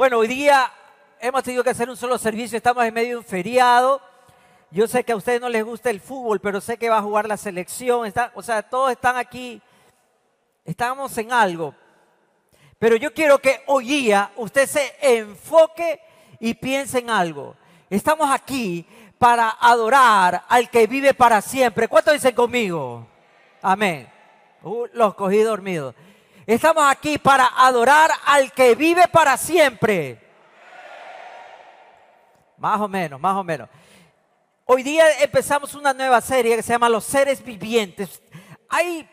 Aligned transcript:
Bueno, 0.00 0.16
hoy 0.16 0.28
día 0.28 0.72
hemos 1.20 1.42
tenido 1.42 1.62
que 1.62 1.68
hacer 1.68 1.90
un 1.90 1.94
solo 1.94 2.16
servicio, 2.16 2.56
estamos 2.56 2.82
en 2.86 2.94
medio 2.94 3.10
de 3.10 3.16
un 3.16 3.22
feriado. 3.22 4.00
Yo 4.70 4.86
sé 4.86 5.04
que 5.04 5.12
a 5.12 5.16
ustedes 5.16 5.42
no 5.42 5.50
les 5.50 5.62
gusta 5.62 5.90
el 5.90 6.00
fútbol, 6.00 6.40
pero 6.40 6.58
sé 6.62 6.78
que 6.78 6.88
va 6.88 6.96
a 6.96 7.02
jugar 7.02 7.28
la 7.28 7.36
selección. 7.36 8.10
o 8.32 8.42
sea, 8.42 8.62
todos 8.62 8.92
están 8.92 9.18
aquí, 9.18 9.60
estamos 10.64 11.18
en 11.18 11.34
algo. 11.34 11.74
Pero 12.78 12.96
yo 12.96 13.12
quiero 13.12 13.40
que 13.40 13.62
hoy 13.66 13.88
día 13.88 14.32
usted 14.36 14.66
se 14.66 14.90
enfoque 15.02 16.00
y 16.38 16.54
piense 16.54 17.00
en 17.00 17.10
algo. 17.10 17.54
Estamos 17.90 18.30
aquí 18.30 18.86
para 19.18 19.50
adorar 19.60 20.44
al 20.48 20.70
que 20.70 20.86
vive 20.86 21.12
para 21.12 21.42
siempre. 21.42 21.88
¿Cuántos 21.88 22.14
dicen 22.14 22.34
conmigo? 22.34 23.06
Amén. 23.60 24.08
Uh, 24.62 24.86
los 24.94 25.14
cogí 25.14 25.40
dormidos. 25.40 25.94
Estamos 26.50 26.82
aquí 26.84 27.16
para 27.16 27.46
adorar 27.64 28.10
al 28.26 28.50
que 28.50 28.74
vive 28.74 29.06
para 29.06 29.36
siempre. 29.36 30.18
Más 32.56 32.80
o 32.80 32.88
menos, 32.88 33.20
más 33.20 33.36
o 33.36 33.44
menos. 33.44 33.68
Hoy 34.64 34.82
día 34.82 35.20
empezamos 35.20 35.76
una 35.76 35.94
nueva 35.94 36.20
serie 36.20 36.56
que 36.56 36.62
se 36.64 36.72
llama 36.72 36.88
Los 36.88 37.04
seres 37.04 37.40
vivientes. 37.40 38.20
Hay 38.68 39.08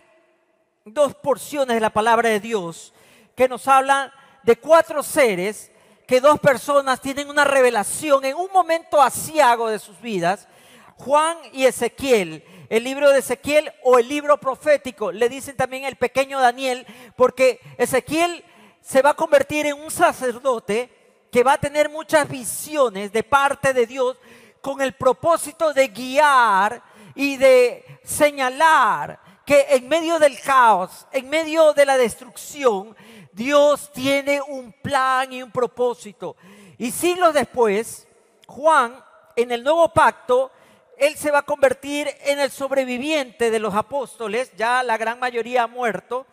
dos 0.84 1.14
porciones 1.14 1.76
de 1.76 1.80
la 1.80 1.92
palabra 1.92 2.28
de 2.30 2.40
Dios 2.40 2.92
que 3.36 3.48
nos 3.48 3.68
hablan 3.68 4.12
de 4.42 4.56
cuatro 4.56 5.04
seres 5.04 5.72
que 6.08 6.20
dos 6.20 6.40
personas 6.40 7.00
tienen 7.02 7.30
una 7.30 7.44
revelación 7.44 8.26
en 8.26 8.36
un 8.36 8.52
momento 8.52 9.00
asiago 9.00 9.70
de 9.70 9.78
sus 9.78 10.02
vidas. 10.02 10.48
Juan 10.96 11.38
y 11.54 11.66
Ezequiel 11.66 12.44
el 12.70 12.84
libro 12.84 13.12
de 13.12 13.20
Ezequiel 13.20 13.72
o 13.84 14.00
el 14.00 14.08
libro 14.08 14.38
profético. 14.38 15.12
Le 15.12 15.30
dicen 15.30 15.56
también 15.56 15.86
el 15.86 15.96
pequeño 15.96 16.40
Daniel, 16.40 16.86
porque 17.16 17.60
Ezequiel 17.78 18.44
se 18.82 19.02
va 19.02 19.12
a 19.12 19.16
convertir 19.16 19.66
en 19.66 19.80
un 19.80 19.92
sacerdote 19.92 20.90
que 21.32 21.44
va 21.44 21.54
a 21.54 21.60
tener 21.60 21.90
muchas 21.90 22.28
visiones 22.28 23.12
de 23.12 23.24
parte 23.24 23.74
de 23.74 23.86
Dios 23.86 24.18
con 24.62 24.82
el 24.82 24.94
propósito 24.94 25.74
de 25.74 25.88
guiar 25.90 26.82
y 27.16 27.38
de 27.38 28.00
señalar 28.04 29.20
que 29.46 29.66
en 29.70 29.88
medio 29.88 30.20
del 30.20 30.40
caos, 30.42 31.08
en 31.12 31.30
medio 31.30 31.74
de 31.74 31.86
la 31.86 31.98
destrucción, 31.98 32.96
Dios 33.32 33.92
tiene 33.94 34.42
un 34.42 34.74
plan 34.74 35.32
y 35.32 35.42
un 35.42 35.52
propósito. 35.52 36.36
Y 36.78 36.92
siglos 36.92 37.34
después, 37.34 38.08
Juan, 38.46 39.02
en 39.36 39.52
el 39.52 39.64
nuevo 39.64 39.88
pacto, 39.90 40.52
él 40.98 41.16
se 41.16 41.32
va 41.32 41.40
a 41.40 41.44
convertir 41.44 42.10
en 42.26 42.40
el 42.40 42.50
sobreviviente 42.50 43.52
de 43.52 43.60
los 43.60 43.76
apóstoles, 43.76 44.52
ya 44.58 44.82
la 44.82 44.98
gran 44.98 45.20
mayoría 45.20 45.64
ha 45.64 45.68
muerto, 45.68 46.26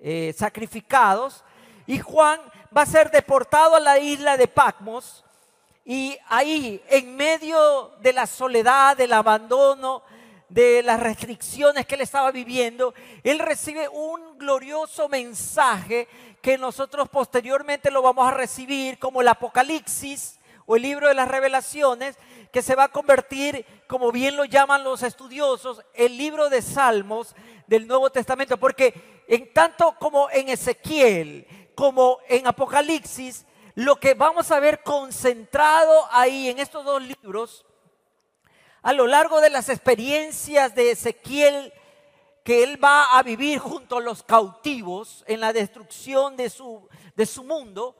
eh, 0.00 0.32
sacrificados, 0.36 1.44
y 1.86 1.98
Juan 1.98 2.40
va 2.76 2.82
a 2.82 2.86
ser 2.86 3.10
deportado 3.10 3.74
a 3.74 3.80
la 3.80 3.98
isla 3.98 4.36
de 4.36 4.46
Patmos, 4.46 5.24
y 5.84 6.16
ahí, 6.28 6.80
en 6.88 7.16
medio 7.16 7.92
de 8.00 8.12
la 8.12 8.26
soledad, 8.26 8.96
del 8.96 9.12
abandono, 9.12 10.02
de 10.48 10.82
las 10.82 11.00
restricciones 11.00 11.86
que 11.86 11.96
él 11.96 12.00
estaba 12.02 12.30
viviendo, 12.30 12.94
él 13.24 13.38
recibe 13.40 13.88
un 13.88 14.38
glorioso 14.38 15.08
mensaje 15.08 16.06
que 16.40 16.58
nosotros 16.58 17.08
posteriormente 17.08 17.90
lo 17.90 18.02
vamos 18.02 18.28
a 18.28 18.34
recibir 18.34 18.98
como 18.98 19.20
el 19.20 19.28
Apocalipsis 19.28 20.39
o 20.70 20.76
el 20.76 20.82
libro 20.82 21.08
de 21.08 21.14
las 21.14 21.26
revelaciones, 21.26 22.16
que 22.52 22.62
se 22.62 22.76
va 22.76 22.84
a 22.84 22.92
convertir, 22.92 23.66
como 23.88 24.12
bien 24.12 24.36
lo 24.36 24.44
llaman 24.44 24.84
los 24.84 25.02
estudiosos, 25.02 25.82
el 25.94 26.16
libro 26.16 26.48
de 26.48 26.62
Salmos 26.62 27.34
del 27.66 27.88
Nuevo 27.88 28.08
Testamento, 28.10 28.56
porque 28.56 29.24
en 29.26 29.52
tanto 29.52 29.96
como 29.98 30.30
en 30.30 30.48
Ezequiel, 30.48 31.72
como 31.74 32.20
en 32.28 32.46
Apocalipsis, 32.46 33.46
lo 33.74 33.96
que 33.96 34.14
vamos 34.14 34.52
a 34.52 34.60
ver 34.60 34.84
concentrado 34.84 36.06
ahí 36.12 36.48
en 36.48 36.60
estos 36.60 36.84
dos 36.84 37.02
libros, 37.02 37.66
a 38.82 38.92
lo 38.92 39.08
largo 39.08 39.40
de 39.40 39.50
las 39.50 39.70
experiencias 39.70 40.72
de 40.76 40.92
Ezequiel, 40.92 41.72
que 42.44 42.62
él 42.62 42.82
va 42.82 43.18
a 43.18 43.24
vivir 43.24 43.58
junto 43.58 43.96
a 43.96 44.00
los 44.00 44.22
cautivos 44.22 45.24
en 45.26 45.40
la 45.40 45.52
destrucción 45.52 46.36
de 46.36 46.48
su, 46.48 46.88
de 47.16 47.26
su 47.26 47.42
mundo, 47.42 47.99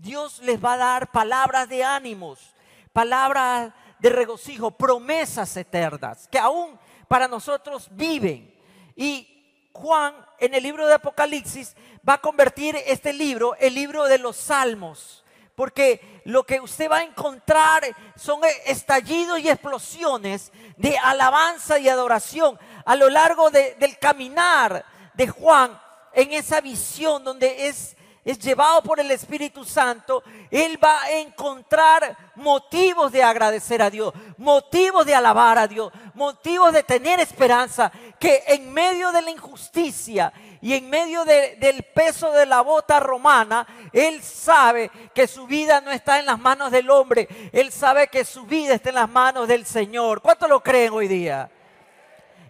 Dios 0.00 0.38
les 0.40 0.62
va 0.62 0.72
a 0.72 0.78
dar 0.78 1.10
palabras 1.10 1.68
de 1.68 1.84
ánimos, 1.84 2.54
palabras 2.90 3.70
de 3.98 4.08
regocijo, 4.08 4.70
promesas 4.70 5.54
eternas 5.58 6.26
que 6.28 6.38
aún 6.38 6.78
para 7.06 7.28
nosotros 7.28 7.88
viven. 7.90 8.50
Y 8.96 9.68
Juan 9.74 10.14
en 10.38 10.54
el 10.54 10.62
libro 10.62 10.86
de 10.86 10.94
Apocalipsis 10.94 11.76
va 12.08 12.14
a 12.14 12.20
convertir 12.20 12.76
este 12.86 13.12
libro, 13.12 13.54
el 13.56 13.74
libro 13.74 14.04
de 14.04 14.16
los 14.16 14.36
salmos, 14.36 15.22
porque 15.54 16.22
lo 16.24 16.44
que 16.44 16.60
usted 16.60 16.90
va 16.90 16.98
a 16.98 17.04
encontrar 17.04 17.84
son 18.16 18.40
estallidos 18.64 19.38
y 19.40 19.50
explosiones 19.50 20.50
de 20.78 20.96
alabanza 20.96 21.78
y 21.78 21.90
adoración 21.90 22.58
a 22.86 22.96
lo 22.96 23.10
largo 23.10 23.50
del 23.50 23.98
caminar 23.98 24.82
de 25.12 25.28
Juan 25.28 25.78
en 26.14 26.32
esa 26.32 26.62
visión 26.62 27.22
donde 27.22 27.68
es 27.68 27.98
es 28.24 28.38
llevado 28.38 28.82
por 28.82 29.00
el 29.00 29.10
Espíritu 29.10 29.64
Santo, 29.64 30.22
él 30.50 30.78
va 30.82 31.02
a 31.02 31.10
encontrar 31.12 32.16
motivos 32.34 33.10
de 33.12 33.22
agradecer 33.22 33.80
a 33.80 33.90
Dios, 33.90 34.12
motivos 34.36 35.06
de 35.06 35.14
alabar 35.14 35.58
a 35.58 35.66
Dios, 35.66 35.92
motivos 36.14 36.72
de 36.72 36.82
tener 36.82 37.18
esperanza, 37.20 37.90
que 38.18 38.44
en 38.48 38.72
medio 38.72 39.10
de 39.12 39.22
la 39.22 39.30
injusticia 39.30 40.32
y 40.60 40.74
en 40.74 40.90
medio 40.90 41.24
del 41.24 41.82
peso 41.94 42.30
de 42.32 42.44
la 42.44 42.60
bota 42.60 43.00
romana, 43.00 43.66
él 43.92 44.22
sabe 44.22 44.90
que 45.14 45.26
su 45.26 45.46
vida 45.46 45.80
no 45.80 45.90
está 45.90 46.18
en 46.18 46.26
las 46.26 46.38
manos 46.38 46.70
del 46.70 46.90
hombre, 46.90 47.28
él 47.52 47.72
sabe 47.72 48.08
que 48.08 48.24
su 48.24 48.44
vida 48.44 48.74
está 48.74 48.90
en 48.90 48.96
las 48.96 49.08
manos 49.08 49.48
del 49.48 49.64
Señor. 49.64 50.20
¿Cuánto 50.20 50.46
lo 50.46 50.62
creen 50.62 50.92
hoy 50.92 51.08
día? 51.08 51.50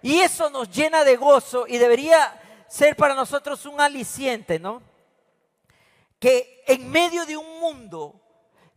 Y 0.03 0.21
eso 0.21 0.51
nos 0.51 0.69
llena 0.71 1.05
de 1.05 1.17
gozo 1.17 1.67
y 1.69 1.79
debería 1.79 2.41
ser 2.67 2.97
para 2.97 3.15
nosotros 3.15 3.67
un 3.67 3.81
aliciente, 3.81 4.59
¿no? 4.59 4.90
Que 6.21 6.63
en 6.69 6.89
medio 6.89 7.27
de 7.27 7.37
un 7.37 7.59
mundo 7.59 8.21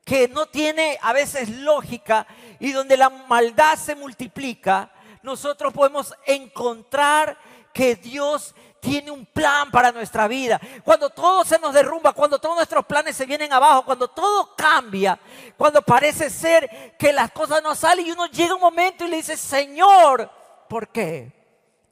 que 0.04 0.28
no 0.28 0.48
tiene 0.48 0.98
a 1.02 1.14
veces 1.14 1.50
lógica 1.50 2.26
y 2.60 2.72
donde 2.72 2.98
la 2.98 3.10
maldad 3.10 3.78
se 3.78 3.96
multiplica, 3.96 4.92
nosotros 5.22 5.74
podemos 5.74 6.14
encontrar 6.26 7.38
que 7.74 7.96
Dios 7.96 8.56
tiene 8.80 9.12
un 9.12 9.26
plan 9.26 9.72
para 9.72 9.92
nuestra 9.92 10.28
vida. 10.28 10.60
Cuando 10.84 11.10
todo 11.10 11.46
se 11.46 11.60
nos 11.60 11.74
derrumba, 11.74 12.12
cuando 12.14 12.40
todos 12.40 12.56
nuestros 12.56 12.86
planes 12.86 13.16
se 13.16 13.26
vienen 13.26 13.52
abajo, 13.54 13.86
cuando 13.86 14.10
todo 14.10 14.56
cambia, 14.56 15.20
cuando 15.58 15.82
parece 15.82 16.30
ser 16.30 16.96
que 16.98 17.14
las 17.14 17.32
cosas 17.32 17.64
no 17.64 17.76
salen 17.76 18.08
y 18.08 18.12
uno 18.12 18.26
llega 18.28 18.56
un 18.56 18.62
momento 18.62 19.06
y 19.06 19.10
le 19.10 19.18
dice, 19.18 19.38
Señor, 19.38 20.30
¿por 20.68 20.90
qué? 20.90 21.43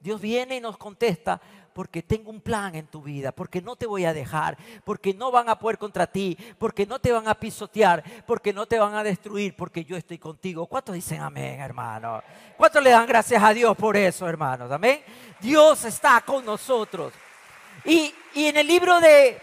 Dios 0.02 0.20
viene 0.20 0.56
y 0.56 0.60
nos 0.60 0.76
contesta, 0.76 1.40
porque 1.72 2.02
tengo 2.02 2.30
un 2.30 2.40
plan 2.40 2.74
en 2.74 2.86
tu 2.86 3.02
vida, 3.02 3.32
porque 3.32 3.62
no 3.62 3.76
te 3.76 3.86
voy 3.86 4.04
a 4.04 4.12
dejar, 4.12 4.56
porque 4.84 5.14
no 5.14 5.30
van 5.30 5.48
a 5.48 5.58
poder 5.58 5.78
contra 5.78 6.06
ti, 6.06 6.36
porque 6.58 6.86
no 6.86 6.98
te 6.98 7.12
van 7.12 7.28
a 7.28 7.34
pisotear, 7.34 8.02
porque 8.26 8.52
no 8.52 8.66
te 8.66 8.78
van 8.78 8.94
a 8.94 9.02
destruir, 9.02 9.56
porque 9.56 9.84
yo 9.84 9.96
estoy 9.96 10.18
contigo. 10.18 10.66
¿Cuántos 10.66 10.94
dicen 10.94 11.20
amén, 11.20 11.60
hermano? 11.60 12.22
¿Cuántos 12.56 12.82
le 12.82 12.90
dan 12.90 13.06
gracias 13.06 13.42
a 13.42 13.54
Dios 13.54 13.76
por 13.76 13.96
eso, 13.96 14.28
hermanos? 14.28 14.70
Amén. 14.70 15.02
Dios 15.40 15.84
está 15.84 16.20
con 16.20 16.44
nosotros. 16.44 17.12
Y, 17.84 18.14
en 18.34 18.56
el 18.56 18.66
libro 18.66 19.00
de, 19.00 19.40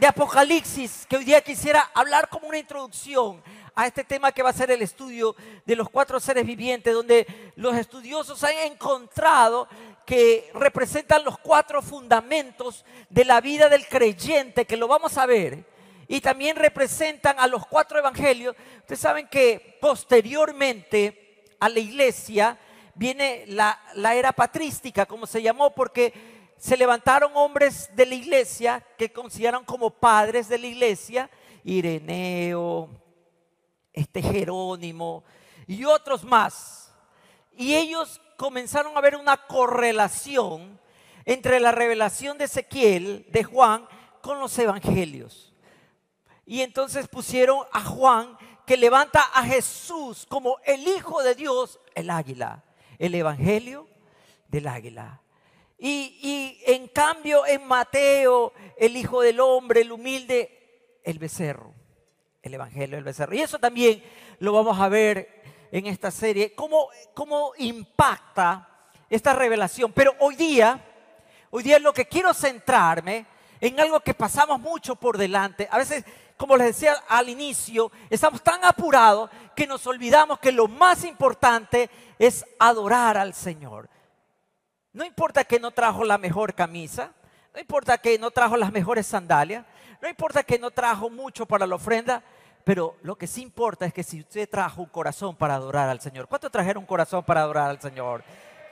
de 0.00 0.06
Apocalipsis, 0.06 1.04
que 1.06 1.18
hoy 1.18 1.24
día 1.24 1.42
quisiera 1.42 1.90
hablar 1.92 2.30
como 2.30 2.48
una 2.48 2.56
introducción 2.56 3.42
a 3.74 3.86
este 3.86 4.02
tema 4.02 4.32
que 4.32 4.42
va 4.42 4.48
a 4.48 4.54
ser 4.54 4.70
el 4.70 4.80
estudio 4.80 5.36
de 5.66 5.76
los 5.76 5.90
cuatro 5.90 6.18
seres 6.18 6.46
vivientes, 6.46 6.94
donde 6.94 7.52
los 7.56 7.76
estudiosos 7.76 8.42
han 8.42 8.56
encontrado 8.60 9.68
que 10.06 10.50
representan 10.54 11.22
los 11.22 11.38
cuatro 11.38 11.82
fundamentos 11.82 12.86
de 13.10 13.26
la 13.26 13.42
vida 13.42 13.68
del 13.68 13.86
creyente, 13.86 14.64
que 14.64 14.78
lo 14.78 14.88
vamos 14.88 15.18
a 15.18 15.26
ver, 15.26 15.66
y 16.08 16.22
también 16.22 16.56
representan 16.56 17.38
a 17.38 17.46
los 17.46 17.66
cuatro 17.66 17.98
evangelios. 17.98 18.56
Ustedes 18.78 19.00
saben 19.00 19.28
que 19.28 19.76
posteriormente 19.82 21.44
a 21.60 21.68
la 21.68 21.78
iglesia 21.78 22.58
viene 22.94 23.44
la, 23.48 23.78
era 24.14 24.32
patrística, 24.32 25.04
como 25.04 25.26
se 25.26 25.42
llamó, 25.42 25.74
porque 25.74 26.39
se 26.60 26.76
levantaron 26.76 27.32
hombres 27.36 27.88
de 27.96 28.04
la 28.04 28.14
iglesia 28.14 28.86
que 28.98 29.10
consideran 29.10 29.64
como 29.64 29.88
padres 29.88 30.46
de 30.46 30.58
la 30.58 30.66
iglesia, 30.66 31.30
Ireneo, 31.64 32.90
este 33.94 34.20
Jerónimo 34.20 35.24
y 35.66 35.86
otros 35.86 36.22
más. 36.22 36.92
Y 37.56 37.74
ellos 37.74 38.20
comenzaron 38.36 38.94
a 38.94 39.00
ver 39.00 39.16
una 39.16 39.38
correlación 39.46 40.78
entre 41.24 41.60
la 41.60 41.72
revelación 41.72 42.36
de 42.36 42.44
Ezequiel, 42.44 43.26
de 43.30 43.42
Juan, 43.42 43.88
con 44.20 44.38
los 44.38 44.58
evangelios. 44.58 45.54
Y 46.44 46.60
entonces 46.60 47.08
pusieron 47.08 47.64
a 47.72 47.82
Juan 47.82 48.36
que 48.66 48.76
levanta 48.76 49.22
a 49.32 49.44
Jesús 49.44 50.26
como 50.28 50.58
el 50.66 50.86
Hijo 50.86 51.22
de 51.22 51.34
Dios, 51.34 51.80
el 51.94 52.10
águila, 52.10 52.64
el 52.98 53.14
Evangelio 53.14 53.88
del 54.48 54.66
águila. 54.66 55.22
Y, 55.82 56.60
en 56.66 56.88
cambio 56.88 57.46
en 57.46 57.66
Mateo, 57.66 58.52
el 58.76 58.96
Hijo 58.96 59.22
del 59.22 59.40
Hombre, 59.40 59.80
el 59.80 59.92
humilde, 59.92 61.00
el 61.02 61.18
becerro. 61.18 61.72
el 62.42 62.54
Evangelio 62.54 62.96
del 62.96 63.04
Becerro. 63.04 63.34
Y 63.34 63.40
eso 63.40 63.58
también 63.58 64.02
lo 64.38 64.52
vamos 64.52 64.78
a 64.78 64.88
ver 64.88 65.42
en 65.72 65.86
esta 65.86 66.10
serie, 66.10 66.54
cómo, 66.54 66.88
cómo 67.14 67.52
impacta 67.58 68.68
esta 69.08 69.32
revelación. 69.32 69.92
Pero 69.92 70.14
hoy 70.20 70.36
día, 70.36 70.84
hoy 71.50 71.62
día 71.62 71.78
lo 71.78 71.92
que 71.92 72.06
quiero 72.06 72.34
centrarme 72.34 73.26
en 73.60 73.78
algo 73.80 74.00
que 74.00 74.14
pasamos 74.14 74.60
mucho 74.60 74.96
por 74.96 75.16
delante. 75.16 75.68
A 75.70 75.78
veces, 75.78 76.04
como 76.36 76.56
les 76.56 76.68
decía 76.68 76.94
al 77.08 77.28
inicio, 77.28 77.90
estamos 78.08 78.42
tan 78.42 78.64
apurados 78.64 79.30
que 79.54 79.66
nos 79.66 79.86
olvidamos 79.86 80.38
que 80.40 80.52
lo 80.52 80.68
más 80.68 81.04
importante 81.04 81.90
es 82.18 82.44
adorar 82.58 83.16
al 83.16 83.34
Señor. 83.34 83.88
No 84.92 85.04
importa 85.04 85.44
que 85.44 85.60
no 85.60 85.70
trajo 85.70 86.04
la 86.04 86.18
mejor 86.18 86.54
camisa, 86.54 87.12
no 87.54 87.60
importa 87.60 87.98
que 87.98 88.18
no 88.18 88.30
trajo 88.30 88.56
las 88.56 88.72
mejores 88.72 89.06
sandalias, 89.06 89.64
no 90.00 90.08
importa 90.08 90.42
que 90.42 90.58
no 90.58 90.70
trajo 90.70 91.08
mucho 91.10 91.46
para 91.46 91.66
la 91.66 91.76
ofrenda, 91.76 92.22
pero 92.64 92.96
lo 93.02 93.16
que 93.16 93.26
sí 93.26 93.42
importa 93.42 93.86
es 93.86 93.92
que 93.92 94.02
si 94.02 94.20
usted 94.20 94.48
trajo 94.48 94.82
un 94.82 94.88
corazón 94.88 95.36
para 95.36 95.54
adorar 95.54 95.88
al 95.88 96.00
Señor. 96.00 96.26
¿Cuántos 96.26 96.50
trajeron 96.50 96.82
un 96.82 96.86
corazón 96.86 97.24
para 97.24 97.42
adorar 97.42 97.70
al 97.70 97.80
Señor? 97.80 98.24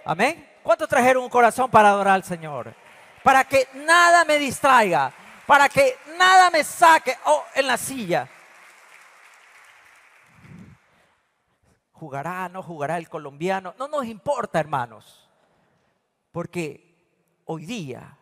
Amén. 0.04 0.48
¿Cuántos 0.62 0.88
trajeron 0.88 1.22
un 1.22 1.30
corazón 1.30 1.70
para 1.70 1.90
adorar 1.90 2.14
al 2.14 2.24
Señor? 2.24 2.74
Para 3.22 3.44
que 3.44 3.68
nada 3.74 4.24
me 4.24 4.38
distraiga, 4.38 5.12
para 5.46 5.68
que 5.68 5.96
nada 6.18 6.50
me 6.50 6.64
saque 6.64 7.16
oh, 7.26 7.44
en 7.54 7.66
la 7.66 7.76
silla. 7.76 8.28
¿Jugará, 11.92 12.48
no 12.48 12.62
jugará 12.62 12.96
el 12.96 13.08
colombiano? 13.08 13.74
No 13.78 13.88
nos 13.88 14.04
importa, 14.06 14.60
hermanos. 14.60 15.27
Porque 16.32 17.42
hoy 17.44 17.64
día 17.64 18.18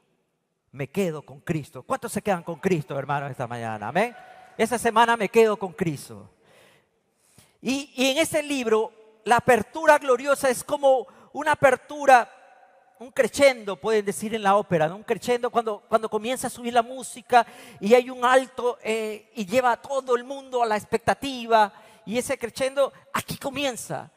me 0.72 0.88
quedo 0.88 1.22
con 1.22 1.40
Cristo. 1.40 1.82
¿Cuántos 1.82 2.12
se 2.12 2.22
quedan 2.22 2.42
con 2.42 2.56
Cristo, 2.56 2.98
hermanos, 2.98 3.30
esta 3.30 3.46
mañana? 3.46 3.88
Amén. 3.88 4.14
Esa 4.56 4.78
semana 4.78 5.16
me 5.16 5.28
quedo 5.28 5.56
con 5.56 5.72
Cristo. 5.72 6.30
Y, 7.60 7.90
en 7.96 8.18
ese 8.18 8.42
libro, 8.42 8.92
la 9.24 9.38
apertura 9.38 9.98
gloriosa 9.98 10.48
es 10.48 10.62
como 10.62 11.06
una 11.32 11.52
apertura, 11.52 12.30
un 12.98 13.10
crescendo, 13.10 13.76
pueden 13.76 14.04
decir 14.04 14.34
en 14.34 14.42
la 14.42 14.56
ópera, 14.56 14.94
un 14.94 15.02
crescendo 15.02 15.50
cuando, 15.50 15.82
cuando 15.88 16.08
comienza 16.08 16.46
a 16.46 16.50
subir 16.50 16.72
la 16.72 16.82
música 16.82 17.46
y 17.80 17.92
hay 17.92 18.08
un 18.08 18.24
alto 18.24 18.78
eh, 18.82 19.30
y 19.34 19.44
lleva 19.44 19.72
a 19.72 19.82
todo 19.82 20.16
el 20.16 20.24
mundo 20.24 20.62
a 20.62 20.66
la 20.66 20.76
expectativa. 20.76 21.72
Y 22.04 22.18
ese 22.18 22.38
crescendo 22.38 22.92
aquí 23.12 23.36
comienza. 23.36 24.10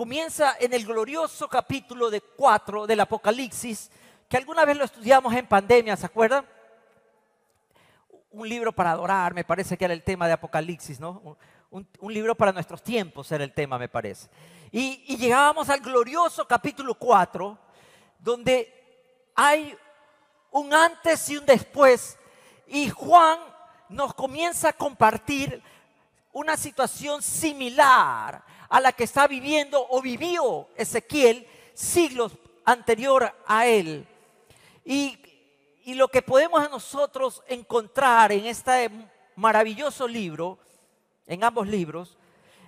Comienza 0.00 0.56
en 0.58 0.72
el 0.72 0.86
glorioso 0.86 1.46
capítulo 1.46 2.08
de 2.08 2.22
4 2.22 2.86
del 2.86 3.00
Apocalipsis, 3.00 3.90
que 4.30 4.38
alguna 4.38 4.64
vez 4.64 4.78
lo 4.78 4.86
estudiamos 4.86 5.34
en 5.34 5.46
pandemia, 5.46 5.94
¿se 5.94 6.06
acuerdan? 6.06 6.46
Un 8.30 8.48
libro 8.48 8.72
para 8.72 8.92
adorar, 8.92 9.34
me 9.34 9.44
parece 9.44 9.76
que 9.76 9.84
era 9.84 9.92
el 9.92 10.02
tema 10.02 10.26
de 10.26 10.32
Apocalipsis, 10.32 10.98
¿no? 11.00 11.36
Un, 11.70 12.14
libro 12.14 12.34
para 12.34 12.50
nuestros 12.50 12.82
tiempos 12.82 13.30
era 13.30 13.44
el 13.44 13.52
tema, 13.52 13.78
me 13.78 13.90
parece. 13.90 14.30
Y, 14.72 15.04
y 15.06 15.18
llegábamos 15.18 15.68
al 15.68 15.80
glorioso 15.80 16.48
capítulo 16.48 16.94
4, 16.94 17.58
donde 18.20 18.72
hay 19.34 19.76
un 20.50 20.72
antes 20.72 21.28
y 21.28 21.36
un 21.36 21.44
después, 21.44 22.18
y 22.68 22.88
Juan 22.88 23.38
nos 23.90 24.14
comienza 24.14 24.70
a 24.70 24.72
compartir 24.72 25.62
una 26.32 26.56
situación 26.56 27.20
similar 27.20 28.48
a 28.70 28.80
la 28.80 28.92
que 28.92 29.04
está 29.04 29.26
viviendo 29.26 29.84
o 29.90 30.00
vivió 30.00 30.68
Ezequiel 30.76 31.46
siglos 31.74 32.32
anterior 32.64 33.34
a 33.46 33.66
él. 33.66 34.06
Y, 34.84 35.18
lo 35.94 36.06
que 36.06 36.22
podemos 36.22 36.70
nosotros 36.70 37.42
encontrar 37.48 38.30
en 38.30 38.46
este 38.46 38.88
maravilloso 39.34 40.06
libro, 40.06 40.60
en 41.26 41.42
ambos 41.42 41.66
libros, 41.66 42.16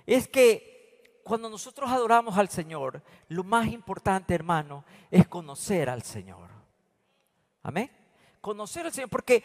es 0.05 0.27
que 0.27 1.21
cuando 1.23 1.49
nosotros 1.49 1.89
adoramos 1.89 2.37
al 2.37 2.49
Señor, 2.49 3.01
lo 3.29 3.45
más 3.45 3.67
importante, 3.67 4.35
hermano, 4.35 4.83
es 5.09 5.25
conocer 5.25 5.89
al 5.89 6.03
Señor. 6.03 6.49
Amén. 7.61 7.89
Conocer 8.41 8.87
al 8.87 8.91
Señor, 8.91 9.09
porque 9.09 9.41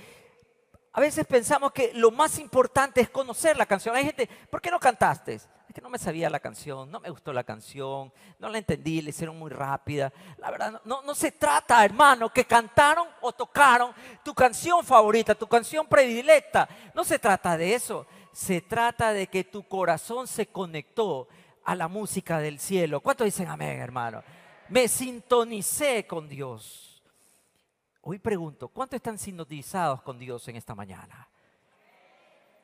a 0.92 1.00
veces 1.00 1.24
pensamos 1.24 1.70
que 1.70 1.92
lo 1.94 2.10
más 2.10 2.40
importante 2.40 3.00
es 3.00 3.10
conocer 3.10 3.56
la 3.56 3.66
canción. 3.66 3.94
Hay 3.94 4.06
gente, 4.06 4.28
¿por 4.50 4.60
qué 4.60 4.72
no 4.72 4.80
cantaste? 4.80 5.38
No 5.80 5.90
me 5.90 5.98
sabía 5.98 6.30
la 6.30 6.40
canción, 6.40 6.90
no 6.90 7.00
me 7.00 7.10
gustó 7.10 7.32
la 7.32 7.44
canción, 7.44 8.12
no 8.38 8.48
la 8.48 8.58
entendí, 8.58 9.02
la 9.02 9.10
hicieron 9.10 9.38
muy 9.38 9.50
rápida. 9.50 10.12
La 10.38 10.50
verdad, 10.50 10.80
no, 10.84 11.02
no 11.02 11.14
se 11.14 11.32
trata, 11.32 11.84
hermano, 11.84 12.32
que 12.32 12.44
cantaron 12.44 13.08
o 13.20 13.32
tocaron 13.32 13.92
tu 14.24 14.34
canción 14.34 14.84
favorita, 14.84 15.34
tu 15.34 15.46
canción 15.46 15.86
predilecta. 15.86 16.68
No 16.94 17.04
se 17.04 17.18
trata 17.18 17.56
de 17.56 17.74
eso. 17.74 18.06
Se 18.32 18.60
trata 18.60 19.12
de 19.12 19.26
que 19.26 19.44
tu 19.44 19.64
corazón 19.64 20.26
se 20.26 20.46
conectó 20.46 21.28
a 21.64 21.74
la 21.74 21.88
música 21.88 22.38
del 22.38 22.58
cielo. 22.58 23.00
¿Cuántos 23.00 23.24
dicen 23.24 23.48
amén, 23.48 23.80
hermano? 23.80 24.22
Me 24.68 24.88
sintonicé 24.88 26.06
con 26.06 26.28
Dios. 26.28 27.02
Hoy 28.00 28.18
pregunto, 28.18 28.68
¿cuántos 28.68 28.96
están 28.96 29.18
sintonizados 29.18 30.02
con 30.02 30.18
Dios 30.18 30.46
en 30.48 30.56
esta 30.56 30.74
mañana? 30.74 31.28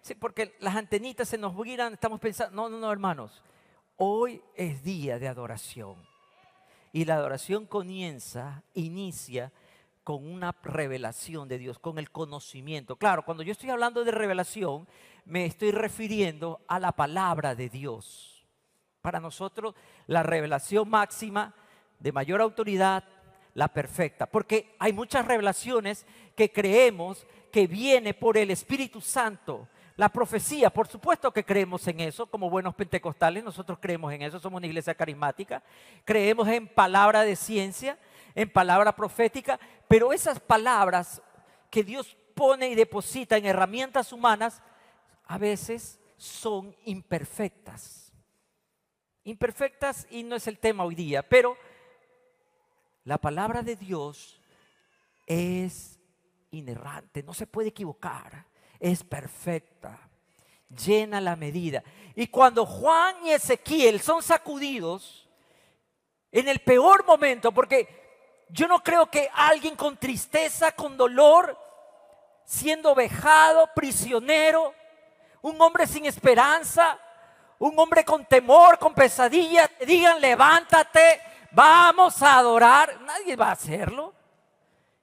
Sí, 0.05 0.15
porque 0.15 0.55
las 0.61 0.77
antenitas 0.77 1.27
se 1.27 1.39
nos 1.39 1.57
giran, 1.65 1.95
estamos 1.95 2.21
pensando, 2.21 2.55
no, 2.55 2.69
no, 2.69 2.79
no, 2.79 2.93
hermanos, 2.93 3.43
hoy 3.97 4.43
es 4.55 4.85
día 4.85 5.19
de 5.19 5.29
adoración. 5.29 5.97
Y 6.93 7.07
la 7.07 7.15
adoración 7.15 7.65
comienza, 7.65 8.63
inicia 8.75 9.51
con 10.03 10.27
una 10.27 10.55
revelación 10.63 11.49
de 11.49 11.57
Dios, 11.57 11.79
con 11.79 11.99
el 11.99 12.11
conocimiento. 12.11 12.97
Claro, 12.97 13.25
cuando 13.25 13.43
yo 13.43 13.53
estoy 13.53 13.71
hablando 13.71 14.05
de 14.05 14.11
revelación, 14.11 14.87
me 15.25 15.47
estoy 15.47 15.71
refiriendo 15.71 16.61
a 16.69 16.79
la 16.79 16.93
palabra 16.93 17.55
de 17.55 17.71
Dios. 17.71 18.45
Para 19.01 19.21
nosotros, 19.21 19.75
la 20.07 20.23
revelación 20.23 20.87
máxima 20.87 21.55
de 21.99 22.13
mayor 22.13 22.43
autoridad, 22.43 23.05
la 23.55 23.69
perfecta. 23.69 24.27
Porque 24.27 24.77
hay 24.79 24.93
muchas 24.93 25.25
revelaciones 25.25 26.05
que 26.37 26.53
creemos 26.53 27.27
que 27.51 27.67
viene 27.67 28.13
por 28.13 28.37
el 28.37 28.51
Espíritu 28.51 29.01
Santo 29.01 29.67
la 29.97 30.09
profecía, 30.09 30.71
por 30.71 30.89
supuesto 30.89 31.33
que 31.33 31.45
creemos 31.45 31.87
en 31.87 32.01
eso, 32.01 32.27
como 32.27 32.51
buenos 32.51 32.75
pentecostales, 32.75 33.45
nosotros 33.45 33.79
creemos 33.81 34.13
en 34.13 34.23
eso, 34.23 34.41
somos 34.41 34.59
una 34.59 34.67
iglesia 34.67 34.95
carismática, 34.95 35.63
creemos 36.05 36.49
en 36.49 36.67
palabra 36.67 37.23
de 37.23 37.37
ciencia, 37.37 37.97
en 38.35 38.51
palabra 38.51 38.97
profética, 38.97 39.61
pero 39.87 40.13
esas 40.13 40.41
palabras 40.41 41.23
que 41.71 41.85
Dios 41.85 42.17
pone 42.35 42.69
y 42.69 42.75
deposita 42.75 43.37
en 43.37 43.47
herramientas 43.47 44.13
humanas, 44.13 44.63
a 45.27 45.39
veces 45.39 46.01
son 46.17 46.75
imperfectas. 46.85 48.13
Imperfectas 49.23 50.07
y 50.11 50.25
no 50.25 50.35
es 50.35 50.49
el 50.49 50.59
tema 50.59 50.85
hoy 50.85 50.97
día, 50.97 51.23
pero 51.23 51.57
la 53.05 53.19
palabra 53.19 53.63
de 53.63 53.77
Dios 53.77 54.41
es 55.27 56.01
inerrante, 56.51 57.23
no 57.23 57.33
se 57.33 57.47
puede 57.47 57.69
equivocar 57.69 58.45
es 58.81 59.05
perfecta, 59.05 59.99
llena 60.85 61.21
la 61.21 61.37
medida. 61.37 61.83
Y 62.15 62.29
cuando 62.29 62.67
Juan 62.67 63.27
y 63.27 63.31
Ezequiel 63.31 64.01
son 64.01 64.23
sacudidos, 64.23 65.29
en 66.31 66.49
el 66.49 66.59
peor 66.61 67.07
momento, 67.07 67.53
porque 67.53 68.45
yo 68.49 68.67
no 68.67 68.83
creo 68.83 69.07
que 69.11 69.31
alguien 69.33 69.77
con 69.77 69.97
tristeza, 69.97 70.73
con 70.73 70.97
dolor, 70.97 71.57
siendo 72.45 72.95
vejado, 72.95 73.71
prisionero, 73.75 74.75
un 75.43 75.61
hombre 75.61 75.87
sin 75.87 76.07
esperanza, 76.07 76.99
un 77.59 77.79
hombre 77.79 78.05
con 78.05 78.25
temor, 78.25 78.79
con 78.79 78.95
pesadillas, 78.95 79.71
digan, 79.87 80.21
levántate, 80.21 81.21
vamos 81.53 82.21
a 82.23 82.39
adorar. 82.39 83.01
Nadie 83.03 83.37
va 83.37 83.49
a 83.49 83.53
hacerlo. 83.53 84.13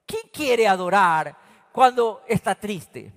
¿Quién 0.04 0.28
quiere 0.32 0.68
adorar 0.68 1.34
cuando 1.72 2.22
está 2.26 2.54
triste? 2.54 3.12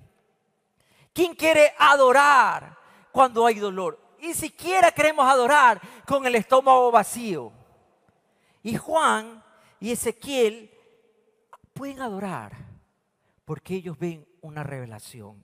¿Quién 1.16 1.34
quiere 1.34 1.72
adorar 1.78 2.76
cuando 3.10 3.46
hay 3.46 3.54
dolor? 3.54 3.98
Y 4.18 4.34
siquiera 4.34 4.92
queremos 4.92 5.26
adorar 5.26 5.80
con 6.06 6.26
el 6.26 6.34
estómago 6.34 6.90
vacío. 6.90 7.54
Y 8.62 8.76
Juan 8.76 9.42
y 9.80 9.92
Ezequiel 9.92 10.70
pueden 11.72 12.02
adorar 12.02 12.52
porque 13.46 13.76
ellos 13.76 13.98
ven 13.98 14.28
una 14.42 14.62
revelación. 14.62 15.42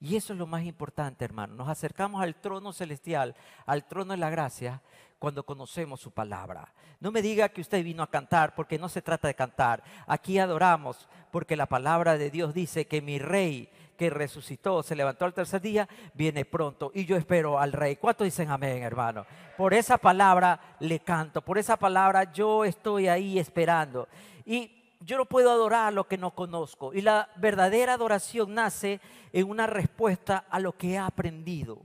Y 0.00 0.16
eso 0.16 0.32
es 0.32 0.38
lo 0.38 0.46
más 0.46 0.64
importante, 0.64 1.26
hermano. 1.26 1.54
Nos 1.54 1.68
acercamos 1.68 2.22
al 2.22 2.34
trono 2.36 2.72
celestial, 2.72 3.36
al 3.66 3.86
trono 3.86 4.12
de 4.12 4.18
la 4.18 4.30
gracia, 4.30 4.80
cuando 5.18 5.44
conocemos 5.44 6.00
su 6.00 6.10
palabra. 6.10 6.72
No 7.00 7.12
me 7.12 7.20
diga 7.20 7.50
que 7.50 7.60
usted 7.60 7.84
vino 7.84 8.02
a 8.02 8.10
cantar, 8.10 8.54
porque 8.54 8.78
no 8.78 8.88
se 8.88 9.02
trata 9.02 9.28
de 9.28 9.34
cantar. 9.34 9.82
Aquí 10.06 10.38
adoramos, 10.38 11.06
porque 11.30 11.54
la 11.54 11.66
palabra 11.66 12.16
de 12.16 12.30
Dios 12.30 12.54
dice 12.54 12.86
que 12.86 13.02
mi 13.02 13.18
rey 13.18 13.70
que 13.96 14.10
resucitó, 14.10 14.82
se 14.82 14.94
levantó 14.94 15.24
al 15.24 15.34
tercer 15.34 15.60
día, 15.60 15.88
viene 16.14 16.44
pronto. 16.44 16.92
Y 16.94 17.04
yo 17.06 17.16
espero 17.16 17.58
al 17.58 17.72
rey. 17.72 17.96
¿Cuántos 17.96 18.26
dicen 18.26 18.50
amén, 18.50 18.82
hermano? 18.82 19.26
Por 19.56 19.74
esa 19.74 19.98
palabra 19.98 20.76
le 20.80 21.00
canto, 21.00 21.42
por 21.42 21.58
esa 21.58 21.76
palabra 21.76 22.32
yo 22.32 22.64
estoy 22.64 23.08
ahí 23.08 23.38
esperando. 23.38 24.08
Y 24.44 24.70
yo 25.00 25.16
no 25.16 25.24
puedo 25.24 25.50
adorar 25.50 25.92
lo 25.92 26.06
que 26.06 26.18
no 26.18 26.32
conozco. 26.32 26.92
Y 26.94 27.00
la 27.00 27.28
verdadera 27.36 27.94
adoración 27.94 28.54
nace 28.54 29.00
en 29.32 29.48
una 29.48 29.66
respuesta 29.66 30.44
a 30.50 30.60
lo 30.60 30.72
que 30.72 30.92
he 30.92 30.98
aprendido, 30.98 31.80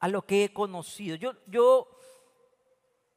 a 0.00 0.08
lo 0.08 0.22
que 0.22 0.44
he 0.44 0.52
conocido. 0.52 1.16
Yo, 1.16 1.34
yo 1.46 1.88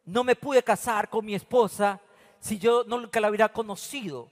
no 0.05 0.23
me 0.23 0.35
pude 0.35 0.63
casar 0.63 1.09
con 1.09 1.25
mi 1.25 1.35
esposa 1.35 1.99
si 2.39 2.57
yo 2.57 2.83
nunca 2.85 3.19
la 3.19 3.29
hubiera 3.29 3.49
conocido. 3.49 4.29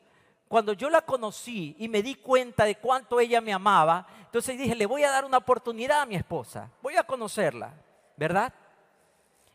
Cuando 0.50 0.74
yo 0.74 0.89
la 0.89 1.03
conocí 1.03 1.75
y 1.77 1.88
me 1.88 2.01
di 2.01 2.15
cuenta 2.15 2.65
de 2.65 2.74
cuánto 2.75 3.20
ella 3.20 3.39
me 3.39 3.53
amaba, 3.53 4.08
entonces 4.25 4.58
dije, 4.58 4.74
le 4.74 4.88
voy 4.88 5.03
a 5.03 5.12
dar 5.12 5.24
una 5.24 5.38
oportunidad 5.38 6.01
a 6.01 6.06
mi 6.08 6.15
esposa, 6.15 6.72
voy 6.82 6.98
a 6.98 7.03
conocerla, 7.03 7.72
¿verdad? 8.18 8.51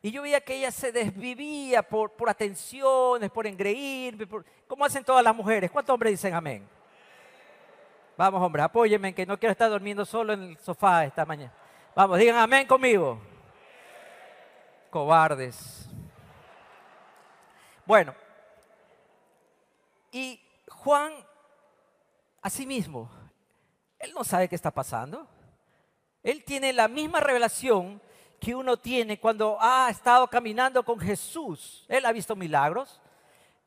Y 0.00 0.12
yo 0.12 0.22
veía 0.22 0.40
que 0.40 0.54
ella 0.54 0.70
se 0.70 0.92
desvivía 0.92 1.82
por, 1.82 2.12
por 2.12 2.30
atenciones, 2.30 3.28
por 3.28 3.44
engreírme, 3.44 4.24
por, 4.24 4.44
como 4.68 4.84
hacen 4.84 5.02
todas 5.02 5.24
las 5.24 5.34
mujeres. 5.34 5.68
¿Cuántos 5.68 5.92
hombres 5.92 6.12
dicen 6.12 6.32
amén? 6.32 6.68
Vamos, 8.16 8.40
hombre, 8.40 8.62
apóyenme, 8.62 9.12
que 9.12 9.26
no 9.26 9.36
quiero 9.36 9.50
estar 9.50 9.68
durmiendo 9.68 10.04
solo 10.04 10.32
en 10.32 10.42
el 10.42 10.58
sofá 10.58 11.04
esta 11.04 11.24
mañana. 11.24 11.52
Vamos, 11.96 12.18
digan 12.20 12.36
amén 12.36 12.68
conmigo. 12.68 13.18
Cobardes. 14.90 15.88
Bueno, 17.84 18.14
y 20.12 20.40
Juan, 20.84 21.14
asimismo, 22.42 23.08
él 23.98 24.12
no 24.12 24.22
sabe 24.22 24.50
qué 24.50 24.54
está 24.54 24.70
pasando. 24.70 25.26
Él 26.22 26.44
tiene 26.44 26.74
la 26.74 26.88
misma 26.88 27.20
revelación 27.20 28.02
que 28.38 28.54
uno 28.54 28.76
tiene 28.76 29.18
cuando 29.18 29.56
ha 29.58 29.88
estado 29.88 30.28
caminando 30.28 30.84
con 30.84 31.00
Jesús. 31.00 31.86
Él 31.88 32.04
ha 32.04 32.12
visto 32.12 32.36
milagros. 32.36 33.00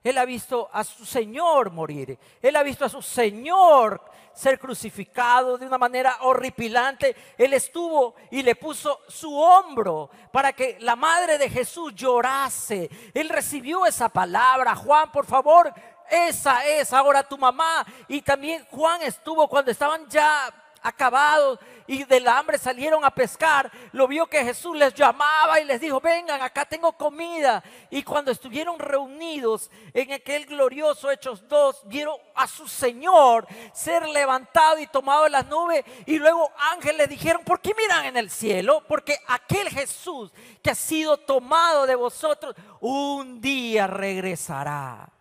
Él 0.03 0.19
ha 0.19 0.25
visto 0.25 0.69
a 0.71 0.83
su 0.83 1.05
Señor 1.05 1.71
morir. 1.71 2.19
Él 2.39 2.55
ha 2.55 2.61
visto 2.61 2.85
a 2.85 2.89
su 2.89 3.01
Señor 3.01 3.99
ser 4.31 4.59
crucificado 4.59 5.57
de 5.57 5.65
una 5.65 5.79
manera 5.79 6.17
horripilante. 6.21 7.15
Él 7.35 7.53
estuvo 7.53 8.13
y 8.29 8.43
le 8.43 8.53
puso 8.53 8.99
su 9.07 9.35
hombro 9.35 10.11
para 10.31 10.53
que 10.53 10.77
la 10.81 10.95
madre 10.95 11.39
de 11.39 11.49
Jesús 11.49 11.95
llorase. 11.95 12.91
Él 13.15 13.29
recibió 13.29 13.87
esa 13.87 14.07
palabra. 14.07 14.75
Juan, 14.75 15.11
por 15.11 15.25
favor, 15.25 15.73
esa 16.09 16.65
es 16.65 16.93
ahora 16.93 17.23
tu 17.23 17.37
mamá. 17.37 17.85
Y 18.07 18.21
también 18.21 18.65
Juan 18.71 19.01
estuvo 19.01 19.47
cuando 19.47 19.71
estaban 19.71 20.07
ya 20.09 20.53
acabados 20.81 21.59
y 21.85 22.03
del 22.03 22.27
hambre 22.27 22.57
salieron 22.57 23.03
a 23.05 23.11
pescar, 23.11 23.71
lo 23.93 24.07
vio 24.07 24.27
que 24.27 24.43
Jesús 24.43 24.75
les 24.75 24.93
llamaba 24.93 25.59
y 25.59 25.65
les 25.65 25.79
dijo, 25.79 26.01
vengan, 26.01 26.41
acá 26.41 26.65
tengo 26.65 26.91
comida. 26.93 27.63
Y 27.89 28.03
cuando 28.03 28.31
estuvieron 28.31 28.77
reunidos 28.77 29.71
en 29.93 30.11
aquel 30.11 30.45
glorioso 30.45 31.09
Hechos 31.09 31.47
2, 31.47 31.83
vieron 31.85 32.17
a 32.35 32.47
su 32.47 32.67
Señor 32.67 33.47
ser 33.73 34.07
levantado 34.07 34.79
y 34.79 34.87
tomado 34.87 35.25
en 35.25 35.31
las 35.31 35.47
nubes. 35.47 35.83
Y 36.05 36.19
luego 36.19 36.51
ángeles 36.73 37.09
dijeron, 37.09 37.43
¿por 37.43 37.61
qué 37.61 37.73
miran 37.73 38.05
en 38.05 38.17
el 38.17 38.29
cielo? 38.29 38.83
Porque 38.87 39.17
aquel 39.27 39.69
Jesús 39.69 40.31
que 40.61 40.71
ha 40.71 40.75
sido 40.75 41.17
tomado 41.17 41.85
de 41.85 41.95
vosotros, 41.95 42.55
un 42.81 43.39
día 43.39 43.87
regresará. 43.87 45.16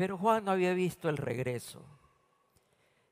Pero 0.00 0.16
Juan 0.16 0.46
no 0.46 0.52
había 0.52 0.72
visto 0.72 1.10
el 1.10 1.18
regreso. 1.18 1.84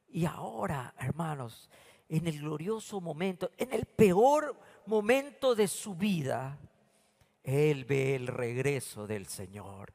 Y 0.08 0.24
ahora, 0.24 0.94
hermanos, 0.98 1.68
en 2.08 2.26
el 2.26 2.38
glorioso 2.40 2.98
momento, 3.02 3.50
en 3.58 3.74
el 3.74 3.84
peor 3.84 4.58
momento 4.86 5.54
de 5.54 5.68
su 5.68 5.94
vida, 5.96 6.58
él 7.44 7.84
ve 7.84 8.14
el 8.14 8.26
regreso 8.26 9.06
del 9.06 9.26
Señor. 9.26 9.92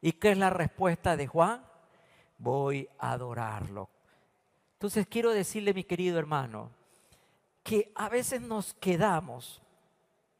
¿Y 0.00 0.14
qué 0.14 0.32
es 0.32 0.38
la 0.38 0.50
respuesta 0.50 1.16
de 1.16 1.28
Juan? 1.28 1.64
Voy 2.38 2.88
a 2.98 3.12
adorarlo. 3.12 3.88
Entonces 4.72 5.06
quiero 5.06 5.30
decirle, 5.30 5.72
mi 5.72 5.84
querido 5.84 6.18
hermano, 6.18 6.72
que 7.62 7.92
a 7.94 8.08
veces 8.08 8.40
nos 8.40 8.74
quedamos 8.74 9.62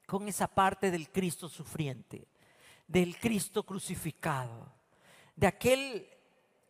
con 0.09 0.27
esa 0.27 0.49
parte 0.49 0.91
del 0.91 1.09
Cristo 1.11 1.49
sufriente, 1.49 2.27
del 2.89 3.17
Cristo 3.17 3.63
crucificado, 3.63 4.74
de 5.37 5.47
aquel 5.47 6.09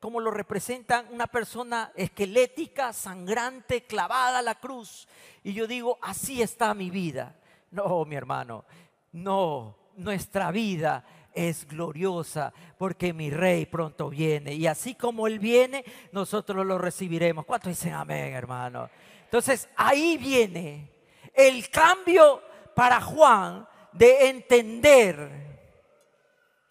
como 0.04 0.21
lo 0.21 0.30
representan 0.30 1.06
una 1.11 1.26
persona 1.26 1.90
esquelética, 1.97 2.92
sangrante, 2.92 3.85
clavada 3.85 4.40
a 4.40 4.42
la 4.42 4.56
cruz. 4.56 5.09
Y 5.42 5.54
yo 5.54 5.66
digo, 5.66 5.99
así 6.02 6.42
está 6.42 6.75
mi 6.75 6.90
vida. 6.90 7.35
No, 7.71 8.04
mi 8.04 8.14
hermano, 8.14 8.66
no, 9.12 9.76
nuestra 9.97 10.50
vida 10.50 11.04
es 11.33 11.66
gloriosa 11.66 12.52
porque 12.76 13.14
mi 13.14 13.30
rey 13.30 13.64
pronto 13.64 14.11
viene. 14.11 14.52
Y 14.52 14.66
así 14.66 14.94
como 14.94 15.26
Él 15.26 15.38
viene, 15.38 15.85
nosotros 16.12 16.66
lo 16.66 16.76
recibiremos. 16.76 17.47
¿Cuántos 17.47 17.71
dicen 17.71 17.94
amén, 17.94 18.35
hermano? 18.35 18.90
Entonces 19.25 19.71
ahí 19.75 20.18
viene 20.18 20.90
el 21.33 21.71
cambio 21.71 22.42
para 22.75 23.00
Juan 23.00 23.66
de 23.92 24.28
entender 24.28 25.53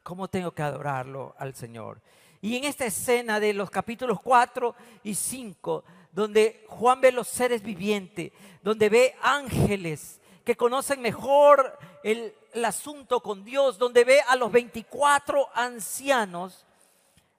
cómo 0.04 0.28
tengo 0.28 0.52
que 0.52 0.62
adorarlo 0.62 1.34
al 1.38 1.56
Señor. 1.56 2.02
Y 2.42 2.58
en 2.58 2.66
esta 2.66 2.86
escena 2.86 3.40
de 3.40 3.54
los 3.54 3.70
capítulos 3.70 4.20
4 4.22 4.76
y 5.04 5.16
5, 5.16 5.84
donde 6.12 6.66
Juan 6.68 7.02
ve 7.02 7.12
los 7.12 7.28
seres 7.28 7.64
vivientes, 7.64 8.32
donde 8.62 8.90
ve 8.90 9.16
ángeles 9.22 10.20
que 10.44 10.56
conocen 10.56 11.02
mejor 11.02 11.78
el, 12.04 12.34
asunto 12.66 13.22
con 13.22 13.44
Dios, 13.44 13.80
donde 13.80 14.04
ve 14.04 14.20
a 14.28 14.36
los 14.36 14.52
24 14.52 15.48
ancianos, 15.56 16.66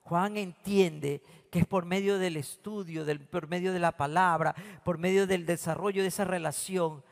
Juan 0.02 0.36
entiende 0.36 1.22
que 1.52 1.60
es 1.60 1.66
por 1.66 1.84
medio 1.84 2.18
del 2.18 2.36
estudio, 2.36 3.04
por 3.30 3.46
medio 3.46 3.72
de 3.72 3.78
la 3.78 3.92
palabra, 3.92 4.54
por 4.82 4.98
medio 4.98 5.26
del 5.26 5.46
desarrollo 5.46 6.02
de 6.02 6.08
esa 6.08 6.24
relación, 6.24 7.04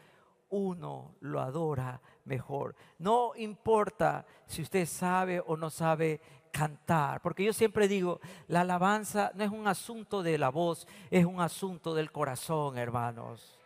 uno 0.49 1.15
lo 1.21 1.41
adora 1.41 2.01
mejor. 2.25 2.75
No 2.99 3.33
importa 3.37 4.25
si 4.47 4.63
usted 4.63 4.87
sabe 4.87 5.43
o 5.47 5.57
no 5.57 5.71
sabe 5.71 6.21
cantar. 6.53 7.21
Porque 7.23 7.43
yo 7.43 7.53
siempre 7.53 7.89
digo, 7.89 8.21
la 8.47 8.61
alabanza 8.61 9.33
no 9.35 9.43
es 9.43 9.51
un 9.51 9.67
asunto 9.67 10.23
de 10.23 10.39
la 10.39 10.51
voz, 10.51 10.87
es 11.11 11.25
un 11.25 11.41
asunto 11.41 11.95
del 11.95 12.13
corazón, 12.13 12.79
hermanos. 12.79 13.59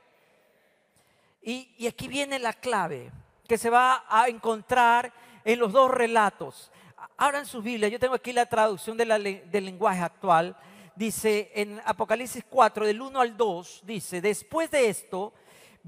Y, 1.43 1.87
aquí 1.87 2.09
viene 2.09 2.39
la 2.39 2.53
clave 2.55 3.13
que 3.47 3.59
se 3.59 3.71
va 3.71 4.05
a 4.09 4.29
encontrar 4.29 5.13
en 5.45 5.59
los 5.59 5.73
dos 5.73 5.91
relatos. 5.91 6.73
Ahora 7.17 7.39
en 7.39 7.47
su 7.47 7.63
Biblia, 7.63 7.89
yo 7.89 8.01
tengo 8.01 8.15
aquí 8.15 8.33
la 8.33 8.47
traducción 8.47 8.97
del 8.97 9.65
lenguaje 9.65 10.01
actual. 10.01 10.57
Dice 10.97 11.53
en 11.55 11.81
Apocalipsis 11.85 12.45
4, 12.49 12.87
del 12.87 13.01
1 13.01 13.21
al 13.21 13.37
2, 13.37 13.83
dice, 13.85 14.21
después 14.21 14.71
de 14.71 14.89
esto, 14.89 15.33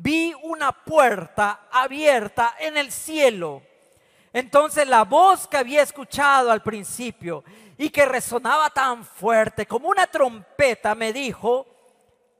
vi 0.00 0.32
una 0.42 0.72
puerta 0.72 1.68
abierta 1.70 2.54
en 2.58 2.76
el 2.76 2.90
cielo 2.92 3.62
entonces 4.32 4.86
la 4.86 5.04
voz 5.04 5.46
que 5.46 5.56
había 5.56 5.82
escuchado 5.82 6.50
al 6.50 6.62
principio 6.62 7.44
y 7.76 7.90
que 7.90 8.04
resonaba 8.04 8.70
tan 8.70 9.04
fuerte 9.04 9.66
como 9.66 9.88
una 9.88 10.06
trompeta 10.06 10.94
me 10.94 11.12
dijo, 11.12 11.66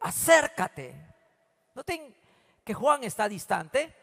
acércate. 0.00 0.94
Noten 1.74 2.14
que 2.64 2.74
Juan 2.74 3.04
está 3.04 3.28
distante, 3.28 3.94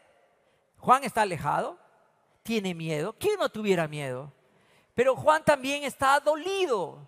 Juan 0.78 1.04
está 1.04 1.22
alejado, 1.22 1.78
tiene 2.42 2.74
miedo. 2.74 3.14
¿Quién 3.18 3.38
no 3.38 3.48
tuviera 3.48 3.86
miedo? 3.86 4.32
Pero 4.94 5.14
Juan 5.14 5.44
también 5.44 5.84
está 5.84 6.18
dolido. 6.20 6.98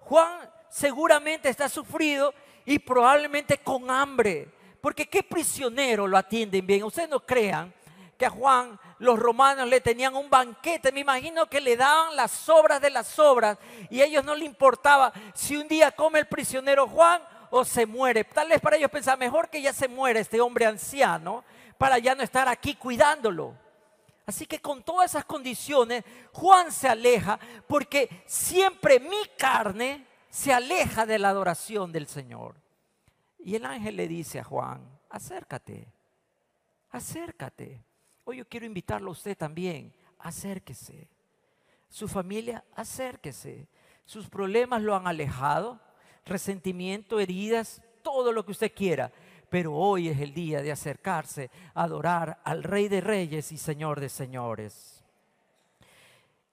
Juan 0.00 0.50
seguramente 0.70 1.48
está 1.48 1.68
sufrido 1.68 2.34
y 2.64 2.78
probablemente 2.78 3.58
con 3.58 3.90
hambre. 3.90 4.48
Porque 4.86 5.08
qué 5.08 5.24
prisionero 5.24 6.06
lo 6.06 6.16
atienden 6.16 6.64
bien. 6.64 6.84
Ustedes 6.84 7.08
no 7.08 7.18
crean 7.18 7.74
que 8.16 8.24
a 8.24 8.30
Juan 8.30 8.78
los 9.00 9.18
romanos 9.18 9.66
le 9.66 9.80
tenían 9.80 10.14
un 10.14 10.30
banquete. 10.30 10.92
Me 10.92 11.00
imagino 11.00 11.46
que 11.46 11.60
le 11.60 11.76
daban 11.76 12.14
las 12.14 12.30
sobras 12.30 12.80
de 12.80 12.90
las 12.90 13.08
sobras 13.08 13.58
y 13.90 14.00
a 14.00 14.04
ellos 14.04 14.24
no 14.24 14.36
le 14.36 14.44
importaba 14.44 15.12
si 15.34 15.56
un 15.56 15.66
día 15.66 15.90
come 15.90 16.20
el 16.20 16.28
prisionero 16.28 16.86
Juan 16.86 17.20
o 17.50 17.64
se 17.64 17.84
muere. 17.84 18.22
Tal 18.22 18.48
vez 18.48 18.60
para 18.60 18.76
ellos 18.76 18.88
pensaba 18.88 19.16
mejor 19.16 19.50
que 19.50 19.60
ya 19.60 19.72
se 19.72 19.88
muere 19.88 20.20
este 20.20 20.40
hombre 20.40 20.66
anciano 20.66 21.42
para 21.78 21.98
ya 21.98 22.14
no 22.14 22.22
estar 22.22 22.46
aquí 22.46 22.76
cuidándolo. 22.76 23.54
Así 24.24 24.46
que 24.46 24.60
con 24.60 24.84
todas 24.84 25.10
esas 25.10 25.24
condiciones, 25.24 26.04
Juan 26.30 26.70
se 26.70 26.88
aleja 26.88 27.40
porque 27.66 28.22
siempre 28.24 29.00
mi 29.00 29.30
carne 29.36 30.06
se 30.30 30.52
aleja 30.52 31.04
de 31.06 31.18
la 31.18 31.30
adoración 31.30 31.90
del 31.90 32.06
Señor. 32.06 32.65
Y 33.46 33.54
el 33.54 33.64
ángel 33.64 33.94
le 33.94 34.08
dice 34.08 34.40
a 34.40 34.44
Juan, 34.44 34.80
acércate, 35.08 35.86
acércate. 36.90 37.80
Hoy 38.24 38.38
yo 38.38 38.48
quiero 38.48 38.66
invitarlo 38.66 39.10
a 39.10 39.12
usted 39.12 39.38
también, 39.38 39.94
acérquese. 40.18 41.06
Su 41.88 42.08
familia, 42.08 42.64
acérquese. 42.74 43.68
Sus 44.04 44.28
problemas 44.28 44.82
lo 44.82 44.96
han 44.96 45.06
alejado, 45.06 45.78
resentimiento, 46.24 47.20
heridas, 47.20 47.80
todo 48.02 48.32
lo 48.32 48.44
que 48.44 48.50
usted 48.50 48.72
quiera. 48.74 49.12
Pero 49.48 49.74
hoy 49.74 50.08
es 50.08 50.18
el 50.18 50.34
día 50.34 50.60
de 50.60 50.72
acercarse 50.72 51.48
a 51.72 51.84
adorar 51.84 52.40
al 52.42 52.64
Rey 52.64 52.88
de 52.88 53.00
Reyes 53.00 53.52
y 53.52 53.58
Señor 53.58 54.00
de 54.00 54.08
Señores. 54.08 55.04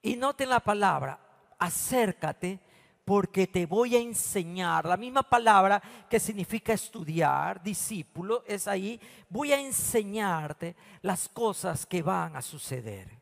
Y 0.03 0.15
noten 0.15 0.49
la 0.49 0.59
palabra, 0.59 1.19
acércate 1.57 2.59
porque 3.05 3.47
te 3.47 3.65
voy 3.65 3.95
a 3.95 3.99
enseñar. 3.99 4.85
La 4.85 4.97
misma 4.97 5.23
palabra 5.23 5.81
que 6.09 6.19
significa 6.19 6.73
estudiar, 6.73 7.61
discípulo, 7.61 8.43
es 8.47 8.67
ahí. 8.67 8.99
Voy 9.29 9.51
a 9.51 9.59
enseñarte 9.59 10.75
las 11.01 11.27
cosas 11.27 11.85
que 11.85 12.01
van 12.01 12.35
a 12.35 12.41
suceder. 12.41 13.21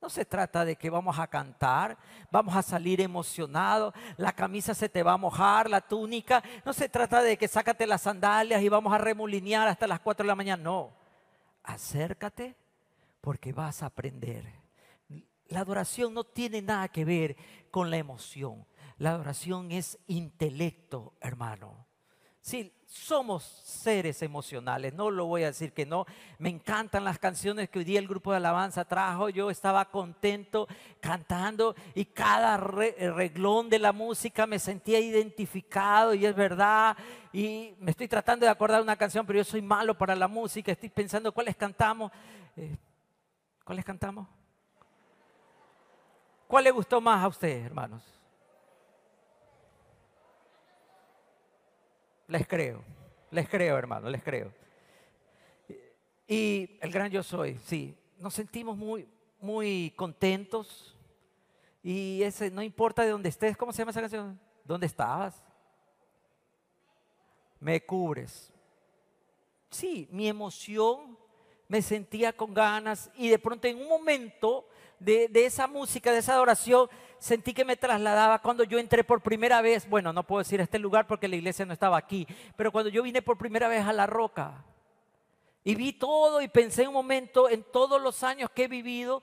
No 0.00 0.10
se 0.10 0.24
trata 0.24 0.64
de 0.64 0.76
que 0.76 0.90
vamos 0.90 1.18
a 1.18 1.26
cantar, 1.26 1.96
vamos 2.30 2.54
a 2.54 2.62
salir 2.62 3.00
emocionados, 3.00 3.94
la 4.18 4.32
camisa 4.32 4.74
se 4.74 4.88
te 4.88 5.02
va 5.02 5.14
a 5.14 5.16
mojar, 5.16 5.68
la 5.68 5.80
túnica. 5.80 6.42
No 6.64 6.72
se 6.72 6.88
trata 6.88 7.22
de 7.22 7.36
que 7.36 7.48
sácate 7.48 7.86
las 7.86 8.02
sandalias 8.02 8.62
y 8.62 8.68
vamos 8.68 8.92
a 8.92 8.98
remolinear 8.98 9.66
hasta 9.66 9.86
las 9.86 10.00
4 10.00 10.22
de 10.22 10.28
la 10.28 10.36
mañana. 10.36 10.62
No, 10.62 10.92
acércate 11.64 12.54
porque 13.20 13.52
vas 13.52 13.82
a 13.82 13.86
aprender. 13.86 14.65
La 15.48 15.60
adoración 15.60 16.14
no 16.14 16.24
tiene 16.24 16.62
nada 16.62 16.88
que 16.88 17.04
ver 17.04 17.36
con 17.70 17.90
la 17.90 17.96
emoción. 17.96 18.66
La 18.98 19.10
adoración 19.10 19.70
es 19.70 19.98
intelecto, 20.06 21.14
hermano. 21.20 21.86
Sí, 22.40 22.72
somos 22.86 23.42
seres 23.42 24.22
emocionales, 24.22 24.94
no 24.94 25.10
lo 25.10 25.26
voy 25.26 25.42
a 25.42 25.46
decir 25.46 25.72
que 25.72 25.84
no. 25.84 26.06
Me 26.38 26.48
encantan 26.48 27.04
las 27.04 27.18
canciones 27.18 27.68
que 27.68 27.80
hoy 27.80 27.84
día 27.84 27.98
el 27.98 28.08
grupo 28.08 28.30
de 28.30 28.36
alabanza 28.38 28.84
trajo. 28.84 29.28
Yo 29.28 29.50
estaba 29.50 29.90
contento 29.90 30.68
cantando 31.00 31.74
y 31.94 32.04
cada 32.04 32.56
reglón 32.56 33.68
de 33.68 33.80
la 33.80 33.92
música 33.92 34.46
me 34.46 34.58
sentía 34.58 35.00
identificado 35.00 36.14
y 36.14 36.24
es 36.24 36.34
verdad. 36.34 36.96
Y 37.32 37.74
me 37.80 37.90
estoy 37.90 38.08
tratando 38.08 38.46
de 38.46 38.52
acordar 38.52 38.80
una 38.80 38.96
canción, 38.96 39.26
pero 39.26 39.38
yo 39.38 39.44
soy 39.44 39.60
malo 39.60 39.98
para 39.98 40.14
la 40.14 40.28
música. 40.28 40.72
Estoy 40.72 40.88
pensando 40.88 41.32
cuáles 41.32 41.56
cantamos. 41.56 42.12
Eh, 42.56 42.76
¿Cuáles 43.64 43.84
cantamos? 43.84 44.35
¿Cuál 46.46 46.64
le 46.64 46.70
gustó 46.70 47.00
más 47.00 47.24
a 47.24 47.28
ustedes, 47.28 47.64
hermanos? 47.64 48.02
Les 52.28 52.46
creo, 52.46 52.82
les 53.30 53.48
creo, 53.48 53.76
hermano, 53.78 54.08
les 54.08 54.22
creo. 54.22 54.52
Y 56.26 56.78
el 56.80 56.90
gran 56.90 57.10
yo 57.10 57.22
soy, 57.22 57.58
sí, 57.64 57.96
nos 58.18 58.34
sentimos 58.34 58.76
muy, 58.76 59.08
muy 59.40 59.92
contentos. 59.96 60.96
Y 61.82 62.22
ese, 62.22 62.50
no 62.50 62.62
importa 62.62 63.02
de 63.02 63.10
dónde 63.10 63.28
estés, 63.28 63.56
¿cómo 63.56 63.72
se 63.72 63.78
llama 63.78 63.92
esa 63.92 64.00
canción? 64.00 64.40
¿Dónde 64.64 64.86
estabas? 64.86 65.42
Me 67.60 67.80
cubres. 67.84 68.52
Sí, 69.70 70.08
mi 70.10 70.28
emoción, 70.28 71.16
me 71.68 71.82
sentía 71.82 72.32
con 72.32 72.54
ganas 72.54 73.10
y 73.14 73.28
de 73.28 73.38
pronto 73.38 73.68
en 73.68 73.78
un 73.78 73.88
momento 73.88 74.68
de, 74.98 75.30
esa 75.34 75.66
música, 75.66 76.12
de 76.12 76.18
esa 76.18 76.34
adoración, 76.34 76.88
sentí 77.18 77.52
que 77.52 77.64
me 77.64 77.76
trasladaba 77.76 78.40
cuando 78.40 78.64
yo 78.64 78.78
entré 78.78 79.04
por 79.04 79.20
primera 79.20 79.60
vez, 79.60 79.88
bueno, 79.88 80.12
no 80.12 80.26
puedo 80.26 80.40
decir 80.40 80.60
este 80.60 80.78
lugar 80.78 81.06
porque 81.06 81.28
la 81.28 81.36
iglesia 81.36 81.66
no 81.66 81.72
estaba 81.72 81.96
aquí, 81.96 82.26
pero 82.56 82.72
cuando 82.72 82.90
yo 82.90 83.02
vine 83.02 83.22
por 83.22 83.38
primera 83.38 83.68
vez 83.68 83.84
a 83.84 83.92
la 83.92 84.06
roca 84.06 84.64
y 85.64 85.74
vi 85.74 85.92
todo 85.92 86.40
y 86.40 86.48
pensé 86.48 86.86
un 86.86 86.94
momento 86.94 87.48
en 87.48 87.64
todos 87.64 88.00
los 88.00 88.22
años 88.22 88.50
que 88.54 88.64
he 88.64 88.68
vivido 88.68 89.22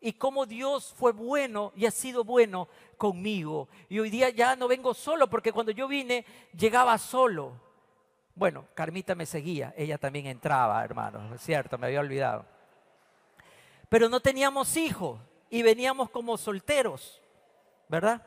y 0.00 0.12
cómo 0.14 0.44
Dios 0.44 0.92
fue 0.96 1.12
bueno 1.12 1.72
y 1.76 1.86
ha 1.86 1.90
sido 1.90 2.24
bueno 2.24 2.68
conmigo. 2.98 3.68
Y 3.88 4.00
hoy 4.00 4.10
día 4.10 4.28
ya 4.28 4.54
no 4.56 4.68
vengo 4.68 4.92
solo 4.92 5.30
porque 5.30 5.52
cuando 5.52 5.72
yo 5.72 5.88
vine 5.88 6.26
llegaba 6.56 6.98
solo. 6.98 7.52
Bueno, 8.34 8.66
Carmita 8.74 9.14
me 9.14 9.26
seguía, 9.26 9.72
ella 9.76 9.96
también 9.96 10.26
entraba, 10.26 10.84
hermano, 10.84 11.34
es 11.34 11.40
cierto, 11.40 11.78
me 11.78 11.86
había 11.86 12.00
olvidado 12.00 12.53
pero 13.94 14.08
no 14.08 14.18
teníamos 14.18 14.76
hijos 14.76 15.20
y 15.48 15.62
veníamos 15.62 16.10
como 16.10 16.36
solteros, 16.36 17.22
¿verdad? 17.88 18.26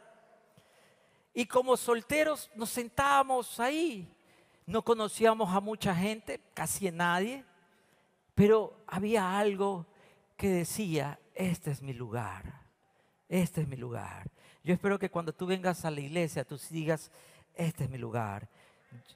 Y 1.33 1.45
como 1.45 1.75
solteros 1.75 2.49
nos 2.55 2.69
sentábamos 2.69 3.59
ahí, 3.59 4.09
no 4.65 4.81
conocíamos 4.81 5.53
a 5.53 5.59
mucha 5.59 5.93
gente, 5.93 6.39
casi 6.53 6.87
a 6.87 6.91
nadie, 6.93 7.43
pero 8.33 8.77
había 8.87 9.37
algo 9.37 9.85
que 10.37 10.47
decía, 10.47 11.19
este 11.35 11.71
es 11.71 11.81
mi 11.81 11.91
lugar, 11.91 12.61
este 13.27 13.59
es 13.59 13.67
mi 13.67 13.75
lugar. 13.75 14.31
Yo 14.63 14.73
espero 14.73 14.97
que 14.97 15.11
cuando 15.11 15.33
tú 15.33 15.47
vengas 15.47 15.83
a 15.83 15.91
la 15.91 15.99
iglesia, 15.99 16.45
tú 16.45 16.57
digas, 16.69 17.11
este 17.55 17.83
es 17.83 17.89
mi 17.89 17.97
lugar. 17.97 18.47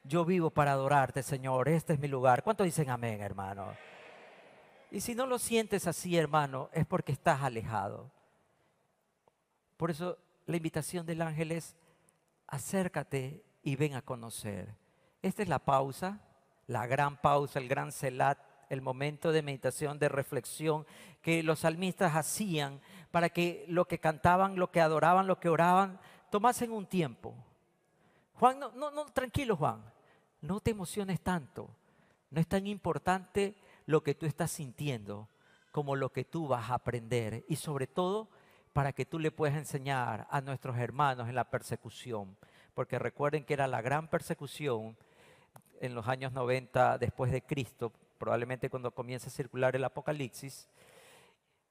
Yo 0.04 0.26
vivo 0.26 0.50
para 0.50 0.74
adorarte, 0.74 1.24
Señor, 1.24 1.70
este 1.70 1.94
es 1.94 2.00
mi 2.00 2.10
lugar. 2.10 2.44
¿Cuántos 2.44 2.66
dicen 2.66 2.90
amén, 2.90 3.22
hermano? 3.22 3.74
Y 4.92 5.00
si 5.00 5.16
no 5.16 5.26
lo 5.26 5.40
sientes 5.40 5.88
así, 5.88 6.18
hermano, 6.18 6.70
es 6.74 6.86
porque 6.86 7.14
estás 7.14 7.42
alejado. 7.42 8.12
Por 9.78 9.90
eso 9.90 10.18
la 10.46 10.58
invitación 10.58 11.06
del 11.06 11.22
ángel 11.22 11.54
es, 11.54 11.76
acércate 12.46 13.42
y 13.64 13.78
ven 13.78 13.96
a 13.96 14.02
conocer. 14.02 14.76
Esta 15.22 15.44
es 15.44 15.50
la 15.50 15.60
pausa, 15.60 16.20
la 16.68 16.86
gran 16.88 17.16
pausa, 17.16 17.60
el 17.60 17.70
gran 17.70 17.94
celat, 17.94 18.38
el 18.70 18.82
momento 18.82 19.32
de 19.32 19.42
meditación, 19.42 19.98
de 19.98 20.10
reflexión 20.10 20.86
que 21.22 21.42
los 21.42 21.60
salmistas 21.60 22.16
hacían 22.16 22.82
para 23.12 23.30
que 23.30 23.66
lo 23.70 23.86
que 23.86 24.00
cantaban, 24.00 24.58
lo 24.58 24.72
que 24.72 24.82
adoraban, 24.82 25.26
lo 25.26 25.40
que 25.40 25.50
oraban, 25.50 26.00
tomasen 26.30 26.72
un 26.72 26.86
tiempo. 26.86 27.34
Juan, 28.36 28.60
no, 28.60 28.72
no, 28.72 28.92
no, 28.92 29.06
tranquilo 29.06 29.56
Juan, 29.56 29.84
no 30.42 30.60
te 30.60 30.72
emociones 30.72 31.22
tanto. 31.22 31.70
No 32.30 32.40
es 32.42 32.48
tan 32.48 32.66
importante 32.68 33.56
lo 33.86 34.04
que 34.04 34.16
tú 34.16 34.26
estás 34.26 34.52
sintiendo 34.52 35.30
como 35.72 35.96
lo 35.96 36.12
que 36.12 36.26
tú 36.26 36.48
vas 36.48 36.70
a 36.70 36.76
aprender 36.76 37.46
y 37.48 37.56
sobre 37.56 37.88
todo 37.88 38.30
para 38.74 38.94
que 38.94 39.06
tú 39.06 39.20
le 39.20 39.32
puedas 39.32 39.58
enseñar 39.58 40.28
a 40.30 40.42
nuestros 40.42 40.78
hermanos 40.78 41.28
en 41.28 41.36
la 41.36 41.50
persecución. 41.50 42.38
Porque 42.74 43.00
recuerden 43.00 43.44
que 43.44 43.54
era 43.54 43.68
la 43.68 43.82
gran 43.82 44.08
persecución 44.08 44.98
en 45.80 45.96
los 45.96 46.08
años 46.08 46.32
90 46.32 46.98
después 46.98 47.32
de 47.32 47.42
Cristo, 47.42 47.92
probablemente 48.18 48.70
cuando 48.70 48.92
comienza 48.92 49.28
a 49.28 49.32
circular 49.32 49.76
el 49.76 49.84
Apocalipsis, 49.84 50.70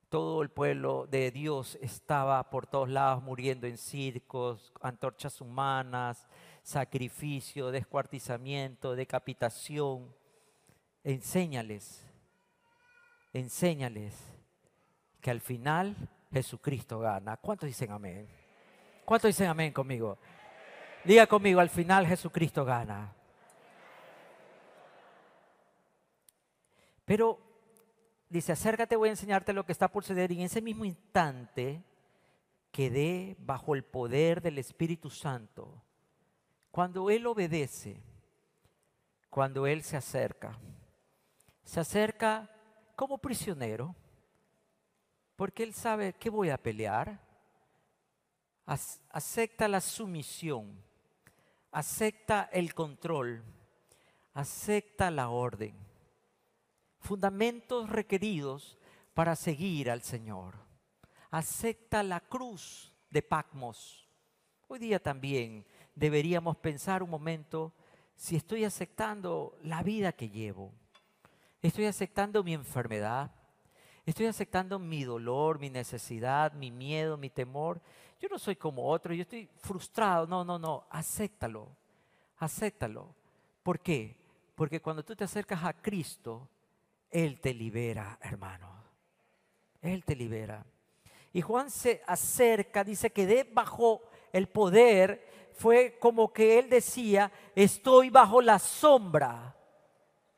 todo 0.08 0.42
el 0.42 0.50
pueblo 0.50 1.06
de 1.06 1.30
Dios 1.30 1.78
estaba 1.80 2.50
por 2.50 2.66
todos 2.66 2.88
lados 2.88 3.22
muriendo 3.22 3.68
en 3.68 3.78
circos, 3.78 4.72
antorchas 4.82 5.40
humanas, 5.40 6.26
sacrificio, 6.62 7.70
descuartizamiento, 7.70 8.96
decapitación 8.96 10.12
enséñales, 11.04 12.06
enséñales 13.32 14.14
que 15.20 15.30
al 15.30 15.40
final 15.40 15.96
Jesucristo 16.32 16.98
gana. 16.98 17.36
¿Cuántos 17.36 17.66
dicen 17.66 17.90
amén? 17.90 18.28
¿Cuántos 19.04 19.28
dicen 19.28 19.48
amén 19.48 19.72
conmigo? 19.72 20.18
Diga 21.04 21.26
conmigo, 21.26 21.60
al 21.60 21.70
final 21.70 22.06
Jesucristo 22.06 22.64
gana. 22.64 23.14
Pero 27.04 27.40
dice, 28.28 28.52
acércate, 28.52 28.94
voy 28.96 29.08
a 29.08 29.12
enseñarte 29.12 29.52
lo 29.52 29.66
que 29.66 29.72
está 29.72 29.88
por 29.88 30.04
suceder. 30.04 30.30
Y 30.30 30.36
en 30.36 30.42
ese 30.42 30.62
mismo 30.62 30.84
instante 30.84 31.82
quedé 32.70 33.36
bajo 33.40 33.74
el 33.74 33.82
poder 33.82 34.40
del 34.40 34.58
Espíritu 34.58 35.10
Santo. 35.10 35.82
Cuando 36.70 37.10
Él 37.10 37.26
obedece, 37.26 38.00
cuando 39.28 39.66
Él 39.66 39.82
se 39.82 39.96
acerca 39.96 40.56
se 41.70 41.78
acerca 41.78 42.50
como 42.96 43.18
prisionero, 43.18 43.94
porque 45.36 45.62
él 45.62 45.72
sabe 45.72 46.14
que 46.14 46.28
voy 46.28 46.50
a 46.50 46.60
pelear, 46.60 47.20
acepta 48.66 49.68
la 49.68 49.80
sumisión, 49.80 50.82
acepta 51.70 52.50
el 52.52 52.74
control, 52.74 53.44
acepta 54.34 55.12
la 55.12 55.28
orden, 55.28 55.76
fundamentos 56.98 57.88
requeridos 57.88 58.76
para 59.14 59.36
seguir 59.36 59.92
al 59.92 60.02
Señor, 60.02 60.56
acepta 61.30 62.02
la 62.02 62.18
cruz 62.18 62.92
de 63.10 63.22
Pacmos. 63.22 64.08
Hoy 64.66 64.80
día 64.80 65.00
también 65.00 65.64
deberíamos 65.94 66.56
pensar 66.56 67.00
un 67.00 67.10
momento 67.10 67.72
si 68.16 68.34
estoy 68.34 68.64
aceptando 68.64 69.56
la 69.62 69.84
vida 69.84 70.10
que 70.10 70.30
llevo 70.30 70.79
Estoy 71.62 71.86
aceptando 71.86 72.42
mi 72.42 72.54
enfermedad. 72.54 73.30
Estoy 74.06 74.26
aceptando 74.26 74.78
mi 74.78 75.04
dolor, 75.04 75.58
mi 75.58 75.68
necesidad, 75.68 76.52
mi 76.54 76.70
miedo, 76.70 77.16
mi 77.16 77.28
temor. 77.28 77.80
Yo 78.18 78.28
no 78.28 78.38
soy 78.38 78.56
como 78.56 78.88
otro, 78.88 79.12
yo 79.12 79.22
estoy 79.22 79.48
frustrado. 79.58 80.26
No, 80.26 80.42
no, 80.42 80.58
no, 80.58 80.86
acéptalo. 80.90 81.68
Acéptalo. 82.38 83.14
¿Por 83.62 83.80
qué? 83.80 84.16
Porque 84.54 84.80
cuando 84.80 85.04
tú 85.04 85.14
te 85.14 85.24
acercas 85.24 85.62
a 85.64 85.74
Cristo, 85.74 86.48
Él 87.10 87.40
te 87.40 87.52
libera, 87.52 88.18
hermano. 88.22 88.68
Él 89.82 90.04
te 90.04 90.16
libera. 90.16 90.64
Y 91.32 91.42
Juan 91.42 91.70
se 91.70 92.02
acerca, 92.06 92.82
dice 92.84 93.10
que 93.10 93.26
de 93.26 93.44
bajo 93.44 94.02
el 94.32 94.48
poder 94.48 95.28
fue 95.52 95.98
como 96.00 96.32
que 96.32 96.58
él 96.58 96.70
decía, 96.70 97.30
estoy 97.54 98.10
bajo 98.10 98.40
la 98.40 98.58
sombra 98.58 99.54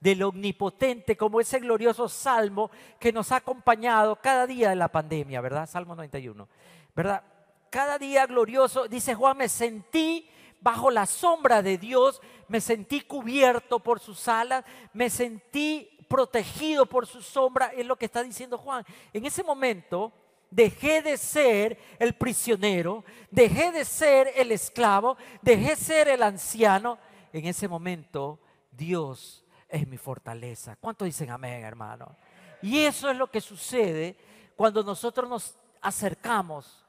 del 0.02 0.24
omnipotente, 0.24 1.16
como 1.16 1.40
ese 1.40 1.60
glorioso 1.60 2.08
salmo 2.08 2.72
que 2.98 3.12
nos 3.12 3.30
ha 3.30 3.36
acompañado 3.36 4.16
cada 4.16 4.48
día 4.48 4.70
de 4.70 4.74
la 4.74 4.88
pandemia, 4.88 5.40
¿verdad? 5.40 5.68
Salmo 5.68 5.94
91, 5.94 6.48
¿verdad? 6.96 7.22
Cada 7.70 7.98
día 7.98 8.26
glorioso, 8.26 8.88
dice 8.88 9.14
Juan, 9.14 9.36
me 9.36 9.48
sentí 9.48 10.28
bajo 10.60 10.90
la 10.90 11.06
sombra 11.06 11.62
de 11.62 11.78
Dios, 11.78 12.20
me 12.48 12.60
sentí 12.60 13.02
cubierto 13.02 13.78
por 13.78 14.00
sus 14.00 14.26
alas, 14.26 14.64
me 14.92 15.08
sentí 15.08 15.88
protegido 16.08 16.84
por 16.86 17.06
su 17.06 17.22
sombra, 17.22 17.68
es 17.68 17.86
lo 17.86 17.94
que 17.94 18.06
está 18.06 18.24
diciendo 18.24 18.58
Juan. 18.58 18.84
En 19.12 19.24
ese 19.24 19.44
momento 19.44 20.12
dejé 20.50 21.00
de 21.02 21.16
ser 21.16 21.78
el 22.00 22.14
prisionero, 22.14 23.04
dejé 23.30 23.70
de 23.70 23.84
ser 23.84 24.32
el 24.34 24.50
esclavo, 24.50 25.16
dejé 25.42 25.70
de 25.70 25.76
ser 25.76 26.08
el 26.08 26.24
anciano. 26.24 26.98
En 27.32 27.46
ese 27.46 27.68
momento 27.68 28.40
Dios 28.72 29.41
es 29.72 29.88
mi 29.88 29.96
fortaleza. 29.96 30.76
¿Cuánto 30.76 31.06
dicen 31.06 31.30
amén, 31.30 31.64
hermano? 31.64 32.14
Y 32.60 32.80
eso 32.80 33.10
es 33.10 33.16
lo 33.16 33.30
que 33.30 33.40
sucede 33.40 34.16
cuando 34.54 34.84
nosotros 34.84 35.28
nos 35.28 35.56
acercamos 35.80 36.81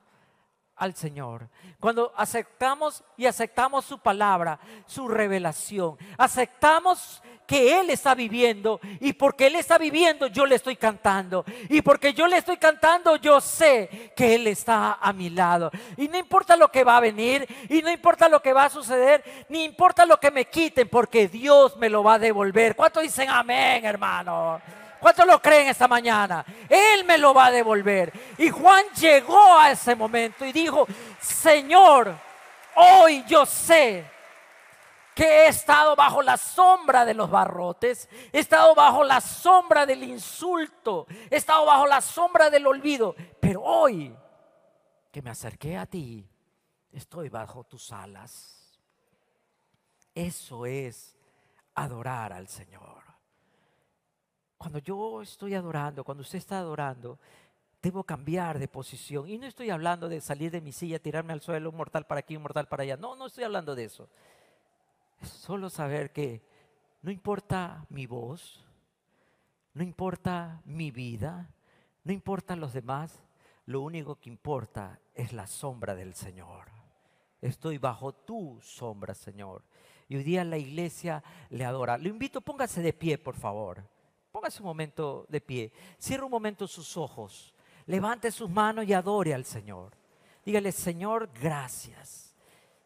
al 0.75 0.95
Señor. 0.95 1.47
Cuando 1.79 2.11
aceptamos 2.15 3.03
y 3.15 3.25
aceptamos 3.25 3.85
su 3.85 3.99
palabra, 3.99 4.59
su 4.85 5.07
revelación, 5.07 5.97
aceptamos 6.17 7.21
que 7.45 7.79
Él 7.79 7.89
está 7.89 8.15
viviendo 8.15 8.79
y 8.99 9.13
porque 9.13 9.47
Él 9.47 9.55
está 9.55 9.77
viviendo 9.77 10.27
yo 10.27 10.45
le 10.45 10.55
estoy 10.55 10.75
cantando 10.75 11.43
y 11.69 11.81
porque 11.81 12.13
yo 12.13 12.25
le 12.27 12.37
estoy 12.37 12.57
cantando 12.57 13.17
yo 13.17 13.41
sé 13.41 14.13
que 14.15 14.35
Él 14.35 14.47
está 14.47 14.93
a 14.93 15.11
mi 15.13 15.29
lado 15.29 15.69
y 15.97 16.07
no 16.07 16.17
importa 16.17 16.55
lo 16.55 16.69
que 16.69 16.83
va 16.83 16.97
a 16.97 17.01
venir 17.01 17.47
y 17.69 17.81
no 17.81 17.91
importa 17.91 18.29
lo 18.29 18.41
que 18.41 18.53
va 18.53 18.65
a 18.65 18.69
suceder 18.69 19.45
ni 19.49 19.65
importa 19.65 20.05
lo 20.05 20.19
que 20.19 20.31
me 20.31 20.45
quiten 20.45 20.87
porque 20.87 21.27
Dios 21.27 21.75
me 21.77 21.89
lo 21.89 22.03
va 22.03 22.15
a 22.15 22.19
devolver. 22.19 22.75
¿Cuánto 22.75 23.01
dicen 23.01 23.29
amén 23.29 23.83
hermano? 23.85 24.61
¿Cuántos 25.03 25.27
lo 25.27 25.41
creen 25.41 25.67
esta 25.67 25.85
mañana? 25.85 26.45
Él 26.69 27.03
me 27.03 27.17
lo 27.17 27.33
va 27.33 27.47
a 27.47 27.51
devolver. 27.51 28.13
Y 28.37 28.49
Juan 28.49 28.85
llegó 28.97 29.59
a 29.59 29.71
ese 29.71 29.97
momento 29.97 30.45
y 30.45 30.53
dijo, 30.53 30.87
Señor, 31.19 32.17
hoy 32.75 33.21
yo 33.27 33.45
sé 33.45 34.09
que 35.13 35.25
he 35.25 35.47
estado 35.49 35.97
bajo 35.97 36.21
la 36.21 36.37
sombra 36.37 37.03
de 37.03 37.15
los 37.15 37.29
barrotes, 37.29 38.07
he 38.31 38.39
estado 38.39 38.73
bajo 38.75 39.03
la 39.03 39.19
sombra 39.19 39.85
del 39.85 40.05
insulto, 40.05 41.05
he 41.29 41.35
estado 41.35 41.65
bajo 41.65 41.85
la 41.85 41.99
sombra 41.99 42.49
del 42.49 42.65
olvido, 42.65 43.13
pero 43.41 43.61
hoy 43.61 44.15
que 45.11 45.21
me 45.21 45.31
acerqué 45.31 45.75
a 45.75 45.85
ti, 45.85 46.25
estoy 46.93 47.27
bajo 47.27 47.65
tus 47.65 47.91
alas. 47.91 48.79
Eso 50.15 50.65
es 50.65 51.17
adorar 51.75 52.31
al 52.31 52.47
Señor. 52.47 53.02
Cuando 54.63 54.79
yo 54.79 55.21
estoy 55.21 55.55
adorando, 55.55 56.05
cuando 56.05 56.21
usted 56.21 56.37
está 56.37 56.59
adorando, 56.59 57.19
debo 57.81 58.05
cambiar 58.05 58.59
de 58.59 58.69
posición. 58.69 59.27
Y 59.27 59.37
no 59.37 59.45
estoy 59.45 59.69
hablando 59.69 60.07
de 60.07 60.21
salir 60.21 60.51
de 60.51 60.61
mi 60.61 60.71
silla, 60.71 60.99
tirarme 60.99 61.33
al 61.33 61.41
suelo, 61.41 61.69
un 61.69 61.75
mortal 61.75 62.07
para 62.07 62.19
aquí, 62.19 62.37
un 62.37 62.43
mortal 62.43 62.69
para 62.69 62.83
allá. 62.83 62.95
No, 62.95 63.13
no 63.17 63.25
estoy 63.25 63.43
hablando 63.43 63.75
de 63.75 63.83
eso. 63.83 64.07
Es 65.21 65.27
solo 65.27 65.69
saber 65.69 66.13
que 66.13 66.41
no 67.01 67.11
importa 67.11 67.85
mi 67.89 68.05
voz, 68.05 68.65
no 69.73 69.83
importa 69.83 70.61
mi 70.63 70.91
vida, 70.91 71.49
no 72.05 72.13
importa 72.13 72.55
los 72.55 72.71
demás, 72.71 73.21
lo 73.65 73.81
único 73.81 74.15
que 74.15 74.29
importa 74.29 74.97
es 75.13 75.33
la 75.33 75.45
sombra 75.45 75.93
del 75.93 76.13
Señor. 76.13 76.67
Estoy 77.41 77.79
bajo 77.79 78.13
tu 78.13 78.61
sombra, 78.61 79.13
Señor. 79.13 79.61
Y 80.07 80.15
hoy 80.15 80.23
día 80.23 80.45
la 80.45 80.57
iglesia 80.57 81.21
le 81.49 81.65
adora. 81.65 81.97
Lo 81.97 82.07
invito, 82.07 82.39
póngase 82.39 82.81
de 82.81 82.93
pie, 82.93 83.17
por 83.17 83.35
favor. 83.35 83.91
Póngase 84.33 84.63
un 84.63 84.65
momento 84.65 85.27
de 85.29 85.39
pie. 85.39 85.71
Cierre 85.99 86.23
un 86.23 86.31
momento 86.31 86.67
sus 86.67 86.97
ojos. 86.97 87.53
Levante 87.85 88.31
sus 88.31 88.49
manos 88.49 88.83
y 88.85 88.91
adore 88.91 89.31
al 89.31 89.45
Señor. 89.45 89.93
Dígale, 90.43 90.71
Señor, 90.71 91.29
gracias. 91.39 92.33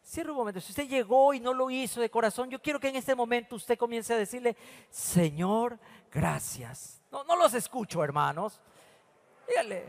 Cierre 0.02 0.30
un 0.30 0.36
momento. 0.36 0.60
Si 0.60 0.72
usted 0.72 0.86
llegó 0.86 1.32
y 1.32 1.40
no 1.40 1.54
lo 1.54 1.70
hizo 1.70 2.02
de 2.02 2.10
corazón, 2.10 2.50
yo 2.50 2.60
quiero 2.60 2.78
que 2.78 2.90
en 2.90 2.96
este 2.96 3.14
momento 3.14 3.56
usted 3.56 3.78
comience 3.78 4.12
a 4.12 4.18
decirle, 4.18 4.58
Señor, 4.90 5.78
gracias. 6.12 7.00
No, 7.10 7.24
no 7.24 7.34
los 7.34 7.54
escucho, 7.54 8.04
hermanos. 8.04 8.60
Dígale, 9.48 9.86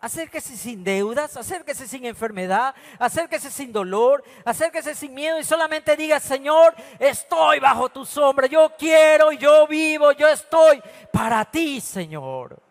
Acérquese 0.00 0.56
sin 0.56 0.84
deudas, 0.84 1.36
acérquese 1.36 1.88
sin 1.88 2.04
enfermedad, 2.04 2.72
acérquese 3.00 3.50
sin 3.50 3.72
dolor, 3.72 4.22
acérquese 4.44 4.94
sin 4.94 5.12
miedo 5.12 5.40
y 5.40 5.44
solamente 5.44 5.96
diga, 5.96 6.20
Señor, 6.20 6.72
estoy 7.00 7.58
bajo 7.58 7.88
tu 7.88 8.06
sombra, 8.06 8.46
yo 8.46 8.72
quiero, 8.78 9.32
yo 9.32 9.66
vivo, 9.66 10.12
yo 10.12 10.28
estoy 10.28 10.80
para 11.12 11.44
ti, 11.44 11.80
Señor. 11.80 12.62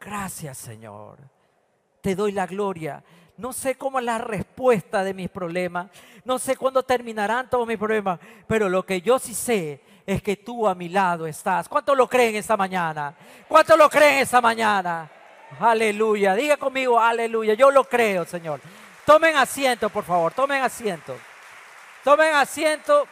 Gracias, 0.00 0.58
Señor. 0.58 1.18
Te 2.00 2.16
doy 2.16 2.32
la 2.32 2.46
gloria. 2.46 3.04
No 3.36 3.52
sé 3.52 3.76
cómo 3.76 4.00
es 4.00 4.04
la 4.04 4.18
respuesta 4.18 5.04
de 5.04 5.14
mis 5.14 5.30
problemas, 5.30 5.88
no 6.24 6.38
sé 6.38 6.56
cuándo 6.56 6.82
terminarán 6.82 7.48
todos 7.48 7.66
mis 7.66 7.78
problemas, 7.78 8.18
pero 8.46 8.68
lo 8.68 8.84
que 8.84 9.00
yo 9.00 9.18
sí 9.18 9.34
sé 9.34 9.82
es 10.04 10.20
que 10.20 10.36
tú 10.36 10.66
a 10.66 10.74
mi 10.74 10.88
lado 10.88 11.26
estás. 11.26 11.68
¿Cuánto 11.68 11.94
lo 11.94 12.08
creen 12.08 12.34
esta 12.34 12.56
mañana? 12.56 13.14
¿Cuánto 13.48 13.76
lo 13.76 13.88
creen 13.88 14.18
esta 14.18 14.40
mañana? 14.40 15.10
Aleluya. 15.58 16.34
Diga 16.34 16.56
conmigo, 16.56 17.00
aleluya. 17.00 17.54
Yo 17.54 17.70
lo 17.70 17.84
creo, 17.84 18.24
Señor. 18.24 18.60
Tomen 19.04 19.36
asiento, 19.36 19.90
por 19.90 20.04
favor. 20.04 20.32
Tomen 20.32 20.62
asiento. 20.62 21.16
Tomen 22.04 22.34
asiento. 22.34 23.06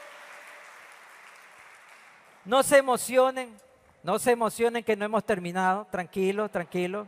No 2.44 2.62
se 2.62 2.78
emocionen. 2.78 3.56
No 4.02 4.18
se 4.18 4.30
emocionen 4.30 4.84
que 4.84 4.96
no 4.96 5.04
hemos 5.04 5.24
terminado. 5.24 5.86
Tranquilo, 5.90 6.48
tranquilo. 6.48 7.06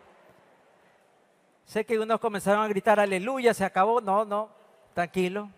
Sé 1.64 1.84
que 1.84 1.98
unos 1.98 2.18
comenzaron 2.18 2.64
a 2.64 2.68
gritar 2.68 2.98
aleluya, 2.98 3.54
se 3.54 3.64
acabó. 3.64 4.00
No, 4.00 4.24
no. 4.24 4.50
Tranquilo. 4.92 5.48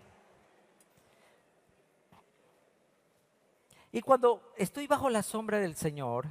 Y 3.93 4.01
cuando 4.01 4.53
estoy 4.57 4.87
bajo 4.87 5.11
la 5.11 5.23
sombra 5.23 5.59
del 5.59 5.77
Señor, 5.77 6.27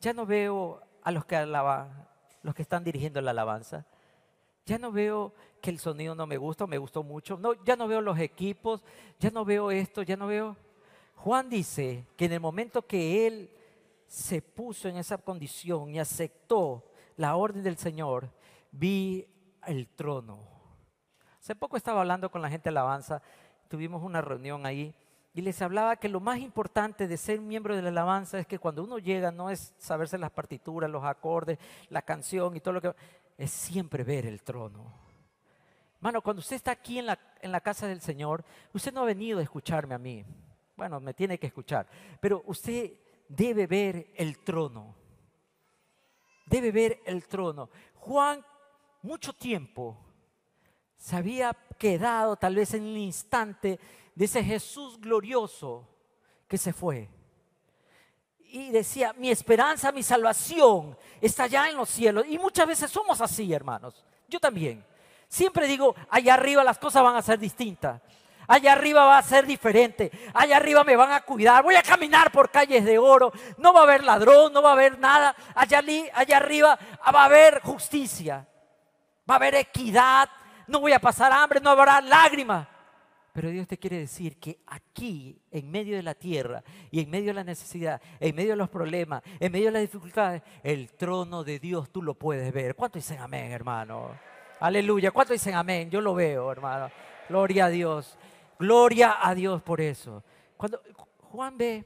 ya 0.00 0.12
no 0.12 0.26
veo 0.26 0.80
a 1.02 1.10
los 1.10 1.24
que 1.24 1.34
alaban, 1.34 2.06
los 2.44 2.54
que 2.54 2.62
están 2.62 2.84
dirigiendo 2.84 3.20
la 3.22 3.32
alabanza. 3.32 3.86
Ya 4.66 4.78
no 4.78 4.92
veo 4.92 5.34
que 5.60 5.70
el 5.70 5.78
sonido 5.78 6.14
no 6.14 6.26
me 6.26 6.36
gusta, 6.36 6.66
me 6.66 6.78
gustó 6.78 7.02
mucho. 7.02 7.38
No, 7.38 7.54
ya 7.64 7.74
no 7.74 7.88
veo 7.88 8.02
los 8.02 8.18
equipos, 8.18 8.84
ya 9.18 9.30
no 9.30 9.44
veo 9.44 9.70
esto, 9.70 10.02
ya 10.02 10.16
no 10.16 10.26
veo. 10.26 10.56
Juan 11.16 11.48
dice 11.48 12.06
que 12.16 12.26
en 12.26 12.32
el 12.32 12.40
momento 12.40 12.86
que 12.86 13.26
él 13.26 13.50
se 14.06 14.42
puso 14.42 14.88
en 14.88 14.98
esa 14.98 15.16
condición 15.16 15.94
y 15.94 15.98
aceptó 15.98 16.84
la 17.16 17.34
orden 17.34 17.62
del 17.62 17.78
Señor, 17.78 18.28
vi 18.70 19.26
el 19.66 19.88
trono. 19.88 20.38
Hace 21.40 21.56
poco 21.56 21.78
estaba 21.78 22.00
hablando 22.00 22.30
con 22.30 22.42
la 22.42 22.50
gente 22.50 22.64
de 22.64 22.70
alabanza, 22.70 23.22
tuvimos 23.68 24.02
una 24.02 24.20
reunión 24.20 24.66
ahí 24.66 24.94
y 25.34 25.42
les 25.42 25.60
hablaba 25.62 25.96
que 25.96 26.08
lo 26.08 26.20
más 26.20 26.38
importante 26.38 27.08
de 27.08 27.16
ser 27.16 27.40
miembro 27.40 27.74
de 27.74 27.82
la 27.82 27.88
alabanza 27.88 28.38
es 28.38 28.46
que 28.46 28.60
cuando 28.60 28.84
uno 28.84 29.00
llega 29.00 29.32
no 29.32 29.50
es 29.50 29.74
saberse 29.78 30.16
las 30.16 30.30
partituras, 30.30 30.88
los 30.88 31.02
acordes, 31.02 31.58
la 31.90 32.02
canción 32.02 32.56
y 32.56 32.60
todo 32.60 32.74
lo 32.74 32.80
que... 32.80 32.94
Es 33.36 33.50
siempre 33.50 34.04
ver 34.04 34.26
el 34.26 34.44
trono. 34.44 34.92
Mano, 35.98 36.22
cuando 36.22 36.38
usted 36.38 36.54
está 36.54 36.70
aquí 36.70 37.00
en 37.00 37.06
la, 37.06 37.18
en 37.40 37.50
la 37.50 37.60
casa 37.60 37.88
del 37.88 38.00
Señor, 38.00 38.44
usted 38.72 38.92
no 38.92 39.00
ha 39.00 39.06
venido 39.06 39.40
a 39.40 39.42
escucharme 39.42 39.96
a 39.96 39.98
mí. 39.98 40.24
Bueno, 40.76 41.00
me 41.00 41.14
tiene 41.14 41.36
que 41.36 41.48
escuchar. 41.48 41.88
Pero 42.20 42.44
usted 42.46 42.92
debe 43.28 43.66
ver 43.66 44.12
el 44.14 44.38
trono. 44.38 44.94
Debe 46.46 46.70
ver 46.70 47.00
el 47.06 47.26
trono. 47.26 47.70
Juan, 47.94 48.44
mucho 49.02 49.32
tiempo, 49.32 49.98
se 50.96 51.16
había 51.16 51.52
quedado 51.76 52.36
tal 52.36 52.54
vez 52.54 52.72
en 52.74 52.84
el 52.84 52.98
instante 52.98 53.80
ese 54.16 54.44
Jesús 54.44 55.00
glorioso 55.00 55.88
que 56.46 56.58
se 56.58 56.72
fue. 56.72 57.08
Y 58.38 58.70
decía, 58.70 59.12
mi 59.14 59.30
esperanza, 59.30 59.90
mi 59.90 60.04
salvación 60.04 60.96
está 61.20 61.44
allá 61.44 61.68
en 61.68 61.76
los 61.76 61.88
cielos. 61.88 62.24
Y 62.28 62.38
muchas 62.38 62.68
veces 62.68 62.90
somos 62.90 63.20
así, 63.20 63.52
hermanos. 63.52 64.04
Yo 64.28 64.38
también. 64.38 64.84
Siempre 65.26 65.66
digo, 65.66 65.96
allá 66.08 66.34
arriba 66.34 66.62
las 66.62 66.78
cosas 66.78 67.02
van 67.02 67.16
a 67.16 67.22
ser 67.22 67.38
distintas. 67.40 68.00
Allá 68.46 68.72
arriba 68.72 69.04
va 69.04 69.18
a 69.18 69.22
ser 69.22 69.46
diferente. 69.46 70.12
Allá 70.32 70.56
arriba 70.56 70.84
me 70.84 70.94
van 70.94 71.10
a 71.10 71.22
cuidar. 71.22 71.64
Voy 71.64 71.74
a 71.74 71.82
caminar 71.82 72.30
por 72.30 72.50
calles 72.50 72.84
de 72.84 72.98
oro. 72.98 73.32
No 73.58 73.72
va 73.72 73.80
a 73.80 73.82
haber 73.84 74.04
ladrón, 74.04 74.52
no 74.52 74.62
va 74.62 74.70
a 74.70 74.74
haber 74.74 74.98
nada. 74.98 75.34
Allá, 75.54 75.82
allá 76.12 76.36
arriba 76.36 76.78
va 77.12 77.22
a 77.22 77.24
haber 77.24 77.60
justicia. 77.62 78.46
Va 79.28 79.34
a 79.34 79.36
haber 79.38 79.56
equidad. 79.56 80.28
No 80.66 80.80
voy 80.80 80.92
a 80.92 80.98
pasar 80.98 81.32
hambre, 81.32 81.60
no 81.60 81.70
habrá 81.70 82.00
lágrimas. 82.00 82.68
Pero 83.34 83.50
Dios 83.50 83.66
te 83.66 83.78
quiere 83.78 83.98
decir 83.98 84.38
que 84.38 84.60
aquí, 84.64 85.42
en 85.50 85.68
medio 85.68 85.96
de 85.96 86.04
la 86.04 86.14
tierra 86.14 86.62
y 86.92 87.00
en 87.00 87.10
medio 87.10 87.30
de 87.30 87.34
la 87.34 87.42
necesidad, 87.42 88.00
en 88.20 88.32
medio 88.36 88.50
de 88.50 88.56
los 88.56 88.70
problemas, 88.70 89.24
en 89.40 89.50
medio 89.50 89.66
de 89.66 89.72
las 89.72 89.82
dificultades, 89.82 90.40
el 90.62 90.92
trono 90.92 91.42
de 91.42 91.58
Dios 91.58 91.90
tú 91.90 92.00
lo 92.00 92.14
puedes 92.14 92.52
ver. 92.52 92.76
¿Cuánto 92.76 92.96
dicen 92.96 93.18
amén, 93.18 93.50
hermano? 93.50 94.12
Aleluya. 94.60 95.10
¿Cuánto 95.10 95.32
dicen 95.32 95.56
amén? 95.56 95.90
Yo 95.90 96.00
lo 96.00 96.14
veo, 96.14 96.52
hermano. 96.52 96.92
Gloria 97.28 97.64
a 97.64 97.70
Dios. 97.70 98.16
Gloria 98.56 99.16
a 99.20 99.34
Dios 99.34 99.60
por 99.62 99.80
eso. 99.80 100.22
Cuando 100.56 100.80
Juan 101.18 101.58
ve, 101.58 101.84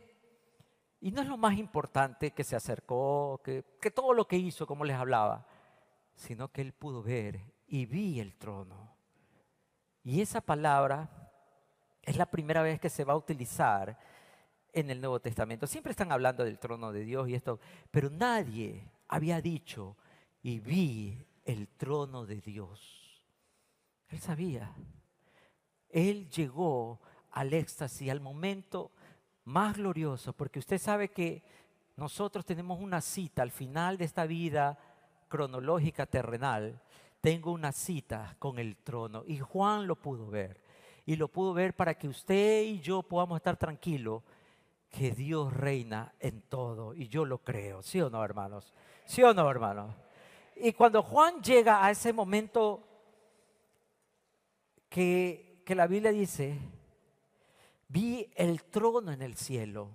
y 1.01 1.11
no 1.13 1.23
es 1.23 1.29
lo 1.29 1.39
más 1.39 1.57
importante 1.57 2.33
que 2.33 2.45
se 2.45 2.57
acercó, 2.57 3.41
que, 3.43 3.65
que 3.81 3.91
todo 3.91 4.13
lo 4.13 4.29
que 4.29 4.37
hizo, 4.37 4.67
como 4.67 4.85
les 4.85 4.97
hablaba, 4.97 5.47
sino 6.15 6.49
que 6.53 6.61
él 6.61 6.75
pudo 6.75 7.03
ver 7.03 7.41
y 7.67 7.87
vi 7.87 8.21
el 8.21 8.37
trono. 8.37 8.95
Y 10.05 10.21
esa 10.21 10.43
palabra 10.43 11.28
es 12.09 12.17
la 12.17 12.27
primera 12.27 12.63
vez 12.63 12.81
que 12.81 12.89
se 12.89 13.05
va 13.05 13.13
a 13.13 13.17
utilizar 13.17 13.99
en 14.73 14.91
el 14.91 14.99
Nuevo 14.99 15.21
Testamento. 15.21 15.67
Siempre 15.67 15.91
están 15.91 16.11
hablando 16.11 16.43
del 16.43 16.59
trono 16.59 16.91
de 16.91 17.05
Dios 17.05 17.29
y 17.29 17.35
esto, 17.35 17.61
pero 17.91 18.09
nadie 18.09 18.91
había 19.09 19.43
dicho 19.43 19.95
y 20.43 20.59
vi 20.59 21.23
el 21.45 21.69
trono 21.69 22.25
de 22.25 22.41
Dios. 22.41 23.23
Él 24.09 24.21
sabía. 24.21 24.75
Él 25.91 26.31
llegó 26.31 26.99
al 27.33 27.53
éxtasis, 27.53 28.11
al 28.11 28.21
momento 28.21 28.91
más 29.45 29.77
glorioso, 29.77 30.33
porque 30.33 30.61
usted 30.61 30.79
sabe 30.79 31.11
que 31.11 31.43
nosotros 31.97 32.47
tenemos 32.47 32.81
una 32.81 33.03
cita 33.03 33.43
al 33.43 33.51
final 33.51 33.99
de 33.99 34.07
esta 34.07 34.25
vida 34.25 34.79
cronológica 35.29 36.07
terrenal. 36.07 36.81
Tengo 37.21 37.53
una 37.53 37.73
cita 37.73 38.35
con 38.39 38.59
el 38.59 38.79
trono 38.79 39.25
y 39.27 39.41
Juan 39.41 39.87
lo 39.87 39.97
pudo 39.97 40.31
ver. 40.31 40.68
Y 41.09 41.17
lo 41.17 41.29
pudo 41.29 41.55
ver 41.55 41.75
para 41.75 41.95
que 41.95 42.07
usted 42.07 42.65
y 42.65 42.81
yo 42.81 43.03
podamos 43.03 43.39
estar 43.39 43.57
tranquilos 43.57 44.23
que 44.91 45.13
Dios 45.13 45.51
reina 45.51 46.13
en 46.21 46.43
todo. 46.43 46.93
Y 46.93 47.09
yo 47.09 47.25
lo 47.25 47.39
creo, 47.39 47.83
¿sí 47.83 47.99
o 48.03 48.11
no, 48.11 48.23
hermanos? 48.23 48.75
¿Sí 49.07 49.23
o 49.23 49.33
no, 49.33 49.51
hermanos? 49.51 49.95
Y 50.55 50.75
cuando 50.75 51.03
Juan 51.03 51.41
llega 51.41 51.83
a 51.83 51.91
ese 51.91 52.13
momento 52.13 52.87
que, 54.91 55.63
que 55.65 55.75
la 55.75 55.87
Biblia 55.87 56.13
dice, 56.13 56.59
vi 57.89 58.31
el 58.35 58.65
trono 58.65 59.11
en 59.11 59.23
el 59.23 59.35
cielo, 59.35 59.89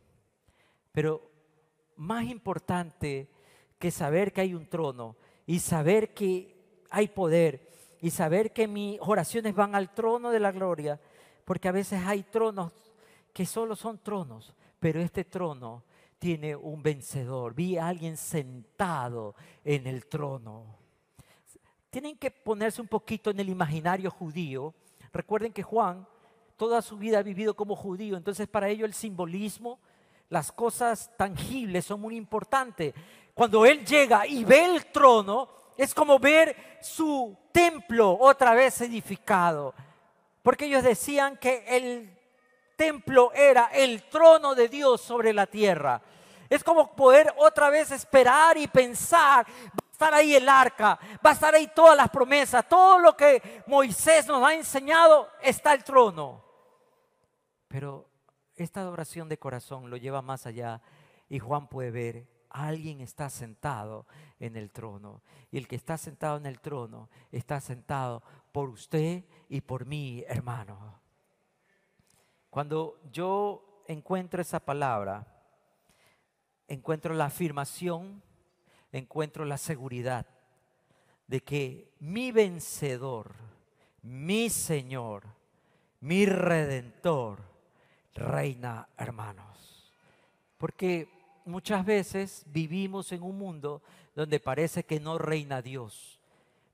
pero 0.92 1.30
más 1.96 2.26
importante 2.26 3.30
que 3.78 3.92
saber 3.92 4.34
que 4.34 4.42
hay 4.42 4.56
un 4.56 4.66
trono 4.66 5.16
y 5.46 5.60
saber 5.60 6.16
que 6.16 6.80
hay 6.90 7.08
poder 7.10 7.70
y 8.04 8.12
saber 8.12 8.52
que 8.52 8.68
mis 8.68 9.00
oraciones 9.00 9.56
van 9.56 9.76
al 9.76 9.94
trono 9.94 10.30
de 10.30 10.42
la 10.42 10.52
gloria, 10.52 11.00
porque 11.46 11.70
a 11.70 11.72
veces 11.72 12.04
hay 12.06 12.24
tronos 12.24 12.74
que 13.32 13.46
solo 13.46 13.78
son 13.78 14.00
tronos, 14.00 14.54
pero 14.78 15.00
este 15.00 15.24
trono 15.24 15.86
tiene 16.20 16.54
un 16.54 16.84
vencedor. 16.84 17.54
Vi 17.54 17.78
a 17.78 17.88
alguien 17.88 18.18
sentado 18.18 19.36
en 19.64 19.88
el 19.88 20.06
trono. 20.08 20.66
Tienen 21.90 22.18
que 22.18 22.30
ponerse 22.30 22.82
un 22.82 22.90
poquito 22.90 23.30
en 23.30 23.40
el 23.40 23.48
imaginario 23.48 24.12
judío. 24.12 24.74
Recuerden 25.14 25.54
que 25.54 25.64
Juan 25.64 26.06
toda 26.58 26.82
su 26.82 26.98
vida 26.98 27.20
ha 27.20 27.24
vivido 27.24 27.56
como 27.56 27.74
judío, 27.74 28.18
entonces 28.18 28.50
para 28.50 28.68
ello 28.68 28.86
el 28.86 28.94
simbolismo, 28.94 29.80
las 30.28 30.52
cosas 30.52 31.10
tangibles 31.16 31.86
son 31.86 32.02
muy 32.02 32.18
importantes. 32.18 32.94
Cuando 33.34 33.66
él 33.66 33.86
llega 33.86 34.28
y 34.28 34.44
ve 34.44 34.66
el 34.76 34.88
trono, 34.88 35.63
es 35.78 35.94
como 35.94 36.20
ver 36.20 36.78
su 36.82 37.38
templo 37.52 38.18
otra 38.20 38.54
vez 38.54 38.82
edificado. 38.82 39.74
Porque 40.42 40.66
ellos 40.66 40.84
decían 40.84 41.38
que 41.38 41.64
el 41.68 42.18
templo 42.76 43.32
era 43.34 43.70
el 43.74 44.04
trono 44.04 44.56
de 44.56 44.68
Dios 44.68 45.02
sobre 45.02 45.34
la 45.34 45.48
tierra. 45.48 46.02
Es 46.50 46.64
como 46.64 46.96
poder 46.96 47.34
otra 47.38 47.70
vez 47.70 47.92
esperar 47.92 48.58
y 48.58 48.68
pensar, 48.68 49.46
va 49.48 49.88
a 49.88 49.92
estar 49.92 50.14
ahí 50.14 50.36
el 50.36 50.48
arca, 50.48 51.00
va 51.26 51.30
a 51.30 51.34
estar 51.34 51.56
ahí 51.56 51.72
todas 51.74 51.96
las 51.96 52.10
promesas, 52.10 52.68
todo 52.68 53.00
lo 53.00 53.16
que 53.16 53.64
Moisés 53.68 54.28
nos 54.28 54.46
ha 54.46 54.54
enseñado, 54.54 55.30
está 55.42 55.74
el 55.74 55.84
trono. 55.84 56.44
Pero 57.68 58.06
esta 58.56 58.82
adoración 58.82 59.30
de 59.30 59.40
corazón 59.40 59.90
lo 59.90 59.98
lleva 59.98 60.22
más 60.22 60.46
allá 60.46 60.82
y 61.30 61.40
Juan 61.40 61.68
puede 61.68 61.90
ver, 61.90 62.28
alguien 62.54 63.02
está 63.02 63.30
sentado 63.30 64.06
en 64.40 64.56
el 64.56 64.72
trono. 64.72 65.22
Y 65.52 65.58
el 65.58 65.68
que 65.68 65.76
está 65.76 65.98
sentado 65.98 66.38
en 66.38 66.46
el 66.46 66.62
trono 66.62 67.10
está 67.32 67.60
sentado 67.60 68.24
por 68.52 68.70
usted 68.70 69.26
y 69.50 69.62
por 69.62 69.86
mí, 69.86 70.24
hermano. 70.28 71.02
Cuando 72.50 73.02
yo 73.12 73.84
encuentro 73.88 74.42
esa 74.42 74.60
palabra, 74.60 75.26
encuentro 76.68 77.14
la 77.14 77.26
afirmación, 77.26 78.22
encuentro 78.92 79.44
la 79.44 79.58
seguridad 79.58 80.28
de 81.28 81.42
que 81.42 81.92
mi 82.00 82.32
vencedor, 82.32 83.36
mi 84.04 84.50
Señor, 84.50 85.24
mi 86.02 86.26
redentor, 86.26 87.42
reina 88.14 88.88
hermanos. 88.98 89.92
Porque 90.58 91.23
muchas 91.46 91.86
veces 91.86 92.44
vivimos 92.48 93.12
en 93.12 93.24
un 93.24 93.38
mundo 93.38 93.82
donde 94.16 94.40
parece 94.40 94.84
que 94.84 95.00
no 95.00 95.18
reina 95.18 95.62
Dios. 95.62 96.20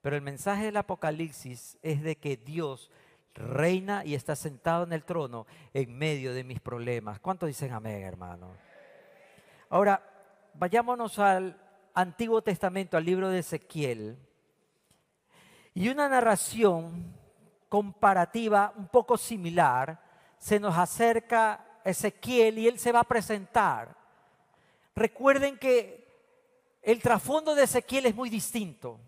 Pero 0.01 0.15
el 0.15 0.21
mensaje 0.21 0.65
del 0.65 0.77
Apocalipsis 0.77 1.77
es 1.81 2.01
de 2.01 2.17
que 2.17 2.37
Dios 2.37 2.89
reina 3.33 4.03
y 4.05 4.15
está 4.15 4.35
sentado 4.35 4.83
en 4.83 4.93
el 4.93 5.03
trono 5.03 5.45
en 5.73 5.97
medio 5.97 6.33
de 6.33 6.43
mis 6.43 6.59
problemas. 6.59 7.19
¿Cuántos 7.19 7.47
dicen 7.47 7.73
amén, 7.73 8.03
hermano? 8.03 8.51
Ahora, 9.69 10.01
vayámonos 10.53 11.19
al 11.19 11.57
Antiguo 11.93 12.41
Testamento, 12.41 12.97
al 12.97 13.05
libro 13.05 13.29
de 13.29 13.39
Ezequiel. 13.39 14.17
Y 15.73 15.89
una 15.89 16.09
narración 16.09 17.13
comparativa 17.67 18.73
un 18.75 18.87
poco 18.87 19.17
similar 19.17 20.01
se 20.39 20.59
nos 20.59 20.77
acerca 20.77 21.81
Ezequiel 21.83 22.57
y 22.57 22.67
él 22.67 22.79
se 22.79 22.91
va 22.91 23.01
a 23.01 23.05
presentar. 23.05 23.95
Recuerden 24.99 25.57
que 25.57 26.05
el 26.81 27.01
trasfondo 27.01 27.55
de 27.55 27.63
Ezequiel 27.63 28.07
es 28.07 28.15
muy 28.15 28.29
distinto. 28.29 28.99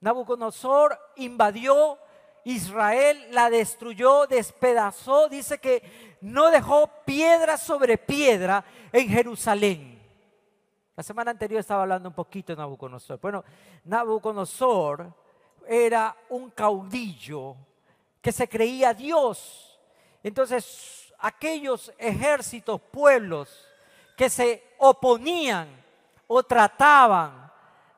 Nabucodonosor 0.00 0.98
invadió 1.14 1.96
Israel 2.42 3.28
la 3.30 3.48
destruyó, 3.48 4.26
despedazó, 4.26 5.28
dice 5.28 5.58
que 5.58 6.16
no 6.22 6.50
dejó 6.50 6.90
piedra 7.04 7.56
sobre 7.56 7.98
piedra 7.98 8.64
en 8.90 9.08
Jerusalén. 9.08 10.02
La 10.96 11.04
semana 11.04 11.30
anterior 11.30 11.60
estaba 11.60 11.82
hablando 11.82 12.08
un 12.08 12.14
poquito 12.14 12.52
de 12.52 12.56
Nabucodonosor. 12.56 13.20
Bueno, 13.20 13.44
Nabucodonosor 13.84 15.14
era 15.68 16.16
un 16.30 16.50
caudillo 16.50 17.54
que 18.20 18.32
se 18.32 18.48
creía 18.48 18.92
Dios. 18.92 19.78
Entonces, 20.24 21.14
aquellos 21.20 21.92
ejércitos, 21.96 22.80
pueblos 22.80 23.75
que 24.16 24.30
se 24.30 24.62
oponían 24.78 25.68
o 26.26 26.42
trataban 26.42 27.52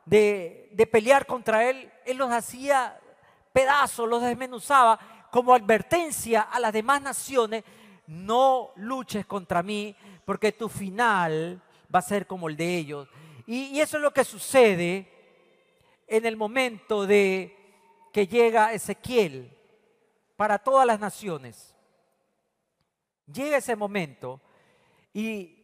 de, 0.04 0.68
de 0.72 0.86
pelear 0.86 1.26
contra 1.26 1.68
él, 1.68 1.90
él 2.04 2.16
los 2.16 2.30
hacía 2.30 2.98
pedazos, 3.52 4.08
los 4.08 4.22
desmenuzaba 4.22 4.98
como 5.30 5.54
advertencia 5.54 6.42
a 6.42 6.58
las 6.60 6.72
demás 6.72 7.02
naciones, 7.02 7.64
no 8.06 8.70
luches 8.76 9.26
contra 9.26 9.62
mí 9.62 9.94
porque 10.24 10.52
tu 10.52 10.68
final 10.68 11.62
va 11.94 11.98
a 12.00 12.02
ser 12.02 12.26
como 12.26 12.48
el 12.48 12.56
de 12.56 12.76
ellos. 12.76 13.08
Y, 13.46 13.80
eso 13.80 13.96
es 13.96 14.02
lo 14.02 14.12
que 14.12 14.24
sucede 14.24 15.10
en 16.06 16.26
el 16.26 16.36
momento 16.36 17.06
de 17.06 17.56
que 18.12 18.26
llega 18.26 18.72
Ezequiel 18.72 19.50
para 20.36 20.58
todas 20.58 20.86
las 20.86 21.00
naciones. 21.00 21.74
Llega 23.26 23.56
ese 23.56 23.74
momento 23.76 24.40
y 25.12 25.57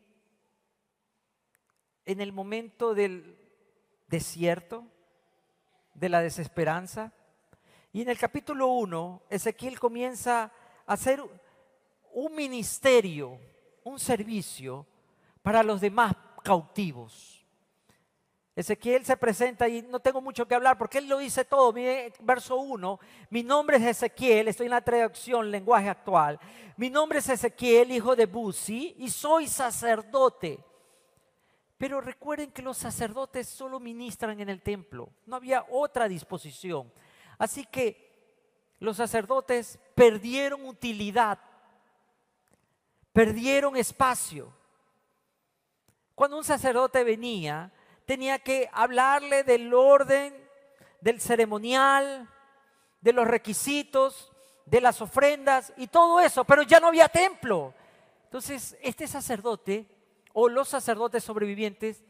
en 2.07 2.21
el 2.21 2.33
momento 2.33 2.95
del 2.95 3.39
desierto, 4.09 4.85
de 5.95 6.09
la 6.09 6.21
desesperanza, 6.21 7.13
y 7.93 8.03
en 8.03 8.09
el 8.09 8.19
capítulo 8.19 8.67
1, 8.69 9.23
Ezequiel 9.31 9.79
comienza 9.79 10.51
a 10.87 10.93
hacer 10.93 11.23
un 12.13 12.35
ministerio, 12.35 13.39
un 13.85 14.01
servicio 14.01 14.87
para 15.43 15.63
los 15.63 15.81
demás 15.81 16.15
cautivos. 16.43 17.45
Ezequiel 18.57 19.05
se 19.05 19.17
presenta 19.17 19.69
y 19.69 19.83
no 19.83 19.99
tengo 19.99 20.21
mucho 20.21 20.47
que 20.47 20.55
hablar 20.55 20.79
porque 20.79 20.99
él 20.99 21.09
lo 21.09 21.19
dice 21.19 21.45
todo. 21.45 21.73
Mire, 21.73 22.13
verso 22.21 22.57
1, 22.57 23.01
mi 23.31 23.43
nombre 23.43 23.79
es 23.79 23.83
Ezequiel, 23.85 24.49
estoy 24.49 24.67
en 24.67 24.73
la 24.73 24.81
traducción 24.81 25.51
lenguaje 25.51 25.89
actual. 25.89 26.39
Mi 26.77 26.89
nombre 26.91 27.19
es 27.19 27.29
Ezequiel, 27.29 27.91
hijo 27.91 28.15
de 28.15 28.27
Buzi, 28.27 28.95
y 28.99 29.11
soy 29.11 29.49
sacerdote. 29.49 30.59
Pero 31.85 32.01
recuerden 32.01 32.51
que 32.51 32.63
los 32.63 32.79
sacerdotes 32.79 33.47
solo 33.47 33.79
ministran 33.79 34.41
en 34.41 34.49
el 34.49 34.63
templo, 34.63 35.11
no 35.27 35.37
había 35.37 35.67
otra 35.69 36.09
disposición. 36.09 36.91
Así 37.37 37.67
que 37.67 38.73
los 38.79 38.97
sacerdotes 38.97 39.79
perdieron 39.95 40.65
utilidad, 40.65 41.39
perdieron 43.13 43.77
espacio. 43.77 44.51
Cuando 46.15 46.39
un 46.39 46.45
sacerdote 46.45 47.05
venía, 47.05 47.71
tenía 48.07 48.39
que 48.39 48.71
hablarle 48.73 49.45
del 49.45 49.75
orden, 49.75 50.35
del 51.03 51.21
ceremonial, 51.21 52.31
de 53.03 53.13
los 53.13 53.29
requisitos, 53.29 54.33
de 54.65 54.81
las 54.81 55.03
ofrendas 55.03 55.71
y 55.77 55.89
todo 55.89 56.19
eso, 56.19 56.45
pero 56.45 56.63
ya 56.63 56.81
no 56.81 56.87
había 56.87 57.11
templo. 57.11 57.75
Entonces, 58.25 58.75
este 58.81 59.07
sacerdote 59.07 59.94
o 60.35 60.49
los 60.49 60.69
sacerdotes 60.69 61.25
sobrevivientes, 61.25 62.05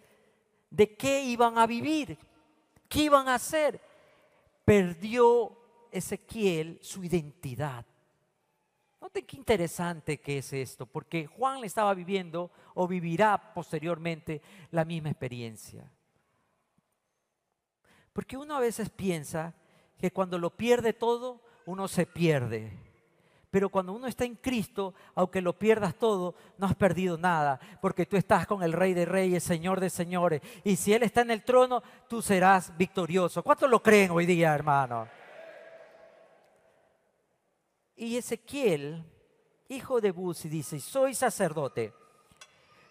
¿de 0.70 0.96
qué 0.96 1.22
iban 1.22 1.58
a 1.58 1.66
vivir? 1.66 2.18
¿Qué 2.88 3.02
iban 3.02 3.28
a 3.28 3.34
hacer? 3.34 3.80
Perdió 4.64 5.56
Ezequiel 5.92 6.80
su 6.82 7.04
identidad. 7.04 7.86
Noten 9.00 9.26
qué 9.26 9.36
interesante 9.36 10.18
que 10.18 10.38
es 10.38 10.52
esto, 10.54 10.86
porque 10.86 11.26
Juan 11.26 11.60
le 11.60 11.66
estaba 11.66 11.92
viviendo 11.92 12.50
o 12.74 12.88
vivirá 12.88 13.52
posteriormente 13.52 14.40
la 14.70 14.86
misma 14.86 15.10
experiencia. 15.10 15.92
Porque 18.14 18.38
uno 18.38 18.56
a 18.56 18.60
veces 18.60 18.88
piensa 18.88 19.54
que 19.98 20.12
cuando 20.12 20.38
lo 20.38 20.56
pierde 20.56 20.94
todo, 20.94 21.42
uno 21.66 21.88
se 21.88 22.06
pierde. 22.06 22.72
Pero 23.54 23.68
cuando 23.68 23.92
uno 23.92 24.08
está 24.08 24.24
en 24.24 24.34
Cristo, 24.34 24.94
aunque 25.14 25.40
lo 25.40 25.56
pierdas 25.56 25.94
todo, 25.94 26.34
no 26.58 26.66
has 26.66 26.74
perdido 26.74 27.16
nada, 27.16 27.60
porque 27.80 28.04
tú 28.04 28.16
estás 28.16 28.48
con 28.48 28.64
el 28.64 28.72
Rey 28.72 28.94
de 28.94 29.04
Reyes, 29.04 29.44
Señor 29.44 29.78
de 29.78 29.90
Señores. 29.90 30.42
Y 30.64 30.74
si 30.74 30.92
Él 30.92 31.04
está 31.04 31.20
en 31.20 31.30
el 31.30 31.44
trono, 31.44 31.80
tú 32.08 32.20
serás 32.20 32.76
victorioso. 32.76 33.44
¿Cuántos 33.44 33.70
lo 33.70 33.80
creen 33.80 34.10
hoy 34.10 34.26
día, 34.26 34.52
hermano? 34.52 35.06
Y 37.94 38.16
Ezequiel, 38.16 39.04
hijo 39.68 40.00
de 40.00 40.10
Buzi, 40.10 40.48
dice, 40.48 40.80
soy 40.80 41.14
sacerdote. 41.14 41.94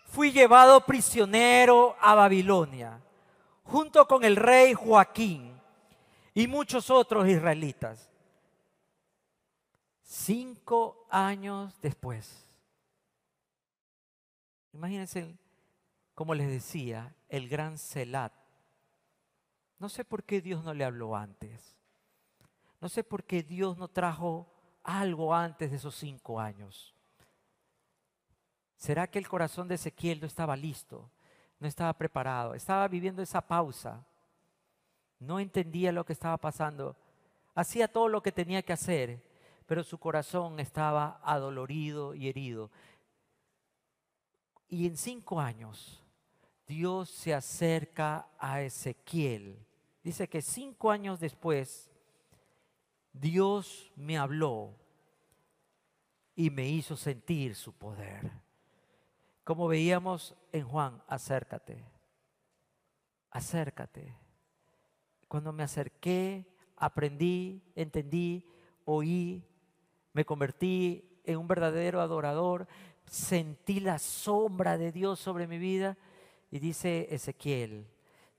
Fui 0.06 0.32
llevado 0.32 0.86
prisionero 0.86 1.98
a 2.00 2.16
Babilonia, 2.16 3.02
junto 3.64 4.08
con 4.08 4.24
el 4.24 4.38
rey 4.38 4.74
Joaquín 4.74 5.60
y 6.34 6.48
muchos 6.48 6.90
otros 6.90 7.28
israelitas 7.28 8.13
Cinco 10.16 11.08
años 11.10 11.74
después. 11.82 12.46
Imagínense, 14.72 15.36
como 16.14 16.36
les 16.36 16.50
decía, 16.50 17.16
el 17.30 17.50
gran 17.50 17.80
Celat. 17.80 18.32
No 19.80 19.90
sé 19.90 20.06
por 20.06 20.24
qué 20.24 20.40
Dios 20.40 20.64
no 20.64 20.76
le 20.76 20.86
habló 20.86 21.16
antes. 21.16 21.76
No 22.80 22.90
sé 22.90 23.04
por 23.04 23.24
qué 23.24 23.42
Dios 23.42 23.80
no 23.80 23.88
trajo 23.88 24.46
algo 24.84 25.34
antes 25.34 25.72
de 25.72 25.78
esos 25.78 25.96
cinco 25.96 26.40
años. 26.40 26.94
¿Será 28.78 29.08
que 29.08 29.18
el 29.18 29.28
corazón 29.28 29.68
de 29.68 29.76
Ezequiel 29.76 30.22
no 30.22 30.28
estaba 30.28 30.56
listo? 30.56 31.10
No 31.60 31.68
estaba 31.68 31.92
preparado. 31.92 32.54
Estaba 32.54 32.88
viviendo 32.88 33.24
esa 33.24 33.42
pausa. 33.42 34.06
No 35.18 35.40
entendía 35.40 35.92
lo 35.92 36.06
que 36.06 36.14
estaba 36.14 36.38
pasando. 36.38 36.96
Hacía 37.56 37.88
todo 37.88 38.10
lo 38.10 38.22
que 38.22 38.32
tenía 38.32 38.62
que 38.62 38.74
hacer 38.74 39.33
pero 39.74 39.84
su 39.84 39.98
corazón 39.98 40.60
estaba 40.60 41.20
adolorido 41.24 42.14
y 42.14 42.28
herido. 42.28 42.70
Y 44.70 44.86
en 44.86 44.96
cinco 44.96 45.42
años, 45.42 46.04
Dios 46.68 47.10
se 47.10 47.34
acerca 47.34 48.28
a 48.38 48.62
Ezequiel. 48.62 49.58
Dice 50.04 50.30
que 50.30 50.44
cinco 50.44 50.92
años 50.92 51.20
después, 51.20 51.90
Dios 53.14 53.92
me 53.96 54.16
habló 54.16 54.76
y 56.36 56.52
me 56.52 56.70
hizo 56.70 56.96
sentir 56.96 57.56
su 57.56 57.74
poder. 57.74 58.30
Como 59.44 59.68
veíamos 59.68 60.36
en 60.52 60.68
Juan, 60.68 61.02
acércate, 61.08 61.84
acércate. 63.32 64.16
Cuando 65.28 65.52
me 65.52 65.64
acerqué, 65.64 66.46
aprendí, 66.78 67.64
entendí, 67.74 68.48
oí, 68.86 69.44
me 70.14 70.26
convertí 70.26 71.04
en 71.26 71.38
un 71.38 71.48
verdadero 71.48 72.02
adorador, 72.02 72.68
sentí 73.06 73.80
la 73.80 74.00
sombra 74.00 74.78
de 74.78 74.92
Dios 74.92 75.20
sobre 75.20 75.48
mi 75.48 75.58
vida 75.58 75.98
y 76.52 76.60
dice 76.60 77.08
Ezequiel, 77.10 77.88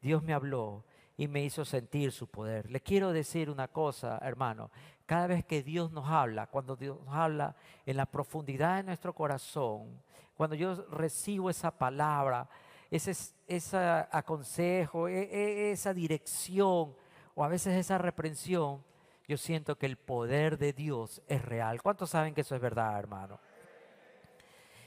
Dios 0.00 0.22
me 0.22 0.32
habló 0.32 0.84
y 1.16 1.28
me 1.28 1.44
hizo 1.44 1.64
sentir 1.64 2.12
su 2.12 2.26
poder. 2.26 2.70
Le 2.70 2.80
quiero 2.80 3.12
decir 3.12 3.50
una 3.50 3.68
cosa, 3.68 4.18
hermano, 4.22 4.70
cada 5.06 5.26
vez 5.26 5.44
que 5.44 5.62
Dios 5.62 5.92
nos 5.92 6.08
habla, 6.08 6.46
cuando 6.46 6.76
Dios 6.76 6.98
nos 7.04 7.14
habla 7.14 7.54
en 7.86 7.96
la 7.96 8.06
profundidad 8.06 8.76
de 8.76 8.84
nuestro 8.84 9.14
corazón, 9.14 10.02
cuando 10.36 10.56
yo 10.56 10.74
recibo 10.90 11.50
esa 11.50 11.70
palabra, 11.70 12.48
ese, 12.90 13.12
ese 13.46 13.76
aconsejo, 14.10 15.08
e, 15.08 15.22
e, 15.22 15.72
esa 15.72 15.92
dirección 15.94 16.94
o 17.34 17.44
a 17.44 17.48
veces 17.48 17.74
esa 17.74 17.98
reprensión, 17.98 18.82
yo 19.26 19.38
siento 19.38 19.76
que 19.76 19.86
el 19.86 19.96
poder 19.96 20.58
de 20.58 20.72
Dios 20.72 21.22
es 21.28 21.42
real. 21.42 21.82
¿Cuántos 21.82 22.10
saben 22.10 22.34
que 22.34 22.42
eso 22.42 22.54
es 22.54 22.60
verdad, 22.60 22.98
hermano? 22.98 23.40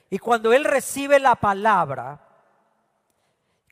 Y 0.10 0.20
cuando 0.20 0.54
Él 0.54 0.64
recibe 0.64 1.20
la 1.20 1.36
palabra, 1.36 2.24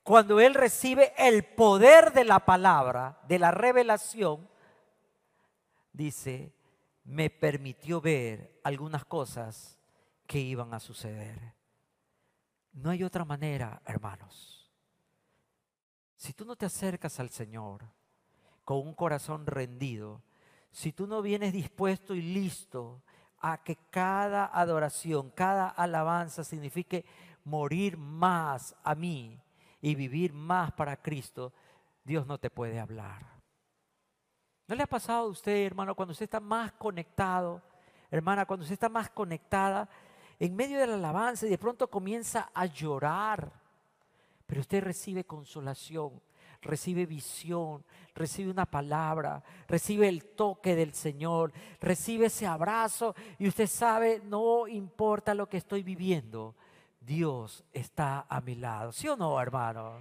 cuando 0.04 0.39
Él 0.39 0.54
recibe 0.54 1.13
el 1.17 1.45
poder 1.45 2.13
de 2.13 2.25
la 2.25 2.39
palabra, 2.39 3.19
de 3.28 3.39
la 3.39 3.51
revelación, 3.51 4.47
dice, 5.93 6.54
me 7.04 7.30
permitió 7.30 8.01
ver 8.01 8.60
algunas 8.63 9.06
cosas 9.06 9.80
que 10.25 10.39
iban 10.39 10.73
a 10.73 10.80
suceder. 10.80 11.54
No 12.73 12.89
hay 12.89 13.04
otra 13.04 13.23
manera, 13.23 13.82
hermanos. 13.86 14.71
Si 16.15 16.34
tú 16.34 16.43
no 16.43 16.56
te 16.56 16.65
acercas 16.65 17.19
al 17.19 17.30
Señor 17.30 17.86
con 18.63 18.80
un 18.80 18.93
corazón 18.93 19.45
rendido, 19.45 20.23
si 20.75 20.91
tú 20.91 21.07
no 21.07 21.21
vienes 21.21 21.53
dispuesto 21.53 22.13
y 22.13 22.21
listo 22.21 23.01
a 23.39 23.63
que 23.63 23.77
cada 23.89 24.47
adoración, 24.47 25.29
cada 25.29 25.69
alabanza 25.69 26.43
signifique 26.43 27.05
morir 27.45 27.95
más 27.95 28.75
a 28.83 28.93
mí 28.93 29.41
y 29.79 29.95
vivir 29.95 30.33
más 30.33 30.73
para 30.73 31.01
Cristo, 31.01 31.53
Dios 32.03 32.27
no 32.27 32.39
te 32.39 32.49
puede 32.49 32.77
hablar. 32.77 33.25
¿No 34.67 34.75
le 34.75 34.83
ha 34.83 34.88
pasado 34.88 35.27
a 35.27 35.29
usted, 35.29 35.65
hermano, 35.65 35.95
cuando 35.95 36.11
usted 36.11 36.25
está 36.25 36.41
más 36.41 36.73
conectado, 36.73 37.61
hermana, 38.11 38.45
cuando 38.45 38.63
usted 38.63 38.73
está 38.73 38.89
más 38.89 39.09
conectada, 39.09 39.88
en 40.39 40.57
medio 40.57 40.77
de 40.77 40.88
la 40.88 40.95
alabanza 40.95 41.47
y 41.47 41.51
de 41.51 41.57
pronto 41.57 41.89
comienza 41.89 42.51
a 42.53 42.65
llorar, 42.65 43.49
pero 44.45 44.59
usted 44.59 44.83
recibe 44.83 45.23
consolación, 45.23 46.21
recibe 46.62 47.06
visión, 47.06 47.84
recibe 48.13 48.52
una 48.52 48.65
palabra, 48.65 49.44
recibe 49.68 50.08
el 50.08 50.26
toque 50.26 50.76
del 50.76 50.94
Señor, 50.94 51.52
recibe 51.80 52.28
ese 52.28 52.48
abrazo 52.48 53.15
y 53.38 53.48
usted 53.48 53.68
sabe, 53.68 54.22
no 54.24 54.68
importa 54.68 55.34
lo 55.34 55.48
que 55.48 55.58
estoy 55.58 55.84
viviendo, 55.84 56.56
Dios 57.00 57.63
está 57.72 58.26
a 58.28 58.41
mi 58.41 58.56
lado. 58.56 58.91
¿Sí 58.91 59.08
o 59.08 59.15
no, 59.15 59.39
hermano? 59.39 60.00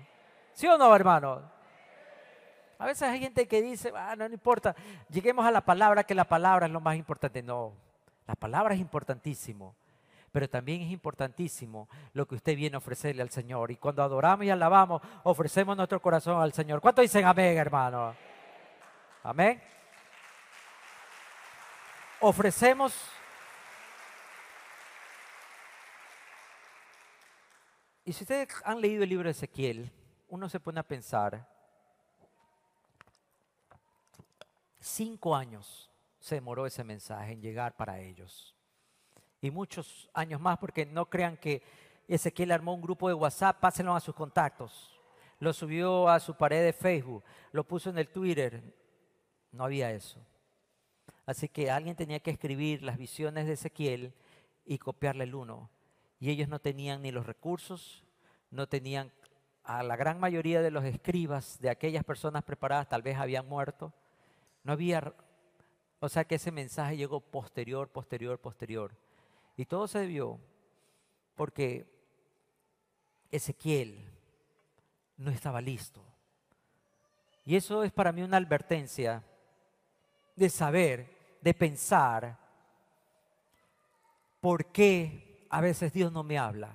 ¿Sí 0.52 0.66
o 0.66 0.78
no, 0.78 0.94
hermano? 0.94 1.42
A 2.78 2.86
veces 2.86 3.02
hay 3.02 3.20
gente 3.20 3.46
que 3.46 3.62
dice, 3.62 3.92
ah, 3.94 4.14
no, 4.16 4.28
no 4.28 4.34
importa, 4.34 4.74
lleguemos 5.08 5.44
a 5.46 5.50
la 5.50 5.64
palabra, 5.64 6.04
que 6.04 6.14
la 6.14 6.24
palabra 6.24 6.66
es 6.66 6.72
lo 6.72 6.80
más 6.80 6.96
importante. 6.96 7.42
No, 7.42 7.72
la 8.26 8.34
palabra 8.34 8.74
es 8.74 8.80
importantísimo 8.80 9.76
pero 10.34 10.50
también 10.50 10.82
es 10.82 10.90
importantísimo 10.90 11.88
lo 12.12 12.26
que 12.26 12.34
usted 12.34 12.56
viene 12.56 12.74
a 12.74 12.78
ofrecerle 12.78 13.22
al 13.22 13.30
Señor. 13.30 13.70
Y 13.70 13.76
cuando 13.76 14.02
adoramos 14.02 14.44
y 14.44 14.50
alabamos, 14.50 15.00
ofrecemos 15.22 15.76
nuestro 15.76 16.02
corazón 16.02 16.42
al 16.42 16.52
Señor. 16.52 16.80
¿Cuánto 16.80 17.02
dicen 17.02 17.24
amén, 17.24 17.56
hermano? 17.56 18.16
Amén. 19.22 19.62
Ofrecemos 22.18 22.92
Y 28.04 28.12
si 28.12 28.24
ustedes 28.24 28.48
han 28.64 28.80
leído 28.80 29.04
el 29.04 29.08
libro 29.08 29.28
de 29.28 29.30
Ezequiel, 29.30 29.90
uno 30.28 30.48
se 30.48 30.60
pone 30.60 30.80
a 30.80 30.82
pensar, 30.82 31.48
cinco 34.80 35.34
años 35.34 35.90
se 36.18 36.34
demoró 36.34 36.66
ese 36.66 36.82
mensaje 36.82 37.32
en 37.32 37.40
llegar 37.40 37.76
para 37.76 38.00
ellos 38.00 38.53
y 39.44 39.50
muchos 39.50 40.08
años 40.14 40.40
más, 40.40 40.58
porque 40.58 40.86
no 40.86 41.04
crean 41.06 41.36
que 41.36 41.62
Ezequiel 42.08 42.50
armó 42.50 42.72
un 42.72 42.80
grupo 42.80 43.08
de 43.08 43.14
WhatsApp, 43.14 43.60
pásenlo 43.60 43.94
a 43.94 44.00
sus 44.00 44.14
contactos. 44.14 44.98
Lo 45.38 45.52
subió 45.52 46.08
a 46.08 46.18
su 46.18 46.34
pared 46.34 46.64
de 46.64 46.72
Facebook, 46.72 47.22
lo 47.52 47.62
puso 47.64 47.90
en 47.90 47.98
el 47.98 48.08
Twitter. 48.08 48.62
No 49.52 49.64
había 49.64 49.90
eso. 49.90 50.18
Así 51.26 51.48
que 51.50 51.70
alguien 51.70 51.94
tenía 51.94 52.20
que 52.20 52.30
escribir 52.30 52.82
las 52.82 52.96
visiones 52.96 53.46
de 53.46 53.52
Ezequiel 53.52 54.14
y 54.64 54.78
copiarle 54.78 55.24
el 55.24 55.34
uno. 55.34 55.68
Y 56.20 56.30
ellos 56.30 56.48
no 56.48 56.58
tenían 56.58 57.02
ni 57.02 57.10
los 57.10 57.26
recursos, 57.26 58.02
no 58.50 58.66
tenían 58.66 59.12
a 59.62 59.82
la 59.82 59.96
gran 59.96 60.18
mayoría 60.18 60.62
de 60.62 60.70
los 60.70 60.84
escribas 60.84 61.58
de 61.60 61.68
aquellas 61.68 62.04
personas 62.04 62.44
preparadas, 62.44 62.88
tal 62.88 63.02
vez 63.02 63.18
habían 63.18 63.46
muerto. 63.46 63.92
No 64.62 64.72
había, 64.72 65.12
o 66.00 66.08
sea 66.08 66.24
que 66.24 66.36
ese 66.36 66.50
mensaje 66.50 66.96
llegó 66.96 67.20
posterior, 67.20 67.90
posterior, 67.90 68.38
posterior. 68.38 69.03
Y 69.56 69.66
todo 69.66 69.86
se 69.86 70.00
debió 70.00 70.38
porque 71.34 71.86
Ezequiel 73.30 74.10
no 75.16 75.30
estaba 75.30 75.60
listo. 75.60 76.02
Y 77.44 77.56
eso 77.56 77.84
es 77.84 77.92
para 77.92 78.12
mí 78.12 78.22
una 78.22 78.36
advertencia 78.36 79.22
de 80.34 80.48
saber, 80.48 81.38
de 81.40 81.54
pensar 81.54 82.38
por 84.40 84.66
qué 84.66 85.46
a 85.54 85.60
veces 85.60 85.92
Dios 85.92 86.12
no 86.12 86.22
me 86.22 86.36
habla? 86.36 86.70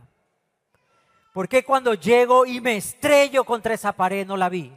¿Por 1.33 1.47
qué 1.47 1.63
cuando 1.63 1.93
llego 1.93 2.45
y 2.45 2.61
me 2.61 2.77
estrello 2.77 3.43
contra 3.43 3.73
esa 3.73 3.91
pared 3.91 4.25
no 4.25 4.37
la 4.37 4.49
vi? 4.49 4.73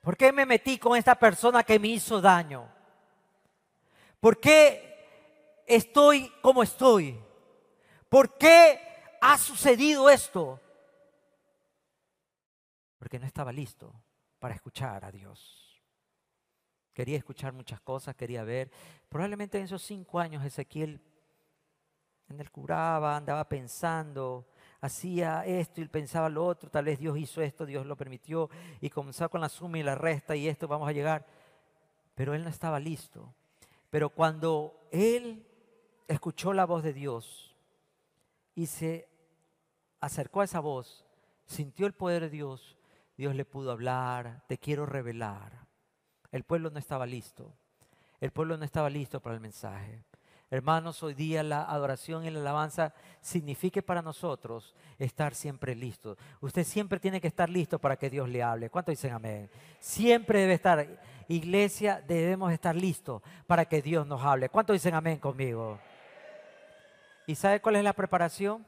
¿Por 0.00 0.16
qué 0.16 0.32
me 0.32 0.46
metí 0.46 0.78
con 0.78 0.96
esta 0.96 1.16
persona 1.16 1.64
que 1.64 1.78
me 1.78 1.88
hizo 1.88 2.20
daño? 2.20 2.68
¿Por 4.20 4.38
qué 4.38 4.95
estoy 5.66 6.32
como 6.40 6.62
estoy? 6.62 7.18
¿Por 8.08 8.36
qué 8.38 8.80
ha 9.20 9.36
sucedido 9.38 10.08
esto? 10.08 10.60
Porque 12.98 13.18
no 13.18 13.26
estaba 13.26 13.52
listo 13.52 13.92
para 14.38 14.54
escuchar 14.54 15.04
a 15.04 15.10
Dios. 15.10 15.82
Quería 16.92 17.18
escuchar 17.18 17.52
muchas 17.52 17.80
cosas, 17.80 18.14
quería 18.14 18.42
ver. 18.42 18.70
Probablemente 19.08 19.58
en 19.58 19.64
esos 19.64 19.82
cinco 19.82 20.18
años 20.18 20.44
Ezequiel 20.44 21.00
en 22.28 22.40
el 22.40 22.50
curaba, 22.50 23.16
andaba 23.16 23.48
pensando, 23.48 24.48
hacía 24.80 25.44
esto 25.44 25.80
y 25.80 25.88
pensaba 25.88 26.28
lo 26.28 26.44
otro, 26.44 26.70
tal 26.70 26.86
vez 26.86 26.98
Dios 26.98 27.16
hizo 27.18 27.40
esto, 27.40 27.66
Dios 27.66 27.86
lo 27.86 27.96
permitió, 27.96 28.50
y 28.80 28.90
comenzó 28.90 29.28
con 29.30 29.40
la 29.40 29.48
suma 29.48 29.78
y 29.78 29.82
la 29.82 29.94
resta 29.94 30.34
y 30.34 30.48
esto 30.48 30.66
vamos 30.66 30.88
a 30.88 30.92
llegar. 30.92 31.26
Pero 32.14 32.34
él 32.34 32.42
no 32.42 32.50
estaba 32.50 32.80
listo. 32.80 33.34
Pero 33.90 34.10
cuando 34.10 34.88
él 34.90 35.46
escuchó 36.08 36.52
la 36.52 36.64
voz 36.64 36.82
de 36.82 36.92
Dios 36.92 37.56
y 38.54 38.66
se 38.66 39.08
acercó 40.00 40.40
a 40.40 40.44
esa 40.44 40.60
voz, 40.60 41.04
sintió 41.46 41.86
el 41.86 41.94
poder 41.94 42.22
de 42.22 42.30
Dios, 42.30 42.76
Dios 43.16 43.34
le 43.34 43.44
pudo 43.44 43.70
hablar, 43.70 44.44
te 44.46 44.58
quiero 44.58 44.86
revelar. 44.86 45.66
El 46.32 46.44
pueblo 46.44 46.70
no 46.70 46.78
estaba 46.78 47.06
listo. 47.06 47.54
El 48.20 48.30
pueblo 48.30 48.56
no 48.56 48.64
estaba 48.64 48.90
listo 48.90 49.20
para 49.20 49.34
el 49.34 49.40
mensaje. 49.40 50.04
Hermanos, 50.48 51.02
hoy 51.02 51.14
día 51.14 51.42
la 51.42 51.64
adoración 51.64 52.24
y 52.24 52.30
la 52.30 52.38
alabanza 52.38 52.94
signifique 53.20 53.82
para 53.82 54.00
nosotros 54.00 54.76
estar 54.96 55.34
siempre 55.34 55.74
listos. 55.74 56.16
Usted 56.40 56.62
siempre 56.62 57.00
tiene 57.00 57.20
que 57.20 57.26
estar 57.26 57.50
listo 57.50 57.80
para 57.80 57.96
que 57.96 58.08
Dios 58.08 58.28
le 58.28 58.42
hable. 58.42 58.70
¿Cuánto 58.70 58.92
dicen 58.92 59.12
amén? 59.12 59.50
Siempre 59.80 60.40
debe 60.40 60.54
estar. 60.54 60.86
Iglesia, 61.28 62.00
debemos 62.06 62.52
estar 62.52 62.76
listos 62.76 63.22
para 63.48 63.64
que 63.64 63.82
Dios 63.82 64.06
nos 64.06 64.22
hable. 64.22 64.48
¿Cuánto 64.48 64.72
dicen 64.72 64.94
amén 64.94 65.18
conmigo? 65.18 65.80
¿Y 67.26 67.34
sabe 67.34 67.60
cuál 67.60 67.76
es 67.76 67.84
la 67.84 67.92
preparación? 67.92 68.64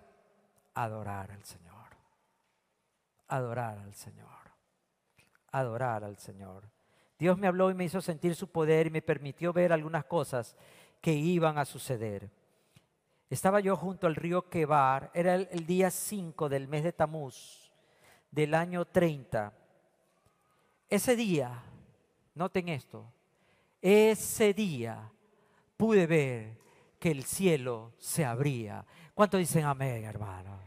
Adorar 0.74 1.30
al 1.30 1.44
Señor. 1.44 1.96
Adorar 3.28 3.78
al 3.78 3.94
Señor. 3.94 4.28
Adorar 5.52 6.04
al 6.04 6.18
Señor. 6.18 6.68
Dios 7.18 7.38
me 7.38 7.46
habló 7.46 7.70
y 7.70 7.74
me 7.74 7.84
hizo 7.84 8.00
sentir 8.00 8.34
su 8.34 8.48
poder 8.48 8.86
y 8.86 8.90
me 8.90 9.02
permitió 9.02 9.52
ver 9.52 9.72
algunas 9.72 10.04
cosas 10.04 10.56
que 11.00 11.12
iban 11.12 11.59
a 11.59 11.64
suceder. 11.64 12.30
Estaba 13.30 13.61
yo 13.61 13.76
junto 13.76 14.06
al 14.06 14.14
río 14.14 14.48
Quebar, 14.48 15.11
era 15.14 15.34
el, 15.34 15.66
día 15.66 15.90
5 15.90 16.48
del 16.48 16.66
mes 16.66 16.82
de 16.82 16.92
Tamuz 16.92 17.70
del 18.30 18.54
año 18.54 18.84
30. 18.84 19.52
Ese 20.88 21.16
día, 21.16 21.62
noten 22.34 22.68
esto, 22.68 23.12
ese 23.82 24.54
día 24.54 25.11
pude 25.76 26.06
ver 26.06 26.68
que 26.99 27.11
el 27.11 27.24
cielo 27.24 27.92
se 27.99 28.24
abría. 28.24 28.84
¿Cuánto 29.14 29.36
dicen 29.36 29.64
amén, 29.64 30.05
hermano? 30.05 30.59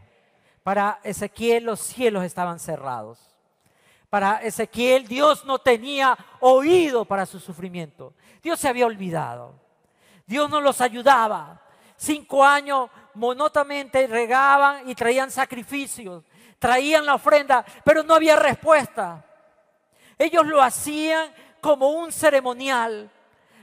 Para 0.64 1.00
Ezequiel 1.04 1.66
los 1.66 1.80
cielos 1.80 2.24
estaban 2.24 2.60
cerrados. 2.60 3.20
Para 4.10 4.42
Ezequiel 4.42 5.08
Dios 5.08 5.46
no 5.46 5.60
tenía 5.60 6.18
oído 6.40 7.06
para 7.06 7.26
su 7.26 7.40
sufrimiento. 7.40 8.14
Dios 8.42 8.60
se 8.60 8.68
había 8.68 8.86
olvidado. 8.86 9.54
Dios 10.26 10.50
no 10.50 10.62
los 10.62 10.82
ayudaba. 10.82 11.62
Cinco 11.96 12.44
años 12.44 12.90
monótonamente 13.14 14.08
regaban 14.08 14.90
y 14.90 14.96
traían 14.96 15.30
sacrificios, 15.30 16.24
traían 16.58 17.06
la 17.06 17.16
ofrenda, 17.16 17.64
pero 17.84 18.04
no 18.04 18.16
había 18.16 18.36
respuesta. 18.36 19.24
Ellos 20.18 20.46
lo 20.46 20.62
hacían 20.62 21.34
como 21.60 21.90
un 21.90 22.12
ceremonial 22.12 23.12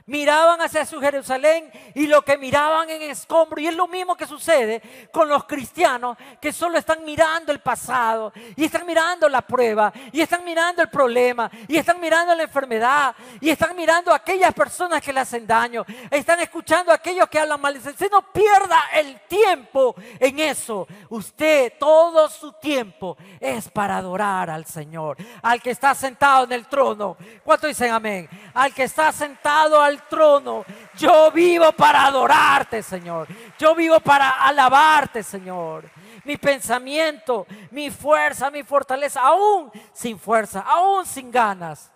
miraban 0.09 0.61
hacia 0.61 0.85
su 0.85 1.01
Jerusalén 1.01 1.71
y 1.95 2.07
lo 2.07 2.23
que 2.23 2.37
miraban 2.37 2.91
en 2.91 3.03
escombro. 3.03 3.61
Y 3.61 3.69
es 3.69 3.77
lo 3.77 3.87
mismo 3.87 4.17
que 4.17 4.27
sucede 4.27 4.83
con 5.13 5.29
los 5.29 5.45
cristianos 5.45 6.17
que 6.41 6.53
solo 6.53 6.79
están 6.79 7.05
mirando 7.05 7.53
el 7.53 7.61
pasado 7.61 8.33
y 8.57 8.65
están 8.65 8.85
mirando 8.87 9.29
la 9.29 9.43
prueba 9.43 9.93
y 10.11 10.21
están 10.21 10.45
mirando 10.45 10.83
el 10.83 10.89
problema 10.89 11.51
y 11.69 11.77
están 11.77 12.01
mirando 12.01 12.35
la 12.35 12.43
enfermedad 12.43 13.15
y 13.41 13.51
están 13.51 13.77
mirando 13.77 14.11
a 14.11 14.17
aquellas 14.17 14.53
personas 14.55 15.03
que 15.03 15.13
le 15.13 15.21
hacen 15.21 15.47
daño. 15.47 15.85
Están 16.11 16.41
escuchando 16.41 16.91
a 16.91 16.97
aquellos 16.97 17.29
que 17.29 17.39
hablan 17.39 17.61
mal. 17.61 17.79
Si 17.81 18.07
no 18.11 18.23
pierda 18.33 18.85
el 18.95 19.21
tiempo 19.29 19.95
en 20.19 20.39
eso. 20.39 20.87
Usted 21.11 21.75
todo 21.79 22.29
su 22.29 22.53
tiempo 22.53 23.17
es 23.39 23.69
para 23.69 23.99
adorar 23.99 24.49
al 24.49 24.65
Señor, 24.65 25.19
al 25.43 25.61
que 25.61 25.71
está 25.71 25.95
sentado 25.95 26.45
en 26.45 26.53
el 26.53 26.67
trono. 26.67 27.17
¿Cuánto 27.45 27.67
dicen 27.67 27.93
amén? 27.93 28.29
Al 28.55 28.73
que 28.73 28.85
está 28.85 29.13
sentado 29.13 29.81
al 29.81 29.98
trono. 30.03 30.65
Yo 30.97 31.31
vivo 31.31 31.73
para 31.73 32.07
adorarte, 32.07 32.83
Señor. 32.83 33.29
Yo 33.59 33.75
vivo 33.75 34.01
para 34.01 34.31
alabarte, 34.31 35.23
Señor. 35.23 35.91
Mi 36.25 36.37
pensamiento, 36.37 37.47
mi 37.71 37.91
fuerza, 37.91 38.51
mi 38.51 38.63
fortaleza, 38.63 39.23
aún 39.23 39.71
sin 39.93 40.19
fuerza, 40.19 40.61
aún 40.61 41.07
sin 41.07 41.31
ganas, 41.31 41.91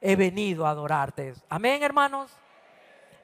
he 0.00 0.14
venido 0.16 0.66
a 0.66 0.70
adorarte. 0.70 1.34
Amén, 1.48 1.82
hermanos. 1.82 2.30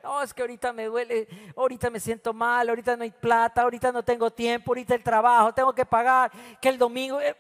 No, 0.03 0.21
es 0.21 0.35
que 0.35 0.43
ahorita 0.43 0.73
me 0.75 0.85
duele, 0.85 1.27
ahorita 1.57 1.89
me 1.89 1.99
siento 1.99 2.35
mal, 2.35 2.69
ahorita 2.69 2.95
no 2.95 3.05
hay 3.05 3.11
plata, 3.11 3.63
ahorita 3.63 3.91
no 3.91 4.03
tengo 4.03 4.31
tiempo, 4.31 4.73
ahorita 4.73 4.95
el 4.95 5.03
trabajo, 5.03 5.55
tengo 5.55 5.73
que 5.73 5.87
pagar, 5.87 6.31
que 6.61 6.69
el 6.69 6.77
domingo... 6.77 7.21
Eh, 7.23 7.35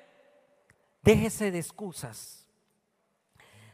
déjese 1.02 1.50
de 1.50 1.58
excusas. 1.58 2.48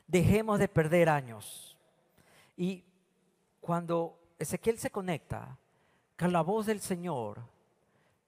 Dejemos 0.09 0.59
de 0.59 0.67
perder 0.67 1.09
años. 1.09 1.79
Y 2.57 2.85
cuando 3.61 4.35
Ezequiel 4.39 4.79
se 4.79 4.91
conecta 4.91 5.59
con 6.19 6.33
la 6.33 6.43
voz 6.43 6.67
del 6.67 6.81
Señor, 6.81 7.41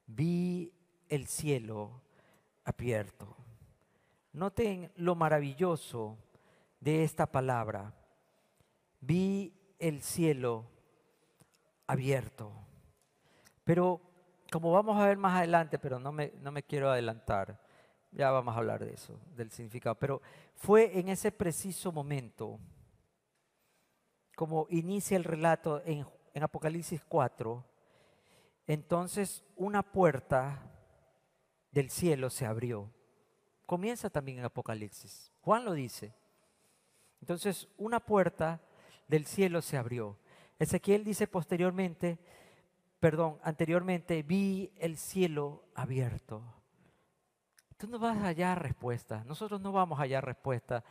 vi 0.07 0.73
el 1.09 1.27
cielo 1.27 2.03
abierto. 2.65 3.37
Noten 4.33 4.91
lo 4.97 5.15
maravilloso 5.15 6.19
de 6.81 7.05
esta 7.05 7.27
palabra. 7.27 7.95
Vi 9.01 9.53
el 9.79 10.03
cielo 10.03 10.67
abierto. 11.87 12.53
Pero 13.65 14.01
como 14.51 14.73
vamos 14.73 15.01
a 15.01 15.07
ver 15.07 15.17
más 15.17 15.39
adelante, 15.39 15.79
pero 15.79 15.99
no 15.99 16.13
me, 16.13 16.33
no 16.41 16.53
me 16.53 16.63
quiero 16.63 16.91
adelantar, 16.91 17.59
ya 18.11 18.31
vamos 18.31 18.55
a 18.55 18.59
hablar 18.59 18.85
de 18.85 18.93
eso, 18.93 19.19
del 19.35 19.51
significado, 19.51 19.95
pero 19.95 20.21
fue 20.55 20.99
en 20.99 21.09
ese 21.09 21.33
preciso 21.33 21.91
momento 21.91 22.59
como 24.43 24.67
inicia 24.71 25.17
el 25.17 25.23
relato 25.23 25.81
en, 25.85 26.05
Apocalipsis 26.43 27.01
4, 27.07 27.65
entonces 28.67 29.45
una 29.55 29.85
puerta 29.85 30.69
del 31.71 31.91
cielo 31.91 32.29
se 32.29 32.45
abrió. 32.45 32.91
Comienza 33.67 34.11
también 34.11 34.41
en 34.41 34.45
Apocalipsis. 34.45 35.31
Juan 35.43 35.65
lo 35.65 35.75
dice. 35.75 36.13
Entonces 37.21 37.69
una 37.77 38.01
puerta 38.01 38.61
del 39.07 39.27
cielo 39.27 39.63
se 39.63 39.77
abrió. 39.77 40.19
Ezequiel 40.59 41.05
dice 41.05 41.29
posteriormente, 41.29 42.19
perdón, 42.99 43.39
anteriormente, 43.45 44.25
vi 44.25 44.73
el 44.77 44.97
cielo 44.97 45.67
abierto. 45.77 46.43
Tú 47.77 47.87
no 47.87 48.01
vas 48.01 48.17
a 48.17 48.27
hallar 48.27 48.61
respuesta. 48.61 49.23
Nosotros 49.23 49.61
no 49.61 49.71
vamos 49.71 50.01
a 50.01 50.03
hallar 50.03 50.25
respuesta 50.25 50.83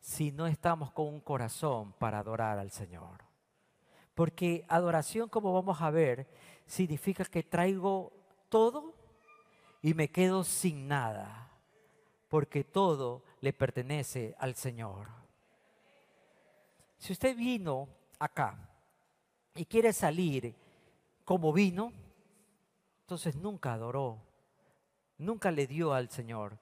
si 0.00 0.32
no 0.32 0.46
estamos 0.46 0.90
con 0.92 1.06
un 1.06 1.20
corazón 1.20 1.92
para 1.92 2.18
adorar 2.18 2.58
al 2.58 2.70
Señor. 2.70 3.24
Porque 4.14 4.64
adoración, 4.68 5.28
como 5.28 5.52
vamos 5.52 5.80
a 5.80 5.90
ver, 5.90 6.26
significa 6.66 7.24
que 7.24 7.42
traigo 7.42 8.12
todo 8.48 8.94
y 9.82 9.94
me 9.94 10.10
quedo 10.10 10.44
sin 10.44 10.88
nada, 10.88 11.50
porque 12.28 12.64
todo 12.64 13.22
le 13.40 13.52
pertenece 13.52 14.34
al 14.38 14.54
Señor. 14.54 15.08
Si 16.98 17.12
usted 17.12 17.36
vino 17.36 17.88
acá 18.18 18.68
y 19.54 19.64
quiere 19.64 19.92
salir 19.92 20.54
como 21.24 21.52
vino, 21.52 21.92
entonces 23.02 23.36
nunca 23.36 23.72
adoró, 23.72 24.18
nunca 25.16 25.50
le 25.50 25.66
dio 25.66 25.92
al 25.94 26.10
Señor, 26.10 26.58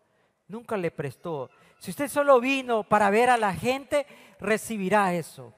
nunca 0.48 0.76
le 0.76 0.90
prestó. 0.90 1.50
Si 1.78 1.90
usted 1.90 2.08
solo 2.08 2.40
vino 2.40 2.82
para 2.82 3.10
ver 3.10 3.30
a 3.30 3.36
la 3.36 3.54
gente, 3.54 4.06
recibirá 4.40 5.14
eso. 5.14 5.54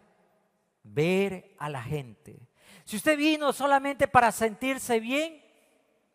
Ver 0.83 1.55
a 1.59 1.69
la 1.69 1.83
gente. 1.83 2.49
Si 2.85 2.97
usted 2.97 3.17
vino 3.17 3.53
solamente 3.53 4.09
para 4.09 4.33
sentirse 4.33 5.01
bien, 5.01 5.43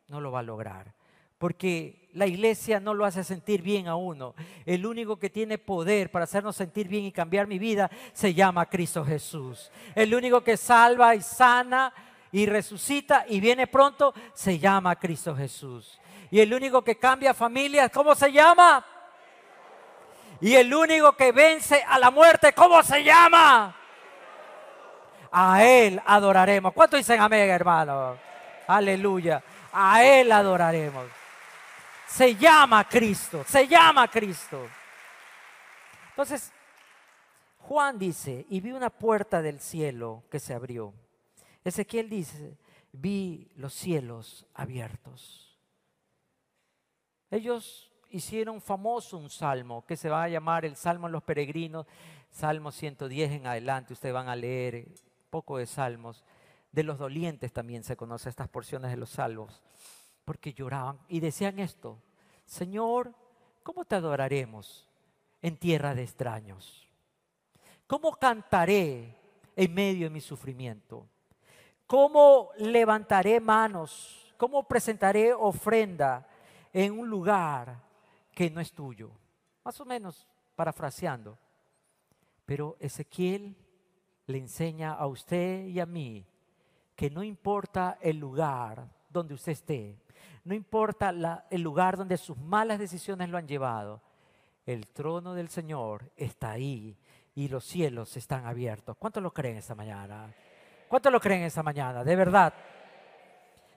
no 0.07 0.21
lo 0.21 0.31
va 0.31 0.39
a 0.39 0.43
lograr. 0.43 0.93
Porque 1.37 2.09
la 2.13 2.27
iglesia 2.27 2.79
no 2.79 2.93
lo 2.93 3.05
hace 3.05 3.23
sentir 3.23 3.61
bien 3.61 3.87
a 3.87 3.95
uno. 3.95 4.35
El 4.65 4.85
único 4.85 5.17
que 5.17 5.29
tiene 5.29 5.57
poder 5.57 6.11
para 6.11 6.23
hacernos 6.23 6.55
sentir 6.55 6.87
bien 6.87 7.03
y 7.03 7.11
cambiar 7.11 7.47
mi 7.47 7.59
vida 7.59 7.89
se 8.13 8.33
llama 8.33 8.67
Cristo 8.67 9.03
Jesús. 9.03 9.71
El 9.95 10.13
único 10.15 10.41
que 10.41 10.57
salva 10.57 11.15
y 11.15 11.21
sana 11.21 11.93
y 12.31 12.45
resucita 12.45 13.25
y 13.27 13.39
viene 13.39 13.67
pronto, 13.67 14.13
se 14.33 14.59
llama 14.59 14.95
Cristo 14.97 15.35
Jesús. 15.35 15.99
Y 16.35 16.41
el 16.41 16.53
único 16.53 16.81
que 16.81 16.97
cambia 16.97 17.33
familias, 17.33 17.89
¿cómo 17.89 18.13
se 18.13 18.29
llama? 18.29 18.85
Y 20.41 20.53
el 20.53 20.73
único 20.73 21.15
que 21.15 21.31
vence 21.31 21.81
a 21.87 21.97
la 21.97 22.11
muerte, 22.11 22.51
¿cómo 22.51 22.83
se 22.83 23.05
llama? 23.05 23.73
A 25.31 25.63
Él 25.63 26.01
adoraremos. 26.05 26.73
¿Cuánto 26.73 26.97
dicen 26.97 27.21
amén, 27.21 27.49
hermano? 27.49 28.17
Aleluya. 28.67 29.41
A 29.71 30.03
Él 30.03 30.29
adoraremos. 30.29 31.05
Se 32.05 32.35
llama 32.35 32.83
Cristo, 32.83 33.45
se 33.47 33.65
llama 33.65 34.05
Cristo. 34.09 34.67
Entonces, 36.09 36.51
Juan 37.59 37.97
dice, 37.97 38.45
y 38.49 38.59
vi 38.59 38.73
una 38.73 38.89
puerta 38.89 39.41
del 39.41 39.61
cielo 39.61 40.25
que 40.29 40.41
se 40.41 40.53
abrió. 40.53 40.93
Ezequiel 41.63 42.09
dice, 42.09 42.57
vi 42.91 43.49
los 43.55 43.73
cielos 43.73 44.45
abiertos. 44.53 45.44
Ellos 47.35 47.91
hicieron 48.11 48.61
famoso 48.61 49.17
un 49.17 49.29
salmo 49.29 49.85
que 49.85 49.97
se 49.97 50.07
va 50.07 50.23
a 50.23 50.29
llamar 50.29 50.63
el 50.63 50.77
Salmo 50.77 51.07
de 51.07 51.11
los 51.11 51.23
Peregrinos, 51.23 51.85
Salmo 52.29 52.71
110 52.71 53.29
en 53.29 53.45
adelante, 53.45 53.91
ustedes 53.91 54.15
van 54.15 54.29
a 54.29 54.37
leer 54.37 54.87
poco 55.29 55.57
de 55.57 55.65
salmos. 55.65 56.23
De 56.71 56.83
los 56.83 56.97
dolientes 56.97 57.51
también 57.51 57.83
se 57.83 57.97
conocen 57.97 58.29
estas 58.29 58.47
porciones 58.47 58.89
de 58.89 58.95
los 58.95 59.09
salmos, 59.09 59.61
porque 60.23 60.53
lloraban 60.53 60.97
y 61.09 61.19
decían 61.19 61.59
esto, 61.59 62.01
Señor, 62.45 63.13
¿cómo 63.63 63.83
te 63.83 63.95
adoraremos 63.95 64.87
en 65.41 65.57
tierra 65.57 65.93
de 65.93 66.03
extraños? 66.03 66.87
¿Cómo 67.85 68.15
cantaré 68.15 69.13
en 69.57 69.73
medio 69.73 70.05
de 70.05 70.11
mi 70.11 70.21
sufrimiento? 70.21 71.05
¿Cómo 71.85 72.51
levantaré 72.59 73.41
manos? 73.41 74.33
¿Cómo 74.37 74.63
presentaré 74.63 75.33
ofrenda 75.33 76.25
en 76.75 76.99
un 76.99 77.09
lugar 77.09 77.79
que 78.33 78.49
no 78.51 78.59
es 78.59 78.73
tuyo? 78.73 79.09
Más 79.63 79.79
o 79.79 79.85
menos 79.85 80.27
parafraseando. 80.57 81.37
Pero 82.45 82.75
Ezequiel 82.81 83.55
le 84.27 84.37
enseña 84.37 84.91
a 84.91 85.07
usted 85.07 85.67
y 85.67 85.79
a 85.79 85.85
mí 85.85 86.25
que 86.93 87.09
no 87.09 87.23
importa 87.23 87.97
el 88.01 88.17
lugar 88.17 88.89
donde 89.09 89.33
usted 89.33 89.53
esté, 89.53 89.97
no 90.43 90.53
importa 90.53 91.45
el 91.49 91.61
lugar 91.61 91.95
donde 91.95 92.17
sus 92.17 92.37
malas 92.37 92.77
decisiones 92.77 93.29
lo 93.29 93.37
han 93.37 93.47
llevado, 93.47 94.01
el 94.65 94.87
trono 94.89 95.33
del 95.33 95.47
Señor 95.47 96.11
está 96.17 96.51
ahí 96.51 96.97
y 97.35 97.47
los 97.47 97.63
cielos 97.63 98.17
están 98.17 98.45
abiertos. 98.45 98.97
¿Cuántos 98.97 99.23
lo 99.23 99.33
creen 99.33 99.57
esta 99.57 99.75
mañana? 99.75 100.33
¿Cuántos 100.89 101.09
lo 101.09 101.21
creen 101.21 101.43
esta 101.43 101.63
mañana? 101.63 102.03
De 102.03 102.15
verdad. 102.17 102.53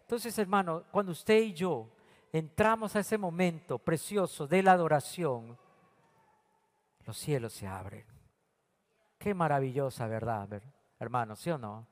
Entonces, 0.00 0.36
hermano, 0.36 0.82
cuando 0.90 1.12
usted 1.12 1.40
y 1.40 1.52
yo 1.52 1.88
entramos 2.32 2.94
a 2.96 3.00
ese 3.00 3.18
momento 3.18 3.78
precioso 3.78 4.46
de 4.46 4.62
la 4.62 4.72
adoración, 4.72 5.58
los 7.04 7.16
cielos 7.16 7.52
se 7.52 7.66
abren. 7.66 8.04
Qué 9.18 9.34
maravillosa 9.34 10.06
verdad, 10.06 10.62
hermano, 10.98 11.36
¿sí 11.36 11.50
o 11.50 11.58
no? 11.58 11.86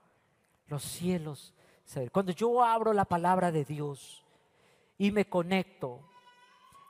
Los 0.67 0.83
cielos 0.83 1.55
se 1.85 2.01
abren. 2.01 2.11
Cuando 2.11 2.33
yo 2.33 2.63
abro 2.63 2.93
la 2.93 3.05
palabra 3.05 3.51
de 3.51 3.65
Dios 3.65 4.25
y 4.99 5.11
me 5.11 5.27
conecto 5.27 6.03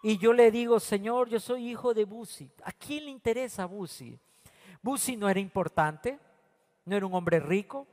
y 0.03 0.19
yo 0.19 0.33
le 0.33 0.51
digo, 0.51 0.79
Señor, 0.79 1.29
yo 1.29 1.41
soy 1.41 1.71
hijo 1.71 1.93
de 1.95 2.05
Busi. 2.05 2.51
¿A 2.65 2.73
quién 2.73 3.07
le 3.07 3.11
interesa 3.11 3.67
Busi? 3.67 4.19
Busi 4.83 5.17
no 5.17 5.29
era 5.29 5.41
importante, 5.41 6.19
no 6.85 6.97
era 6.97 7.07
un 7.07 7.15
hombre 7.15 7.41
rico, 7.41 7.87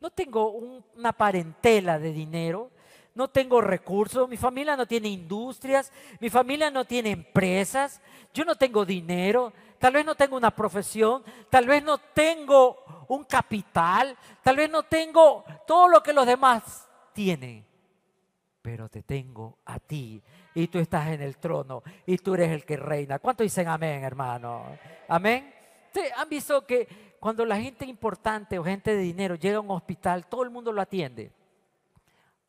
no 0.00 0.10
tengo 0.10 0.50
una 0.50 1.12
parentela 1.12 1.98
de 1.98 2.12
dinero, 2.12 2.70
no 3.14 3.28
tengo 3.28 3.60
recursos, 3.60 4.28
mi 4.28 4.36
familia 4.36 4.76
no 4.76 4.86
tiene 4.86 5.08
industrias, 5.08 5.92
mi 6.20 6.30
familia 6.30 6.70
no 6.70 6.84
tiene 6.84 7.10
empresas, 7.10 8.00
yo 8.32 8.44
no 8.44 8.54
tengo 8.54 8.84
dinero, 8.84 9.52
tal 9.78 9.94
vez 9.94 10.04
no 10.04 10.14
tengo 10.14 10.36
una 10.36 10.50
profesión, 10.50 11.22
tal 11.48 11.66
vez 11.66 11.82
no 11.82 11.98
tengo 11.98 13.04
un 13.08 13.24
capital, 13.24 14.16
tal 14.42 14.56
vez 14.56 14.70
no 14.70 14.84
tengo 14.84 15.44
todo 15.66 15.88
lo 15.88 16.02
que 16.02 16.12
los 16.12 16.26
demás 16.26 16.88
tienen, 17.12 17.64
pero 18.62 18.88
te 18.88 19.02
tengo 19.02 19.58
a 19.64 19.78
ti 19.78 20.22
y 20.54 20.68
tú 20.68 20.78
estás 20.78 21.08
en 21.08 21.22
el 21.22 21.36
trono 21.38 21.82
y 22.06 22.18
tú 22.18 22.34
eres 22.34 22.50
el 22.50 22.64
que 22.64 22.76
reina. 22.76 23.18
¿Cuánto 23.18 23.42
dicen 23.42 23.68
amén, 23.68 24.04
hermano? 24.04 24.64
Amén. 25.08 25.54
¿Han 26.16 26.28
visto 26.28 26.64
que 26.64 27.16
cuando 27.18 27.44
la 27.44 27.60
gente 27.60 27.84
importante 27.84 28.58
o 28.58 28.64
gente 28.64 28.94
de 28.94 29.02
dinero 29.02 29.34
llega 29.34 29.56
a 29.56 29.60
un 29.60 29.70
hospital, 29.70 30.26
todo 30.26 30.42
el 30.42 30.50
mundo 30.50 30.72
lo 30.72 30.80
atiende? 30.80 31.32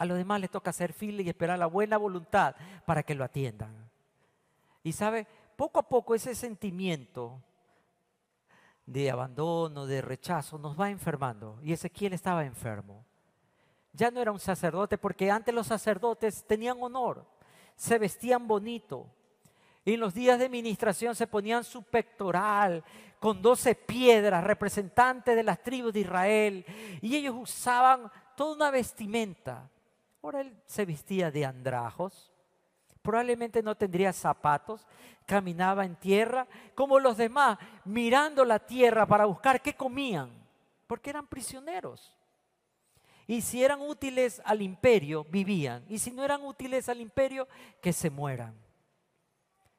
A 0.02 0.06
los 0.06 0.18
demás 0.18 0.42
les 0.42 0.50
toca 0.50 0.72
hacer 0.72 0.94
fila 0.94 1.22
y 1.22 1.30
esperar 1.30 1.60
la 1.60 1.68
buena 1.68 1.96
voluntad 1.96 2.56
para 2.88 3.04
que 3.04 3.14
lo 3.14 3.24
atiendan. 3.24 3.88
Y 4.82 4.94
sabe, 4.94 5.28
poco 5.56 5.78
a 5.78 5.88
poco 5.88 6.16
ese 6.16 6.34
sentimiento 6.34 7.40
de 8.84 9.12
abandono, 9.12 9.86
de 9.86 10.02
rechazo, 10.02 10.58
nos 10.58 10.80
va 10.80 10.90
enfermando. 10.90 11.60
Y 11.62 11.72
Ezequiel 11.72 12.14
estaba 12.14 12.44
enfermo. 12.46 13.06
Ya 13.94 14.10
no 14.10 14.20
era 14.20 14.32
un 14.32 14.40
sacerdote, 14.40 14.98
porque 14.98 15.30
antes 15.30 15.54
los 15.54 15.68
sacerdotes 15.68 16.48
tenían 16.48 16.82
honor, 16.82 17.24
se 17.76 18.00
vestían 18.00 18.48
bonito. 18.48 19.06
Y 19.86 19.94
en 19.94 20.00
los 20.00 20.16
días 20.16 20.40
de 20.40 20.50
ministración 20.50 21.14
se 21.14 21.28
ponían 21.28 21.64
su 21.64 21.84
pectoral 21.84 22.84
con 23.20 23.40
doce 23.40 23.76
piedras, 23.76 24.44
representantes 24.44 25.36
de 25.36 25.44
las 25.44 25.62
tribus 25.62 25.94
de 25.94 26.00
Israel, 26.00 26.66
y 27.04 27.16
ellos 27.16 27.36
usaban 27.38 28.12
toda 28.36 28.56
una 28.56 28.72
vestimenta. 28.72 29.70
Ahora 30.22 30.42
él 30.42 30.56
se 30.66 30.86
vestía 30.86 31.32
de 31.32 31.46
andrajos, 31.46 32.32
probablemente 33.02 33.64
no 33.64 33.76
tendría 33.76 34.14
zapatos, 34.14 34.86
caminaba 35.26 35.86
en 35.86 35.96
tierra, 35.96 36.48
como 36.76 37.00
los 37.00 37.18
demás, 37.18 37.58
mirando 37.86 38.46
la 38.46 38.60
tierra 38.60 39.06
para 39.06 39.26
buscar 39.26 39.62
qué 39.62 39.74
comían, 39.74 40.30
porque 40.88 41.10
eran 41.10 41.28
prisioneros. 41.28 42.18
Y 43.28 43.42
si 43.42 43.64
eran 43.64 43.82
útiles 43.82 44.42
al 44.46 44.62
imperio, 44.62 45.24
vivían. 45.24 45.86
Y 45.88 46.00
si 46.00 46.12
no 46.12 46.24
eran 46.24 46.44
útiles 46.44 46.90
al 46.90 47.00
imperio, 47.00 47.48
que 47.82 47.94
se 47.94 48.10
mueran. 48.10 48.54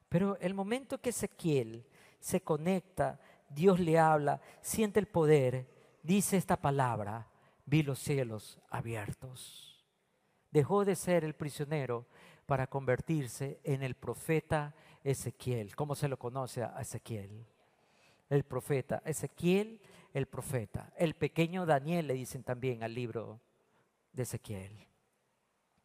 Pero 0.08 0.38
el 0.40 0.54
momento 0.54 1.00
que 1.00 1.10
Ezequiel 1.10 1.86
se 2.18 2.40
conecta 2.40 3.20
Dios 3.54 3.80
le 3.80 3.98
habla, 3.98 4.40
siente 4.60 5.00
el 5.00 5.06
poder, 5.06 5.66
dice 6.02 6.36
esta 6.36 6.56
palabra, 6.56 7.28
vi 7.66 7.82
los 7.82 7.98
cielos 7.98 8.58
abiertos. 8.70 9.71
Dejó 10.52 10.84
de 10.84 10.94
ser 10.94 11.24
el 11.24 11.34
prisionero 11.34 12.06
para 12.46 12.68
convertirse 12.68 13.58
en 13.64 13.82
el 13.82 13.94
profeta 13.94 14.74
Ezequiel. 15.02 15.74
¿Cómo 15.74 15.94
se 15.94 16.08
lo 16.08 16.18
conoce 16.18 16.62
a 16.62 16.80
Ezequiel? 16.80 17.44
El 18.30 18.44
profeta. 18.44 19.02
Ezequiel, 19.04 19.80
el 20.14 20.26
profeta. 20.26 20.92
El 20.96 21.14
pequeño 21.14 21.66
Daniel 21.66 22.06
le 22.06 22.14
dicen 22.14 22.44
también 22.44 22.82
al 22.84 22.94
libro 22.94 23.40
de 24.12 24.22
Ezequiel. 24.22 24.86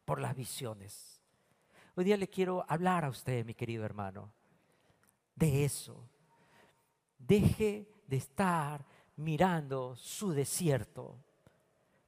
Por 0.05 0.19
las 0.19 0.35
visiones. 0.35 1.21
Hoy 1.95 2.03
día 2.03 2.17
le 2.17 2.27
quiero 2.27 2.63
hablar 2.67 3.03
a 3.05 3.09
usted, 3.09 3.43
mi 3.43 3.55
querido 3.55 3.83
hermano, 3.83 4.31
de 5.35 5.65
eso 5.65 6.07
deje 7.17 7.87
de 8.07 8.17
estar 8.17 8.85
mirando 9.15 9.95
su 9.95 10.31
desierto, 10.31 11.17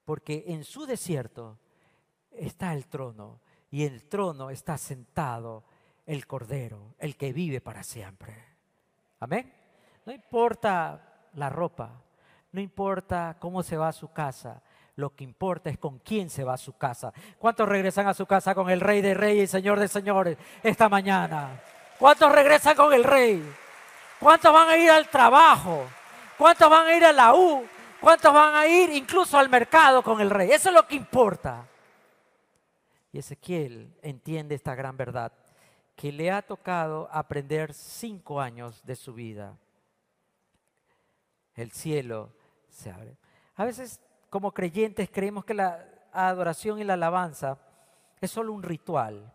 porque 0.06 0.46
en 0.48 0.64
su 0.64 0.86
desierto 0.86 1.60
está 2.32 2.74
el 2.74 2.88
trono 2.88 3.40
y 3.72 3.86
en 3.86 3.94
el 3.94 4.06
trono 4.06 4.50
está 4.50 4.78
sentado 4.78 5.64
el 6.06 6.26
Cordero, 6.26 6.96
el 6.98 7.16
que 7.16 7.34
vive 7.34 7.62
para 7.62 7.84
siempre. 7.84 8.34
Amén. 9.20 9.54
No 10.06 10.12
importa 10.12 11.30
la 11.34 11.50
ropa, 11.50 12.02
no 12.52 12.62
importa 12.62 13.38
cómo 13.40 13.62
se 13.62 13.78
va 13.78 13.90
a 13.90 13.94
su 13.94 14.12
casa, 14.12 14.62
lo 14.96 15.16
que 15.16 15.24
importa 15.24 15.70
es 15.70 15.78
con 15.78 16.00
quién 16.00 16.30
se 16.30 16.44
va 16.44 16.56
a 16.56 16.58
su 16.58 16.78
casa. 16.78 17.14
¿Cuántos 17.38 17.70
regresan 17.70 18.08
a 18.08 18.14
su 18.14 18.26
casa 18.26 18.56
con 18.56 18.70
el 18.70 18.82
Rey 18.82 19.02
de 19.02 19.14
Reyes 19.14 19.50
y 19.50 19.52
Señor 19.52 19.80
de 19.80 19.88
Señores 19.88 20.38
esta 20.64 20.90
mañana? 20.90 21.62
¿Cuántos 21.98 22.32
regresan 22.32 22.76
con 22.76 22.94
el 22.94 23.04
Rey? 23.04 23.44
¿Cuántos 24.20 24.52
van 24.52 24.70
a 24.70 24.78
ir 24.78 24.92
al 24.92 25.08
trabajo? 25.08 25.86
¿Cuántos 26.38 26.70
van 26.70 26.88
a 26.88 26.96
ir 26.96 27.06
a 27.06 27.14
la 27.14 27.34
U? 27.34 27.66
¿Cuántos 28.00 28.34
van 28.34 28.56
a 28.56 28.66
ir 28.66 28.90
incluso 28.92 29.38
al 29.38 29.50
mercado 29.50 30.02
con 30.02 30.22
el 30.22 30.30
rey? 30.30 30.52
Eso 30.52 30.70
es 30.70 30.76
lo 30.76 30.88
que 30.88 30.96
importa. 30.96 31.66
Y 33.12 33.20
Ezequiel 33.20 33.94
entiende 34.02 34.56
esta 34.56 34.76
gran 34.76 34.98
verdad, 34.98 35.34
que 35.96 36.12
le 36.12 36.32
ha 36.32 36.42
tocado 36.42 37.10
aprender 37.12 37.74
cinco 37.74 38.40
años 38.40 38.86
de 38.86 38.96
su 38.96 39.14
vida. 39.14 39.58
El 41.56 41.72
cielo 41.72 42.32
se 42.70 42.92
abre. 42.92 43.18
A 43.56 43.66
veces 43.66 44.00
como 44.30 44.54
creyentes 44.54 45.10
creemos 45.12 45.44
que 45.44 45.54
la 45.54 45.86
adoración 46.14 46.80
y 46.80 46.84
la 46.84 46.94
alabanza 46.94 47.58
es 48.22 48.32
solo 48.32 48.54
un 48.54 48.64
ritual 48.64 49.34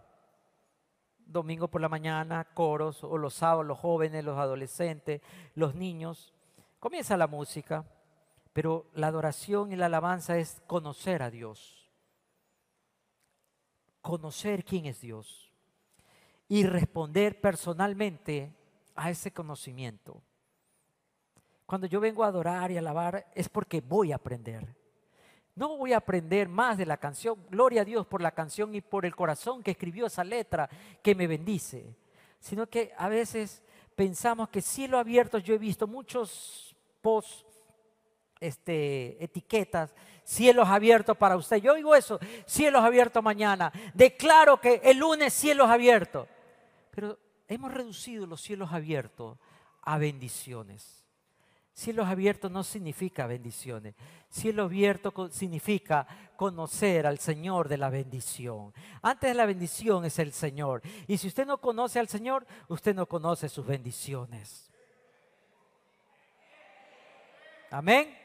domingo 1.27 1.69
por 1.69 1.81
la 1.81 1.89
mañana, 1.89 2.45
coros, 2.55 3.03
o 3.03 3.19
los 3.19 3.35
sábados, 3.35 3.67
los 3.67 3.79
jóvenes, 3.79 4.25
los 4.25 4.39
adolescentes, 4.39 5.21
los 5.55 5.75
niños. 5.75 6.33
Comienza 6.81 7.17
la 7.17 7.27
música, 7.27 7.85
Pero 8.53 8.87
la 8.95 9.09
adoración 9.09 9.73
y 9.73 9.77
la 9.77 9.87
alabanza 9.87 10.39
es 10.39 10.63
conocer 10.69 11.25
a 11.25 11.31
Dios. 11.31 11.84
Conocer 14.05 14.67
quién 14.67 14.85
es 14.85 15.01
Dios. 15.01 15.51
Y 16.47 16.65
responder 16.65 17.41
personalmente 17.41 18.53
a 18.95 19.09
ese 19.09 19.33
conocimiento. 19.33 20.21
Cuando 21.65 21.87
yo 21.87 22.01
vengo 22.01 22.23
a 22.23 22.27
adorar 22.27 22.71
y 22.71 22.77
alabar 22.77 23.33
es 23.35 23.49
porque 23.49 23.81
voy 23.81 24.13
a 24.13 24.17
aprender. 24.17 24.77
No 25.55 25.79
voy 25.79 25.95
a 25.95 25.97
aprender 25.97 26.51
más 26.51 26.77
de 26.77 26.85
la 26.85 26.99
canción. 26.99 27.47
Gloria 27.49 27.81
a 27.81 27.87
Dios 27.87 28.07
por 28.07 28.21
la 28.21 28.33
canción 28.33 28.75
y 28.75 28.83
por 28.83 29.07
el 29.07 29.17
corazón 29.17 29.63
que 29.63 29.71
escribió 29.71 30.05
esa 30.05 30.23
letra 30.23 30.69
que 31.03 31.15
me 31.15 31.27
bendice. 31.27 31.97
Sino 32.41 32.67
que 32.67 32.93
a 32.99 33.09
veces 33.09 33.63
pensamos 33.95 34.51
que 34.51 34.61
cielo 34.61 34.99
abierto, 34.99 35.39
yo 35.39 35.55
he 35.55 35.59
visto 35.59 35.87
muchos 35.87 36.77
posts, 37.01 37.47
este, 38.47 39.23
etiquetas, 39.23 39.95
cielos 40.25 40.69
abiertos 40.69 41.17
para 41.17 41.37
usted. 41.37 41.57
Yo 41.59 41.73
oigo 41.73 41.95
eso, 41.95 42.19
cielos 42.47 42.83
abiertos 42.83 43.23
mañana. 43.23 43.73
Declaro 43.95 44.61
que 44.61 44.81
el 44.85 44.99
lunes 44.99 45.33
cielos 45.33 45.69
abiertos. 45.69 46.29
Pero 46.91 47.19
hemos 47.49 47.73
reducido 47.73 48.27
los 48.27 48.41
cielos 48.41 48.73
abiertos 48.73 49.39
a 49.83 49.99
bendiciones. 49.99 51.05
Cielos 51.75 52.07
abiertos 52.07 52.53
no 52.53 52.63
significa 52.63 53.27
bendiciones. 53.27 53.97
Cielo 54.31 54.65
abierto 54.65 55.29
significa 55.33 56.07
conocer 56.37 57.05
al 57.05 57.19
Señor 57.19 57.69
de 57.69 57.79
la 57.79 57.91
bendición. 57.91 58.73
Antes 59.03 59.31
de 59.31 59.35
la 59.35 59.45
bendición 59.45 60.05
es 60.05 60.21
el 60.21 60.33
Señor. 60.33 60.83
Y 61.09 61.19
si 61.19 61.27
usted 61.27 61.45
no 61.45 61.59
conoce 61.59 61.99
al 61.99 62.07
Señor, 62.07 62.47
usted 62.69 62.95
no 62.95 63.07
conoce 63.07 63.49
sus 63.49 63.67
bendiciones. 63.67 64.71
Amén. 67.73 68.24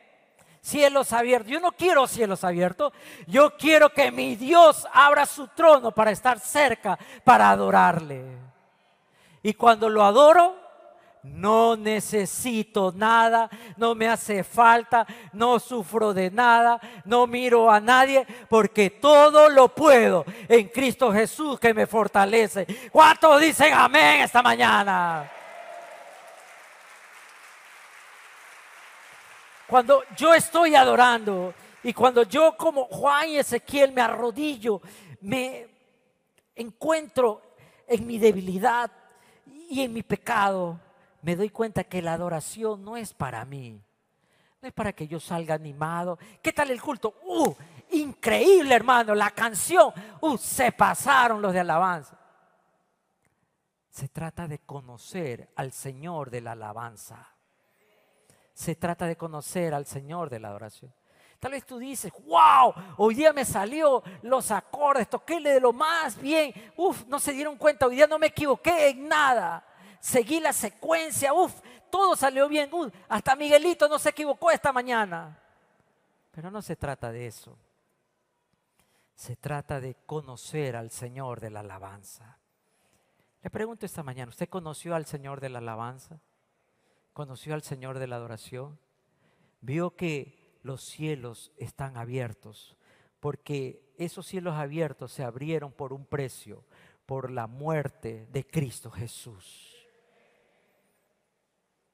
Cielos 0.62 1.14
abiertos. 1.14 1.51
Yo 1.51 1.60
no 1.60 1.72
quiero 1.72 2.05
cielos 2.07 2.43
abiertos. 2.43 2.93
Yo 3.28 3.57
quiero 3.57 3.89
que 3.89 4.12
mi 4.12 4.36
Dios 4.36 4.88
abra 4.93 5.26
su 5.26 5.47
trono 5.47 5.91
para 5.91 6.12
estar 6.12 6.39
cerca, 6.39 6.97
para 7.24 7.49
adorarle. 7.49 8.24
Y 9.41 9.53
cuando 9.53 9.89
lo 9.89 10.03
adoro, 10.03 10.55
no 11.24 11.76
necesito 11.76 12.93
nada, 12.95 13.49
no 13.78 13.93
me 13.93 14.07
hace 14.07 14.43
falta, 14.43 15.05
no 15.34 15.60
sufro 15.60 16.14
de 16.14 16.32
nada, 16.32 16.80
no 17.05 17.28
miro 17.28 17.70
a 17.70 17.80
nadie, 17.80 18.26
porque 18.47 18.89
todo 18.89 19.49
lo 19.49 19.70
puedo 19.70 20.26
en 20.47 20.70
Cristo 20.70 21.12
Jesús 21.12 21.60
que 21.60 21.74
me 21.74 21.88
fortalece. 21.88 22.66
¿Cuántos 22.91 23.41
dicen 23.41 23.74
amén 23.74 24.22
esta 24.22 24.41
mañana? 24.41 25.30
Cuando 29.70 30.01
yo 30.17 30.34
estoy 30.34 30.74
adorando 30.74 31.53
y 31.84 31.93
cuando 31.93 32.24
yo 32.24 32.57
como 32.57 32.86
Juan 32.86 33.30
y 33.30 33.38
Ezequiel 33.38 33.93
me 33.93 34.01
arrodillo, 34.01 34.82
me 35.22 35.67
encuentro 36.55 37.41
en 37.88 38.07
mi 38.07 38.17
debilidad 38.17 38.91
y 39.70 39.82
en 39.82 39.93
mi 39.93 40.01
pecado 40.01 40.80
me 41.22 41.36
doy 41.36 41.51
cuenta 41.51 41.84
que 41.84 42.01
la 42.01 42.13
adoración 42.13 42.84
no 42.84 42.97
es 42.97 43.13
para 43.13 43.45
mí. 43.45 43.80
No 44.59 44.67
es 44.67 44.74
para 44.74 44.91
que 44.91 45.07
yo 45.07 45.20
salga 45.20 45.53
animado. 45.53 46.17
¿Qué 46.41 46.51
tal 46.51 46.72
el 46.72 46.82
culto? 46.82 47.13
¡Uh! 47.24 47.53
Increíble, 47.91 48.74
hermano. 48.74 49.13
La 49.13 49.30
canción. 49.30 49.93
¡Uh! 50.20 50.36
Se 50.36 50.72
pasaron 50.72 51.43
los 51.43 51.53
de 51.53 51.59
alabanza. 51.59 52.20
Se 53.88 54.09
trata 54.09 54.47
de 54.47 54.59
conocer 54.59 55.51
al 55.55 55.72
Señor 55.72 56.32
de 56.32 56.41
la 56.41 56.53
alabanza. 56.53 57.28
Se 58.60 58.76
trata 58.76 59.05
de 59.05 59.16
conocer 59.16 59.74
al 59.74 59.86
Señor 59.86 60.30
de 60.30 60.39
la 60.39 60.49
adoración. 60.49 60.93
Tal 61.39 61.51
vez 61.51 61.66
tú 61.66 61.78
dices, 61.78 62.12
wow, 62.26 62.74
hoy 62.97 63.16
día 63.16 63.32
me 63.32 63.45
salió 63.45 64.03
los 64.24 64.51
acordes, 64.51 65.10
toquéle 65.10 65.51
de 65.51 65.62
lo 65.62 65.72
más 65.72 66.20
bien. 66.20 66.53
Uf, 66.76 67.05
no 67.07 67.20
se 67.20 67.32
dieron 67.32 67.55
cuenta, 67.55 67.88
hoy 67.88 67.95
día 67.95 68.07
no 68.07 68.20
me 68.20 68.28
equivoqué 68.28 68.89
en 68.89 69.07
nada 69.07 69.66
seguí 69.99 70.39
la 70.39 70.53
secuencia, 70.53 71.34
uff, 71.34 71.53
todo 71.89 72.16
salió 72.16 72.47
bien, 72.47 72.70
hasta 73.07 73.36
Miguelito 73.36 73.88
no 73.88 73.99
se 73.99 74.10
equivocó 74.10 74.51
esta 74.51 74.72
mañana. 74.72 75.38
Pero 76.32 76.51
no 76.51 76.62
se 76.62 76.76
trata 76.76 77.12
de 77.12 77.28
eso. 77.28 77.57
Se 79.16 79.36
trata 79.36 79.82
de 79.82 79.95
conocer 80.05 80.76
al 80.76 80.91
Señor 80.91 81.41
de 81.41 81.49
la 81.49 81.60
alabanza. 81.60 82.38
Le 83.41 83.49
pregunto 83.49 83.86
esta 83.86 84.03
mañana, 84.03 84.30
¿usted 84.30 84.47
conoció 84.47 84.95
al 84.95 85.05
Señor 85.05 85.41
de 85.41 85.49
la 85.49 85.60
alabanza? 85.60 86.20
¿Conoció 87.14 87.53
al 87.53 87.64
Señor 87.64 87.99
de 87.99 88.07
la 88.07 88.16
adoración? 88.16 88.80
Vio 89.62 89.95
que 89.95 90.57
los 90.64 90.84
cielos 90.84 91.51
están 91.57 91.97
abiertos, 91.97 92.78
porque 93.20 93.93
esos 93.97 94.26
cielos 94.26 94.55
abiertos 94.55 95.12
se 95.12 95.24
abrieron 95.24 95.72
por 95.72 95.93
un 95.93 96.05
precio, 96.05 96.64
por 97.05 97.32
la 97.32 97.47
muerte 97.47 98.28
de 98.32 98.45
Cristo 98.45 98.91
Jesús 98.91 99.80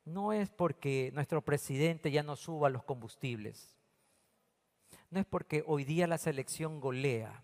no 0.05 0.31
es 0.31 0.49
porque 0.49 1.11
nuestro 1.13 1.41
presidente 1.41 2.11
ya 2.11 2.23
no 2.23 2.35
suba 2.35 2.69
los 2.69 2.83
combustibles. 2.83 3.75
No 5.09 5.19
es 5.19 5.25
porque 5.25 5.63
hoy 5.65 5.83
día 5.83 6.07
la 6.07 6.19
selección 6.19 6.79
golea. 6.79 7.43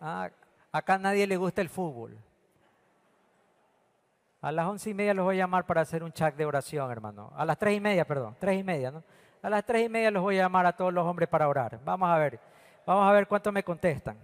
Ah, 0.00 0.30
acá 0.70 0.98
nadie 0.98 1.26
le 1.26 1.36
gusta 1.36 1.60
el 1.60 1.68
fútbol. 1.68 2.16
A 4.46 4.52
las 4.52 4.66
once 4.66 4.90
y 4.90 4.94
media 4.94 5.12
los 5.12 5.24
voy 5.24 5.36
a 5.36 5.38
llamar 5.38 5.66
para 5.66 5.80
hacer 5.80 6.04
un 6.04 6.12
chat 6.12 6.36
de 6.36 6.46
oración, 6.46 6.90
hermano. 6.92 7.32
A 7.34 7.44
las 7.44 7.58
tres 7.58 7.76
y 7.76 7.80
media, 7.80 8.06
perdón, 8.06 8.36
tres 8.38 8.60
y 8.60 8.62
media, 8.62 8.92
¿no? 8.92 9.02
A 9.42 9.50
las 9.50 9.64
tres 9.64 9.86
y 9.86 9.88
media 9.88 10.10
los 10.12 10.22
voy 10.22 10.38
a 10.38 10.42
llamar 10.42 10.66
a 10.66 10.76
todos 10.76 10.92
los 10.92 11.04
hombres 11.04 11.28
para 11.28 11.48
orar. 11.48 11.80
Vamos 11.84 12.08
a 12.08 12.16
ver, 12.16 12.38
vamos 12.86 13.08
a 13.08 13.12
ver 13.12 13.26
cuánto 13.26 13.50
me 13.50 13.64
contestan. 13.64 14.16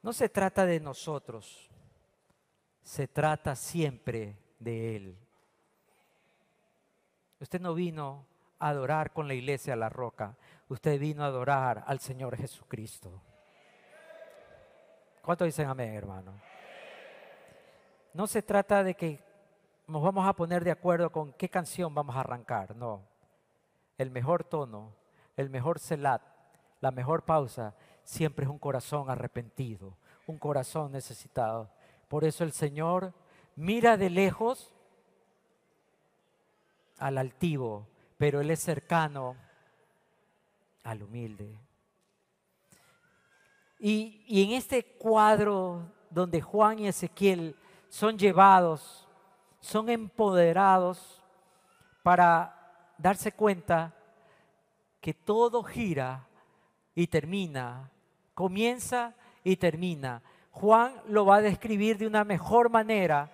No 0.00 0.14
se 0.14 0.30
trata 0.30 0.64
de 0.64 0.80
nosotros 0.80 1.70
se 2.82 3.06
trata 3.06 3.54
siempre 3.54 4.36
de 4.58 4.96
Él. 4.96 5.18
Usted 7.38 7.60
no 7.60 7.74
vino 7.74 8.26
a 8.58 8.70
adorar 8.70 9.12
con 9.12 9.28
la 9.28 9.34
iglesia 9.34 9.74
a 9.74 9.76
la 9.76 9.88
roca, 9.88 10.36
usted 10.68 10.98
vino 10.98 11.22
a 11.22 11.26
adorar 11.26 11.84
al 11.86 12.00
Señor 12.00 12.36
Jesucristo. 12.36 13.22
¿Cuántos 15.22 15.46
dicen 15.46 15.68
amén, 15.68 15.94
hermano? 15.94 16.49
No 18.12 18.26
se 18.26 18.42
trata 18.42 18.82
de 18.82 18.94
que 18.94 19.22
nos 19.86 20.02
vamos 20.02 20.26
a 20.26 20.34
poner 20.34 20.64
de 20.64 20.70
acuerdo 20.70 21.10
con 21.10 21.32
qué 21.32 21.48
canción 21.48 21.94
vamos 21.94 22.16
a 22.16 22.20
arrancar, 22.20 22.76
no. 22.76 23.02
El 23.98 24.10
mejor 24.10 24.44
tono, 24.44 24.94
el 25.36 25.50
mejor 25.50 25.78
celat, 25.78 26.22
la 26.80 26.90
mejor 26.90 27.24
pausa, 27.24 27.74
siempre 28.04 28.44
es 28.44 28.50
un 28.50 28.58
corazón 28.58 29.10
arrepentido, 29.10 29.96
un 30.26 30.38
corazón 30.38 30.92
necesitado. 30.92 31.70
Por 32.08 32.24
eso 32.24 32.44
el 32.44 32.52
Señor 32.52 33.12
mira 33.56 33.96
de 33.96 34.10
lejos 34.10 34.72
al 36.98 37.18
altivo, 37.18 37.86
pero 38.16 38.40
Él 38.40 38.50
es 38.50 38.60
cercano 38.60 39.36
al 40.82 41.02
humilde. 41.02 41.58
Y, 43.78 44.24
y, 44.26 44.44
en 44.44 44.52
este 44.52 44.84
cuadro 44.84 45.90
donde 46.10 46.42
Juan 46.42 46.78
y 46.80 46.88
Ezequiel 46.88 47.56
son 47.90 48.18
llevados, 48.18 49.06
son 49.60 49.90
empoderados 49.90 51.22
para 52.02 52.94
darse 52.96 53.32
cuenta 53.32 53.94
que 55.02 55.12
todo 55.12 55.62
gira 55.62 56.26
y 56.94 57.06
termina, 57.06 57.90
comienza 58.34 59.12
y 59.44 59.56
termina 59.56 60.22
Juan 60.50 60.94
lo 61.08 61.24
va 61.24 61.36
a 61.36 61.40
describir 61.40 61.96
de 61.96 62.06
una 62.06 62.24
mejor 62.24 62.70
manera 62.70 63.30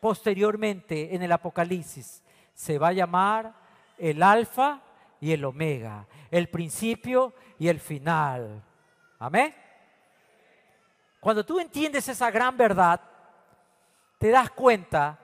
posteriormente 0.00 1.14
en 1.14 1.22
el 1.22 1.32
Apocalipsis. 1.32 2.22
Se 2.54 2.78
va 2.78 2.88
a 2.88 2.92
llamar 2.92 3.54
el 3.96 4.22
alfa 4.22 4.80
y 5.20 5.32
el 5.32 5.44
omega, 5.44 6.06
el 6.30 6.48
principio 6.48 7.34
y 7.58 7.68
el 7.68 7.80
final. 7.80 8.62
Amén. 9.18 9.54
Cuando 11.18 11.44
tú 11.44 11.58
entiendes 11.58 12.08
esa 12.08 12.30
gran 12.30 12.56
verdad, 12.56 13.00
te 14.18 14.30
das 14.30 14.50
cuenta 14.50 15.18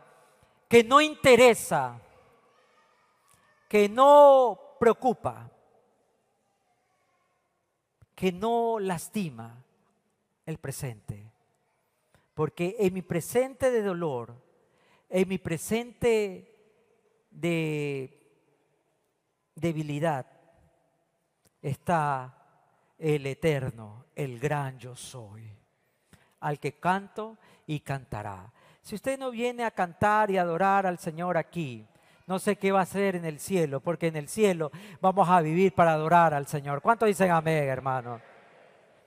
que 0.68 0.84
no 0.84 1.00
interesa, 1.00 2.00
que 3.68 3.88
no 3.88 4.76
preocupa, 4.78 5.50
que 8.14 8.32
no 8.32 8.78
lastima 8.78 9.62
el 10.46 10.58
presente. 10.58 11.30
Porque 12.34 12.76
en 12.78 12.94
mi 12.94 13.02
presente 13.02 13.70
de 13.70 13.82
dolor, 13.82 14.34
en 15.08 15.28
mi 15.28 15.38
presente 15.38 16.52
de 17.30 18.20
debilidad, 19.54 20.26
está 21.62 22.44
el 22.98 23.26
eterno, 23.26 24.06
el 24.14 24.38
gran 24.38 24.78
yo 24.78 24.96
soy, 24.96 25.50
al 26.40 26.58
que 26.58 26.78
canto 26.78 27.38
y 27.66 27.80
cantará. 27.80 28.52
Si 28.84 28.94
usted 28.96 29.18
no 29.18 29.30
viene 29.30 29.64
a 29.64 29.70
cantar 29.70 30.30
y 30.30 30.36
adorar 30.36 30.86
al 30.86 30.98
Señor 30.98 31.38
aquí, 31.38 31.86
no 32.26 32.38
sé 32.38 32.56
qué 32.56 32.70
va 32.70 32.80
a 32.80 32.82
hacer 32.82 33.16
en 33.16 33.24
el 33.24 33.40
cielo, 33.40 33.80
porque 33.80 34.08
en 34.08 34.16
el 34.16 34.28
cielo 34.28 34.70
vamos 35.00 35.26
a 35.26 35.40
vivir 35.40 35.74
para 35.74 35.94
adorar 35.94 36.34
al 36.34 36.46
Señor. 36.46 36.82
¿Cuánto 36.82 37.06
dicen 37.06 37.30
amén, 37.30 37.64
hermano? 37.64 38.20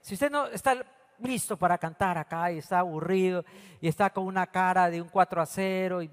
Si 0.01 0.15
usted 0.15 0.31
no 0.31 0.47
está 0.47 0.83
listo 1.19 1.57
para 1.57 1.77
cantar 1.77 2.17
acá 2.17 2.51
y 2.51 2.57
está 2.57 2.79
aburrido 2.79 3.45
y 3.79 3.87
está 3.87 4.09
con 4.09 4.25
una 4.25 4.47
cara 4.47 4.89
de 4.89 4.99
un 4.99 5.09
4 5.09 5.41
a 5.43 5.45
0, 5.45 6.01
y, 6.01 6.09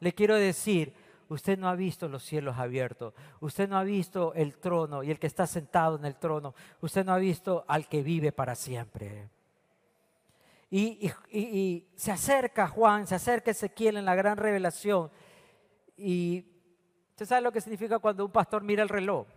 le 0.00 0.14
quiero 0.14 0.36
decir, 0.36 0.94
usted 1.28 1.58
no 1.58 1.68
ha 1.68 1.74
visto 1.74 2.08
los 2.08 2.24
cielos 2.24 2.56
abiertos, 2.56 3.12
usted 3.40 3.68
no 3.68 3.76
ha 3.76 3.84
visto 3.84 4.32
el 4.32 4.56
trono 4.56 5.02
y 5.02 5.10
el 5.10 5.18
que 5.18 5.26
está 5.26 5.46
sentado 5.46 5.98
en 5.98 6.06
el 6.06 6.16
trono, 6.16 6.54
usted 6.80 7.04
no 7.04 7.12
ha 7.12 7.18
visto 7.18 7.66
al 7.68 7.86
que 7.86 8.02
vive 8.02 8.32
para 8.32 8.54
siempre. 8.54 9.28
Y, 10.76 11.86
se 11.94 12.10
acerca 12.10 12.66
Juan, 12.66 13.06
se 13.06 13.14
acerca 13.14 13.52
Ezequiel 13.52 13.96
en 13.96 14.04
la 14.04 14.16
gran 14.16 14.36
revelación. 14.36 15.08
Y 15.96 16.44
usted 17.10 17.26
sabe 17.26 17.42
lo 17.42 17.52
que 17.52 17.60
significa 17.60 18.00
cuando 18.00 18.24
un 18.24 18.32
pastor 18.32 18.64
mira 18.64 18.82
el 18.82 18.88
reloj. 18.88 19.28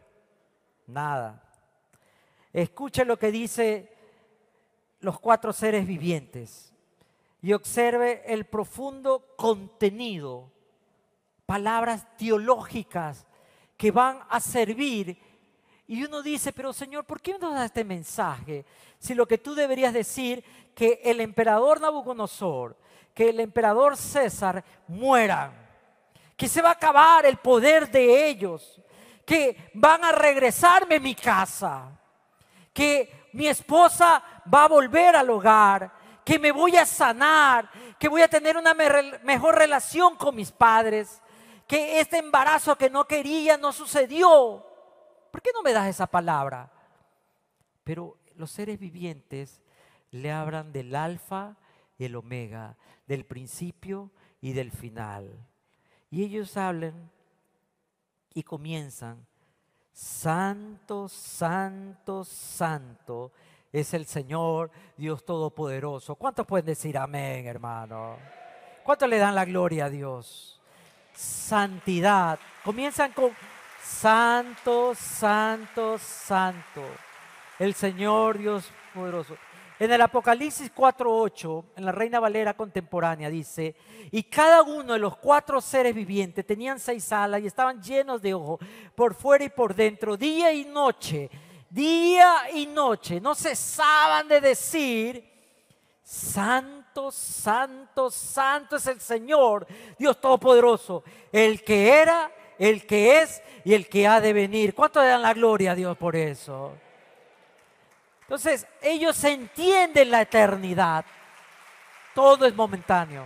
Nada. 0.88 1.44
Escuche 2.52 3.06
lo 3.06 3.20
que 3.20 3.32
dice 3.32 3.94
los 5.02 5.20
cuatro 5.20 5.54
seres 5.54 5.86
vivientes 5.86 6.74
y 7.44 7.54
observe 7.54 8.24
el 8.26 8.46
profundo 8.46 9.36
contenido, 9.38 10.52
palabras 11.46 12.18
teológicas 12.18 13.28
que 13.78 13.92
van 13.92 14.22
a 14.28 14.40
servir. 14.40 15.16
Y 15.86 16.04
uno 16.04 16.24
dice, 16.24 16.52
pero 16.52 16.74
Señor, 16.74 17.06
¿por 17.06 17.22
qué 17.22 17.38
nos 17.38 17.54
da 17.54 17.66
este 17.66 17.84
mensaje? 17.84 18.66
Si 19.00 19.14
lo 19.14 19.28
que 19.28 19.38
tú 19.38 19.56
deberías 19.56 19.94
decir 19.94 20.44
que 20.76 21.02
el 21.04 21.22
emperador 21.22 21.82
Nabucodonosor, 21.82 22.78
que 23.14 23.30
el 23.30 23.40
emperador 23.40 23.98
César 23.98 24.64
mueran, 24.88 25.52
que 26.36 26.48
se 26.48 26.62
va 26.62 26.70
a 26.70 26.74
acabar 26.74 27.26
el 27.26 27.38
poder 27.38 27.90
de 27.90 28.28
ellos, 28.28 28.80
que 29.26 29.72
van 29.74 30.04
a 30.04 30.12
regresarme 30.12 31.00
mi 31.00 31.16
casa, 31.16 31.92
que 32.74 33.28
mi 33.34 33.48
esposa 33.48 34.24
va 34.54 34.66
a 34.66 34.68
volver 34.68 35.16
al 35.16 35.30
hogar, 35.30 35.92
que 36.24 36.38
me 36.38 36.52
voy 36.52 36.78
a 36.78 36.86
sanar, 36.86 37.70
que 37.98 38.08
voy 38.08 38.22
a 38.22 38.28
tener 38.28 38.56
una 38.58 38.74
mejor 38.74 39.56
relación 39.56 40.16
con 40.16 40.36
mis 40.36 40.52
padres, 40.52 41.22
que 41.66 42.00
este 42.00 42.18
embarazo 42.18 42.78
que 42.78 42.90
no 42.90 43.06
quería 43.08 43.58
no 43.58 43.72
sucedió. 43.72 44.66
¿Por 45.32 45.42
qué 45.42 45.52
no 45.54 45.62
me 45.62 45.74
das 45.74 45.88
esa 45.88 46.06
palabra? 46.06 46.72
Pero 47.84 48.18
los 48.38 48.52
seres 48.52 48.80
vivientes 48.80 49.62
le 50.12 50.32
hablan 50.32 50.72
del 50.72 50.96
alfa 50.96 51.58
y 51.98 52.06
el 52.06 52.16
omega, 52.16 52.78
del 53.08 53.26
principio 53.26 54.12
y 54.40 54.54
del 54.54 54.72
final. 54.72 55.46
Y 56.10 56.24
ellos 56.24 56.56
hablan 56.56 57.12
y 58.34 58.44
comienzan 58.44 59.26
Santo, 59.92 61.10
santo, 61.10 62.24
santo 62.24 63.32
es 63.72 63.96
el 63.96 64.06
Señor 64.06 64.70
Dios 64.96 65.26
Todopoderoso. 65.26 66.16
¿Cuántos 66.16 66.46
pueden 66.46 66.68
decir 66.68 67.00
amén, 67.00 67.48
hermano? 67.48 68.18
¿Cuántos 68.84 69.10
le 69.10 69.18
dan 69.18 69.34
la 69.34 69.44
gloria 69.44 69.86
a 69.86 69.90
Dios? 69.90 70.62
Santidad. 71.16 72.40
Comienzan 72.64 73.12
con 73.12 73.32
Santo, 73.84 74.94
Santo, 74.94 75.98
Santo. 75.98 76.84
El 77.60 77.74
Señor 77.74 78.38
Dios 78.38 78.72
poderoso. 78.94 79.36
En 79.80 79.92
el 79.92 80.02
Apocalipsis 80.02 80.74
4.8, 80.74 81.66
en 81.76 81.86
la 81.86 81.92
Reina 81.92 82.20
Valera 82.20 82.56
contemporánea, 82.56 83.30
dice, 83.30 83.76
y 84.10 84.24
cada 84.24 84.64
uno 84.64 84.94
de 84.94 85.00
los 85.00 85.18
cuatro 85.18 85.62
seres 85.62 85.94
vivientes 85.94 86.46
tenían 86.48 86.80
seis 86.80 87.12
alas 87.12 87.42
y 87.42 87.48
estaban 87.48 87.82
llenos 87.82 88.20
de 88.22 88.34
ojos 88.34 88.60
por 88.96 89.14
fuera 89.14 89.44
y 89.44 89.50
por 89.50 89.76
dentro, 89.76 90.18
día 90.18 90.52
y 90.52 90.66
noche, 90.66 91.30
día 91.70 92.50
y 92.54 92.66
noche, 92.66 93.22
no 93.22 93.36
cesaban 93.36 94.28
de 94.28 94.42
decir, 94.42 95.30
Santo, 96.02 97.12
Santo, 97.12 98.10
Santo 98.10 98.78
es 98.78 98.88
el 98.88 99.00
Señor, 99.00 99.68
Dios 100.00 100.20
Todopoderoso, 100.20 101.04
el 101.32 101.64
que 101.64 101.90
era, 101.90 102.32
el 102.58 102.88
que 102.88 103.22
es 103.22 103.44
y 103.64 103.76
el 103.76 103.88
que 103.88 104.08
ha 104.08 104.20
de 104.20 104.34
venir. 104.34 104.74
¿Cuánto 104.74 105.02
le 105.02 105.10
dan 105.10 105.22
la 105.22 105.36
gloria 105.36 105.74
a 105.74 105.76
Dios 105.76 105.96
por 105.98 106.16
eso? 106.16 106.74
Entonces, 108.28 108.68
ellos 108.82 109.24
entienden 109.24 110.12
la 110.12 110.22
eternidad. 110.22 111.06
Todo 112.14 112.46
es 112.46 112.54
momentáneo. 112.54 113.26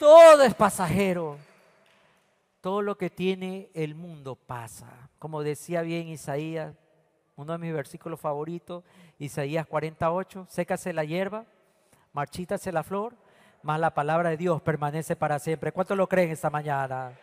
Todo 0.00 0.42
es 0.42 0.52
pasajero. 0.52 1.38
Todo 2.60 2.82
lo 2.82 2.98
que 2.98 3.08
tiene 3.08 3.70
el 3.72 3.94
mundo 3.94 4.34
pasa. 4.34 4.88
Como 5.20 5.44
decía 5.44 5.82
bien 5.82 6.08
Isaías, 6.08 6.74
uno 7.36 7.52
de 7.52 7.58
mis 7.58 7.72
versículos 7.72 8.18
favoritos, 8.18 8.82
Isaías 9.20 9.64
48, 9.64 10.48
sécase 10.50 10.92
la 10.92 11.04
hierba, 11.04 11.46
marchítase 12.12 12.72
la 12.72 12.82
flor, 12.82 13.14
mas 13.62 13.78
la 13.78 13.94
palabra 13.94 14.30
de 14.30 14.36
Dios 14.36 14.60
permanece 14.60 15.14
para 15.14 15.38
siempre. 15.38 15.70
¿Cuántos 15.70 15.96
lo 15.96 16.08
creen 16.08 16.32
esta 16.32 16.50
mañana? 16.50 17.16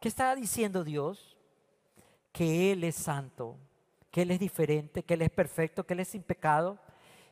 ¿Qué 0.00 0.08
está 0.08 0.34
diciendo 0.34 0.84
Dios? 0.84 1.36
Que 2.32 2.72
Él 2.72 2.84
es 2.84 2.94
santo 2.94 3.58
que 4.10 4.22
Él 4.22 4.30
es 4.30 4.40
diferente, 4.40 5.02
que 5.02 5.14
Él 5.14 5.22
es 5.22 5.30
perfecto, 5.30 5.84
que 5.84 5.94
Él 5.94 6.00
es 6.00 6.08
sin 6.08 6.22
pecado, 6.22 6.78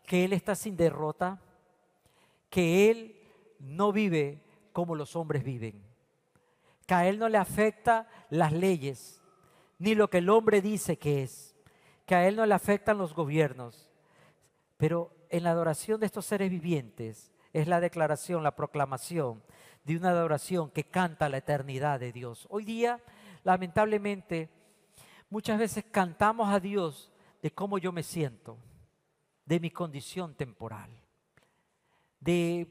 que 0.04 0.24
Él 0.24 0.32
está 0.32 0.54
sin 0.54 0.76
derrota, 0.76 1.40
que 2.50 2.90
Él 2.90 3.20
no 3.58 3.92
vive 3.92 4.42
como 4.72 4.94
los 4.94 5.16
hombres 5.16 5.42
viven, 5.42 5.82
que 6.86 6.94
a 6.94 7.08
Él 7.08 7.18
no 7.18 7.28
le 7.28 7.38
afecta 7.38 8.08
las 8.30 8.52
leyes, 8.52 9.22
ni 9.78 9.94
lo 9.94 10.08
que 10.08 10.18
el 10.18 10.30
hombre 10.30 10.60
dice 10.60 10.98
que 10.98 11.22
es, 11.22 11.56
que 12.04 12.14
a 12.14 12.26
Él 12.28 12.36
no 12.36 12.46
le 12.46 12.54
afectan 12.54 12.98
los 12.98 13.14
gobiernos. 13.14 13.90
Pero 14.76 15.10
en 15.30 15.42
la 15.42 15.50
adoración 15.50 16.00
de 16.00 16.06
estos 16.06 16.26
seres 16.26 16.50
vivientes 16.50 17.32
es 17.52 17.66
la 17.66 17.80
declaración, 17.80 18.42
la 18.42 18.54
proclamación 18.54 19.42
de 19.84 19.96
una 19.96 20.10
adoración 20.10 20.70
que 20.70 20.84
canta 20.84 21.28
la 21.28 21.38
eternidad 21.38 22.00
de 22.00 22.12
Dios. 22.12 22.46
Hoy 22.50 22.64
día, 22.64 23.00
lamentablemente, 23.44 24.50
Muchas 25.28 25.58
veces 25.58 25.84
cantamos 25.90 26.48
a 26.48 26.60
Dios 26.60 27.10
de 27.42 27.50
cómo 27.50 27.78
yo 27.78 27.92
me 27.92 28.02
siento, 28.02 28.58
de 29.44 29.60
mi 29.60 29.70
condición 29.70 30.34
temporal, 30.34 30.90
de, 32.20 32.66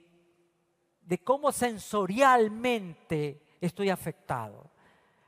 de 1.01 1.18
cómo 1.20 1.51
sensorialmente 1.51 3.41
estoy 3.62 3.89
afectado. 3.89 4.70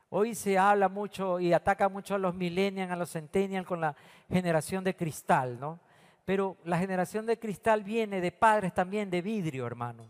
Hoy 0.10 0.36
se 0.36 0.58
habla 0.58 0.88
mucho 0.88 1.40
y 1.40 1.52
ataca 1.52 1.90
mucho 1.90 2.16
a 2.16 2.18
los 2.18 2.34
millennials, 2.34 2.92
a 2.92 2.96
los 2.96 3.12
centennials 3.12 3.68
con 3.68 3.82
la 3.82 3.96
generación 4.30 4.84
de 4.84 4.96
cristal, 4.96 5.60
¿no? 5.60 5.80
Pero 6.24 6.58
la 6.64 6.78
generación 6.78 7.26
de 7.26 7.40
cristal 7.40 7.84
viene 7.84 8.22
de 8.22 8.32
padres 8.32 8.74
también 8.74 9.10
de 9.10 9.22
vidrio, 9.22 9.66
hermano. 9.66 10.06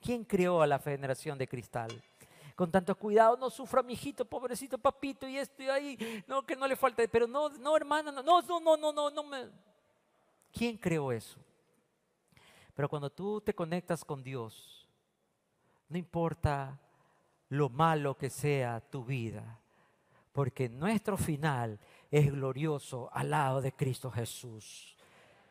¿Quién 0.00 0.24
creó 0.24 0.62
a 0.62 0.66
la 0.66 0.78
generación 0.78 1.36
de 1.38 1.48
cristal? 1.48 2.02
Con 2.56 2.70
tanto 2.70 2.94
cuidado, 2.96 3.36
no 3.36 3.50
sufra 3.50 3.82
mi 3.82 3.92
hijito, 3.92 4.24
pobrecito 4.24 4.78
papito, 4.78 5.28
y 5.28 5.36
esto 5.36 5.62
y 5.62 5.68
ahí, 5.68 6.24
no, 6.26 6.44
que 6.44 6.56
no 6.56 6.66
le 6.66 6.74
falte, 6.74 7.06
pero 7.06 7.26
no, 7.26 7.50
no, 7.50 7.76
hermana, 7.76 8.10
no, 8.10 8.22
no, 8.22 8.42
no, 8.42 8.76
no, 8.78 8.92
no, 8.92 9.10
no 9.10 9.22
me... 9.22 9.50
¿Quién 10.50 10.78
creó 10.78 11.12
eso? 11.12 11.38
Pero 12.74 12.88
cuando 12.88 13.10
tú 13.10 13.42
te 13.42 13.54
conectas 13.54 14.02
con 14.02 14.22
Dios, 14.22 14.88
no 15.90 15.98
importa 15.98 16.80
lo 17.50 17.68
malo 17.68 18.16
que 18.16 18.30
sea 18.30 18.80
tu 18.80 19.04
vida, 19.04 19.60
porque 20.32 20.70
nuestro 20.70 21.18
final 21.18 21.78
es 22.10 22.32
glorioso 22.32 23.10
al 23.12 23.30
lado 23.30 23.60
de 23.60 23.72
Cristo 23.72 24.10
Jesús. 24.10 24.96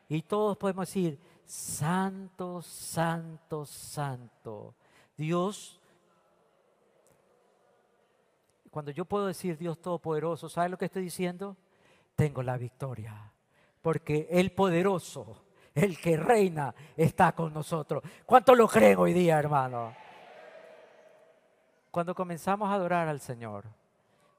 Y 0.08 0.22
todos 0.22 0.56
podemos 0.56 0.88
decir, 0.88 1.20
santo, 1.44 2.62
santo, 2.62 3.64
santo. 3.64 4.74
Dios 5.16 5.80
cuando 8.76 8.90
yo 8.90 9.06
puedo 9.06 9.26
decir 9.26 9.56
Dios 9.56 9.80
Todopoderoso, 9.80 10.50
¿sabe 10.50 10.68
lo 10.68 10.76
que 10.76 10.84
estoy 10.84 11.04
diciendo? 11.04 11.56
Tengo 12.14 12.42
la 12.42 12.58
victoria. 12.58 13.32
Porque 13.80 14.28
el 14.30 14.52
poderoso, 14.52 15.44
el 15.74 15.98
que 15.98 16.18
reina, 16.18 16.74
está 16.94 17.32
con 17.32 17.54
nosotros. 17.54 18.02
¿Cuánto 18.26 18.54
lo 18.54 18.68
creen 18.68 18.98
hoy 18.98 19.14
día, 19.14 19.38
hermano? 19.38 19.94
Cuando 21.90 22.14
comenzamos 22.14 22.68
a 22.68 22.74
adorar 22.74 23.08
al 23.08 23.18
Señor, 23.18 23.64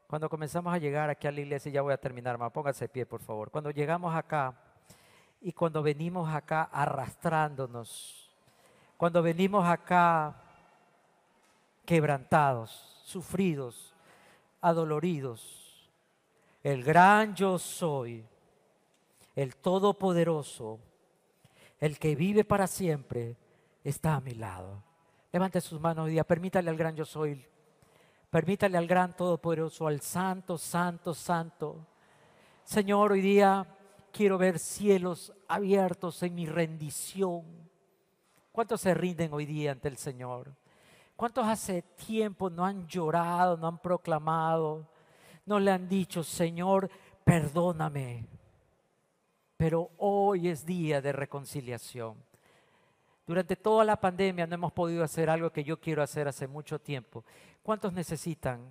cuando 0.06 0.30
comenzamos 0.30 0.72
a 0.72 0.78
llegar 0.78 1.10
aquí 1.10 1.26
a 1.26 1.32
la 1.32 1.42
iglesia, 1.42 1.72
ya 1.72 1.82
voy 1.82 1.94
a 1.94 1.98
terminar, 1.98 2.34
hermano, 2.34 2.54
póngase 2.54 2.86
de 2.86 2.90
pie, 2.90 3.08
por 3.08 3.24
favor. 3.24 3.50
Cuando 3.50 3.72
llegamos 3.72 4.16
acá 4.16 4.54
y 5.42 5.52
cuando 5.52 5.82
venimos 5.82 6.32
acá 6.32 6.70
arrastrándonos, 6.72 8.38
cuando 8.98 9.24
venimos 9.24 9.66
acá 9.66 10.36
quebrantados, 11.88 13.02
sufridos, 13.04 13.87
adoloridos. 14.68 15.91
El 16.63 16.84
gran 16.84 17.36
yo 17.36 17.57
soy, 17.57 18.26
el 19.36 19.55
todopoderoso, 19.55 20.80
El 21.80 21.99
que 21.99 22.15
vive 22.15 22.43
para 22.43 22.65
siempre 22.65 23.38
está 23.84 24.15
a 24.15 24.22
mi 24.22 24.34
lado. 24.34 24.84
Levante 25.32 25.61
sus 25.61 25.80
manos 25.80 26.05
hoy 26.05 26.11
día, 26.13 26.24
permítale 26.24 26.72
al 26.72 26.76
gran 26.76 26.95
yo 26.95 27.05
soy, 27.05 27.45
permítale 28.32 28.78
al 28.80 28.88
gran 28.88 29.15
todopoderoso, 29.15 29.86
al 29.86 30.01
santo, 30.01 30.57
santo, 30.57 31.13
santo. 31.13 31.86
Señor, 32.63 33.11
hoy 33.11 33.22
día 33.22 33.68
quiero 34.11 34.39
ver 34.39 34.57
cielos 34.57 35.32
abiertos 35.47 36.24
en 36.24 36.34
mi 36.34 36.47
rendición. 36.47 37.43
¿Cuántos 38.51 38.82
se 38.82 38.95
rinden 38.95 39.32
hoy 39.32 39.45
día 39.45 39.72
ante 39.72 39.88
el 39.88 39.97
Señor? 39.97 40.51
¿Cuántos 41.18 41.47
hace 41.47 41.82
tiempo 41.82 42.47
no 42.47 42.63
han 42.63 42.88
llorado, 42.88 43.57
no 43.57 43.68
han 43.68 43.80
proclamado, 43.80 44.88
no 45.47 45.59
le 45.59 45.72
han 45.72 45.89
dicho, 45.89 46.24
Señor, 46.24 46.91
perdóname? 47.24 48.28
Pero 49.57 49.89
hoy 49.97 50.47
es 50.47 50.63
día 50.63 51.01
de 51.01 51.11
reconciliación. 51.11 52.15
Durante 53.26 53.55
toda 53.55 53.84
la 53.84 53.99
pandemia 53.99 54.45
no 54.45 54.53
hemos 54.53 54.72
podido 54.72 55.03
hacer 55.03 55.28
algo 55.28 55.49
que 55.49 55.63
yo 55.63 55.82
quiero 55.82 56.03
hacer 56.03 56.28
hace 56.28 56.45
mucho 56.45 56.80
tiempo. 56.80 57.26
¿Cuántos 57.63 57.91
necesitan 57.93 58.61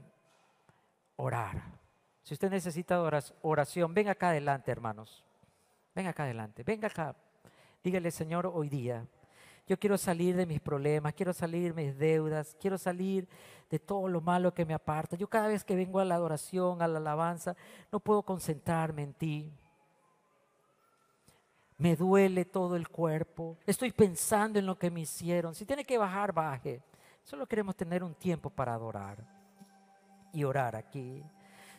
orar? 1.17 1.61
Si 2.23 2.33
usted 2.33 2.49
necesita 2.49 3.01
oración, 3.43 3.93
venga 3.93 4.13
acá 4.13 4.29
adelante, 4.29 4.71
hermanos. 4.71 5.25
Venga 5.97 6.11
acá 6.11 6.23
adelante, 6.23 6.63
venga 6.63 6.87
acá. 6.87 7.17
Dígale, 7.83 8.13
Señor, 8.13 8.47
hoy 8.47 8.69
día, 8.69 9.05
yo 9.67 9.79
quiero 9.79 9.99
salir 9.99 10.37
de 10.37 10.47
mis 10.47 10.61
problemas, 10.61 11.15
quiero 11.15 11.33
salir 11.33 11.75
de 11.75 11.85
mis 11.85 11.99
deudas, 11.99 12.57
quiero 12.61 12.79
salir 12.79 13.29
de 13.71 13.79
todo 13.79 14.09
lo 14.09 14.21
malo 14.21 14.55
que 14.55 14.65
me 14.65 14.75
aparta. 14.75 15.17
Yo 15.17 15.29
cada 15.29 15.49
vez 15.49 15.65
que 15.65 15.75
vengo 15.75 15.99
a 15.99 16.05
la 16.05 16.15
adoración, 16.15 16.83
a 16.83 16.89
la 16.89 16.99
alabanza, 16.99 17.57
no 17.91 18.01
puedo 18.01 18.23
concentrarme 18.23 19.03
en 19.03 19.15
ti 19.15 19.53
me 21.79 21.95
duele 21.95 22.45
todo 22.45 22.77
el 22.77 22.89
cuerpo, 22.89 23.59
estoy 23.67 23.93
pensando 23.93 24.59
en 24.59 24.67
lo 24.67 24.79
que 24.79 24.91
me 24.91 25.01
hicieron. 25.01 25.55
Si 25.55 25.67
tiene 25.67 25.85
que 25.85 25.99
bajar, 25.99 26.33
baje. 26.33 26.83
Solo 27.23 27.47
queremos 27.47 27.77
tener 27.77 28.03
un 28.03 28.15
tiempo 28.15 28.49
para 28.49 28.75
adorar 28.75 29.19
y 30.33 30.45
orar 30.45 30.77
aquí. 30.77 31.23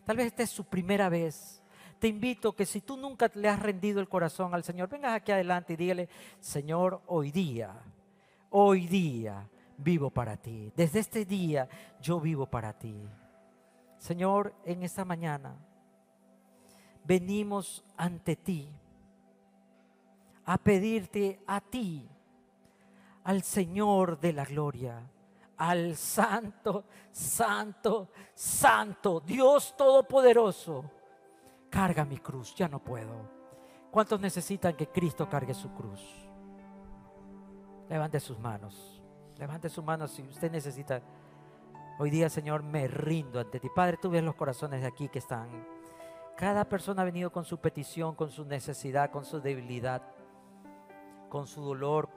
Tal 0.06 0.18
vez 0.18 0.28
esta 0.28 0.44
es 0.44 0.50
su 0.50 0.66
primera 0.66 1.10
vez. 1.10 1.64
Te 2.00 2.08
invito 2.08 2.54
que 2.54 2.66
si 2.66 2.82
tú 2.82 2.96
nunca 2.96 3.30
le 3.34 3.50
has 3.50 3.60
rendido 3.60 4.00
el 4.00 4.08
corazón 4.08 4.54
al 4.54 4.64
Señor, 4.64 4.90
vengas 4.90 5.14
aquí 5.14 5.32
adelante 5.32 5.74
y 5.74 5.78
dígale, 5.78 6.10
Señor, 6.40 7.02
hoy 7.08 7.32
día, 7.32 7.74
hoy 8.52 8.88
día 8.88 9.48
vivo 9.78 10.10
para 10.10 10.38
ti. 10.38 10.72
Desde 10.76 11.00
este 11.00 11.26
día 11.26 11.68
yo 12.00 12.20
vivo 12.20 12.46
para 12.46 12.74
ti. 12.74 12.96
Señor, 13.98 14.54
en 14.64 14.84
esta 14.84 15.06
mañana 15.06 15.56
venimos 17.04 17.84
ante 17.96 18.36
ti 18.36 18.70
a 20.46 20.58
pedirte 20.58 21.42
a 21.46 21.60
ti, 21.60 22.08
al 23.26 23.44
Señor 23.44 24.18
de 24.20 24.32
la 24.32 24.46
gloria, 24.46 25.02
al 25.58 25.98
Santo, 25.98 26.86
Santo, 27.12 28.10
Santo, 28.34 29.20
Dios 29.20 29.76
Todopoderoso. 29.76 30.97
Carga 31.70 32.06
mi 32.06 32.18
cruz, 32.18 32.56
ya 32.56 32.68
no 32.68 32.80
puedo. 32.80 33.30
¿Cuántos 33.92 34.20
necesitan 34.20 34.76
que 34.76 34.88
Cristo 34.88 35.30
cargue 35.30 35.54
su 35.54 35.72
cruz? 35.74 36.02
Levante 37.90 38.20
sus 38.20 38.40
manos. 38.40 39.02
Levante 39.38 39.70
sus 39.70 39.84
manos 39.84 40.12
si 40.12 40.24
usted 40.24 40.52
necesita. 40.52 41.02
Hoy 42.00 42.10
día, 42.10 42.30
Señor, 42.30 42.64
me 42.64 42.88
rindo 42.88 43.40
ante 43.40 43.60
ti. 43.60 43.70
Padre, 43.74 43.98
tú 44.02 44.10
ves 44.10 44.24
los 44.24 44.36
corazones 44.36 44.82
de 44.82 44.88
aquí 44.88 45.10
que 45.10 45.20
están. 45.20 45.50
Cada 46.36 46.66
persona 46.66 47.02
ha 47.02 47.06
venido 47.06 47.32
con 47.32 47.46
su 47.46 47.58
petición, 47.60 48.16
con 48.16 48.30
su 48.30 48.46
necesidad, 48.46 49.10
con 49.10 49.26
su 49.26 49.42
debilidad 49.42 50.04
con 51.28 51.48
su 51.48 51.62
dolor, 51.62 52.10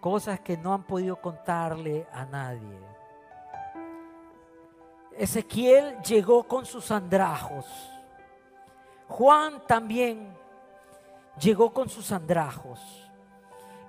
cosas 0.00 0.40
que 0.40 0.56
no 0.56 0.72
han 0.72 0.84
podido 0.84 1.20
contarle 1.20 2.06
a 2.12 2.24
nadie. 2.24 2.78
Ezequiel 5.12 6.00
llegó 6.02 6.46
con 6.46 6.66
sus 6.66 6.90
andrajos. 6.90 7.66
Juan 9.08 9.66
también 9.66 10.36
llegó 11.40 11.72
con 11.72 11.88
sus 11.88 12.12
andrajos 12.12 12.80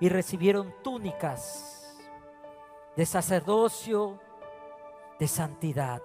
y 0.00 0.08
recibieron 0.08 0.74
túnicas 0.82 1.96
de 2.96 3.06
sacerdocio, 3.06 4.18
de 5.18 5.28
santidad, 5.28 6.02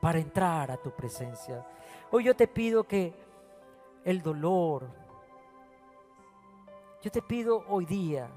para 0.00 0.18
entrar 0.18 0.70
a 0.70 0.76
tu 0.76 0.90
presencia. 0.90 1.66
Hoy 2.10 2.24
yo 2.24 2.36
te 2.36 2.48
pido 2.48 2.84
que 2.84 3.14
el 4.04 4.22
dolor, 4.22 4.88
yo 7.02 7.10
te 7.10 7.22
pido 7.22 7.64
hoy 7.68 7.86
día 7.86 8.30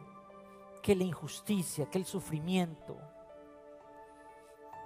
que 0.81 0.95
la 0.95 1.03
injusticia, 1.03 1.89
que 1.89 1.97
el 1.97 2.05
sufrimiento, 2.05 2.97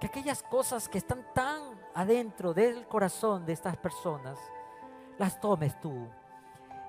que 0.00 0.06
aquellas 0.06 0.42
cosas 0.42 0.88
que 0.88 0.98
están 0.98 1.26
tan 1.34 1.78
adentro 1.94 2.54
del 2.54 2.86
corazón 2.88 3.44
de 3.44 3.52
estas 3.52 3.76
personas, 3.76 4.38
las 5.20 5.38
tomes 5.38 5.78
tú 5.78 6.08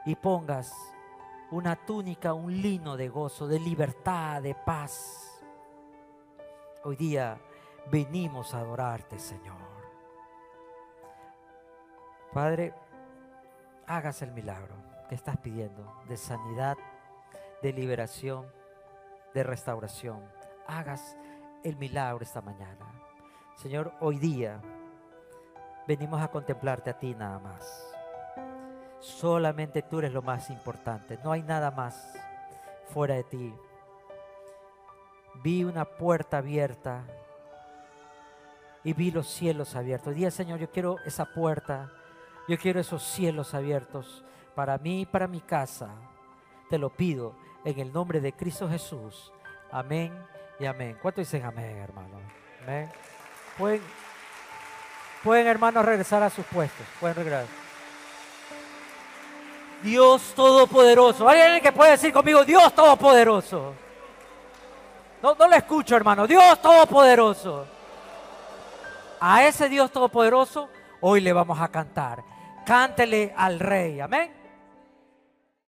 y 0.05 0.15
pongas 0.15 0.73
una 1.51 1.75
túnica, 1.75 2.33
un 2.33 2.61
lino 2.61 2.95
de 2.95 3.09
gozo, 3.09 3.45
de 3.45 3.59
libertad, 3.59 4.41
de 4.41 4.55
paz. 4.55 5.43
Hoy 6.85 6.95
día 6.95 7.37
venimos 7.91 8.53
a 8.53 8.59
adorarte, 8.59 9.19
Señor. 9.19 9.57
Padre, 12.31 12.73
hagas 13.85 14.21
el 14.21 14.31
milagro 14.31 14.75
estás 15.09 15.35
pidiendo 15.35 15.93
de 16.07 16.15
sanidad, 16.15 16.77
de 17.61 17.73
liberación, 17.73 18.45
de 19.33 19.43
restauración. 19.43 20.23
Hagas 20.67 21.17
el 21.65 21.75
milagro 21.75 22.23
esta 22.23 22.41
mañana. 22.41 22.93
Señor, 23.57 23.93
hoy 23.99 24.19
día 24.19 24.61
venimos 25.85 26.21
a 26.21 26.29
contemplarte 26.29 26.91
a 26.91 26.97
ti 26.97 27.13
nada 27.13 27.39
más. 27.39 27.90
Solamente 29.01 29.81
tú 29.81 29.99
eres 29.99 30.13
lo 30.13 30.21
más 30.21 30.49
importante. 30.51 31.17
No 31.23 31.31
hay 31.31 31.41
nada 31.41 31.71
más 31.71 32.13
fuera 32.93 33.15
de 33.15 33.23
ti. 33.23 33.53
Vi 35.43 35.63
una 35.63 35.85
puerta 35.85 36.37
abierta 36.37 37.03
y 38.83 38.93
vi 38.93 39.09
los 39.09 39.27
cielos 39.27 39.75
abiertos. 39.75 40.13
Día, 40.13 40.29
Señor, 40.29 40.59
yo 40.59 40.69
quiero 40.69 40.97
esa 41.03 41.25
puerta. 41.25 41.91
Yo 42.47 42.57
quiero 42.57 42.79
esos 42.79 43.03
cielos 43.03 43.53
abiertos 43.55 44.23
para 44.55 44.77
mí 44.77 45.01
y 45.01 45.05
para 45.05 45.27
mi 45.27 45.41
casa. 45.41 45.89
Te 46.69 46.77
lo 46.77 46.91
pido 46.91 47.35
en 47.65 47.79
el 47.79 47.91
nombre 47.91 48.21
de 48.21 48.33
Cristo 48.33 48.69
Jesús. 48.69 49.31
Amén 49.71 50.13
y 50.59 50.65
amén. 50.65 50.97
¿Cuánto 51.01 51.21
dicen 51.21 51.43
amén, 51.43 51.77
hermano? 51.77 52.19
Amén. 52.61 52.91
Pueden, 53.57 53.81
pueden 55.23 55.47
hermanos, 55.47 55.83
regresar 55.83 56.21
a 56.21 56.29
sus 56.29 56.45
puestos. 56.45 56.85
Pueden 56.99 57.15
regresar. 57.15 57.70
Dios 59.83 60.33
Todopoderoso. 60.35 61.27
¿Hay 61.27 61.41
alguien 61.41 61.61
que 61.61 61.71
puede 61.71 61.91
decir 61.91 62.13
conmigo, 62.13 62.43
Dios 62.43 62.73
Todopoderoso? 62.73 63.73
No, 65.21 65.35
no 65.35 65.47
lo 65.47 65.55
escucho, 65.55 65.95
hermano. 65.95 66.27
Dios 66.27 66.61
Todopoderoso. 66.61 67.65
A 69.19 69.45
ese 69.45 69.69
Dios 69.69 69.91
Todopoderoso 69.91 70.69
hoy 71.01 71.21
le 71.21 71.33
vamos 71.33 71.59
a 71.59 71.67
cantar. 71.67 72.23
Cántele 72.65 73.33
al 73.35 73.59
Rey. 73.59 73.99
Amén. 73.99 74.40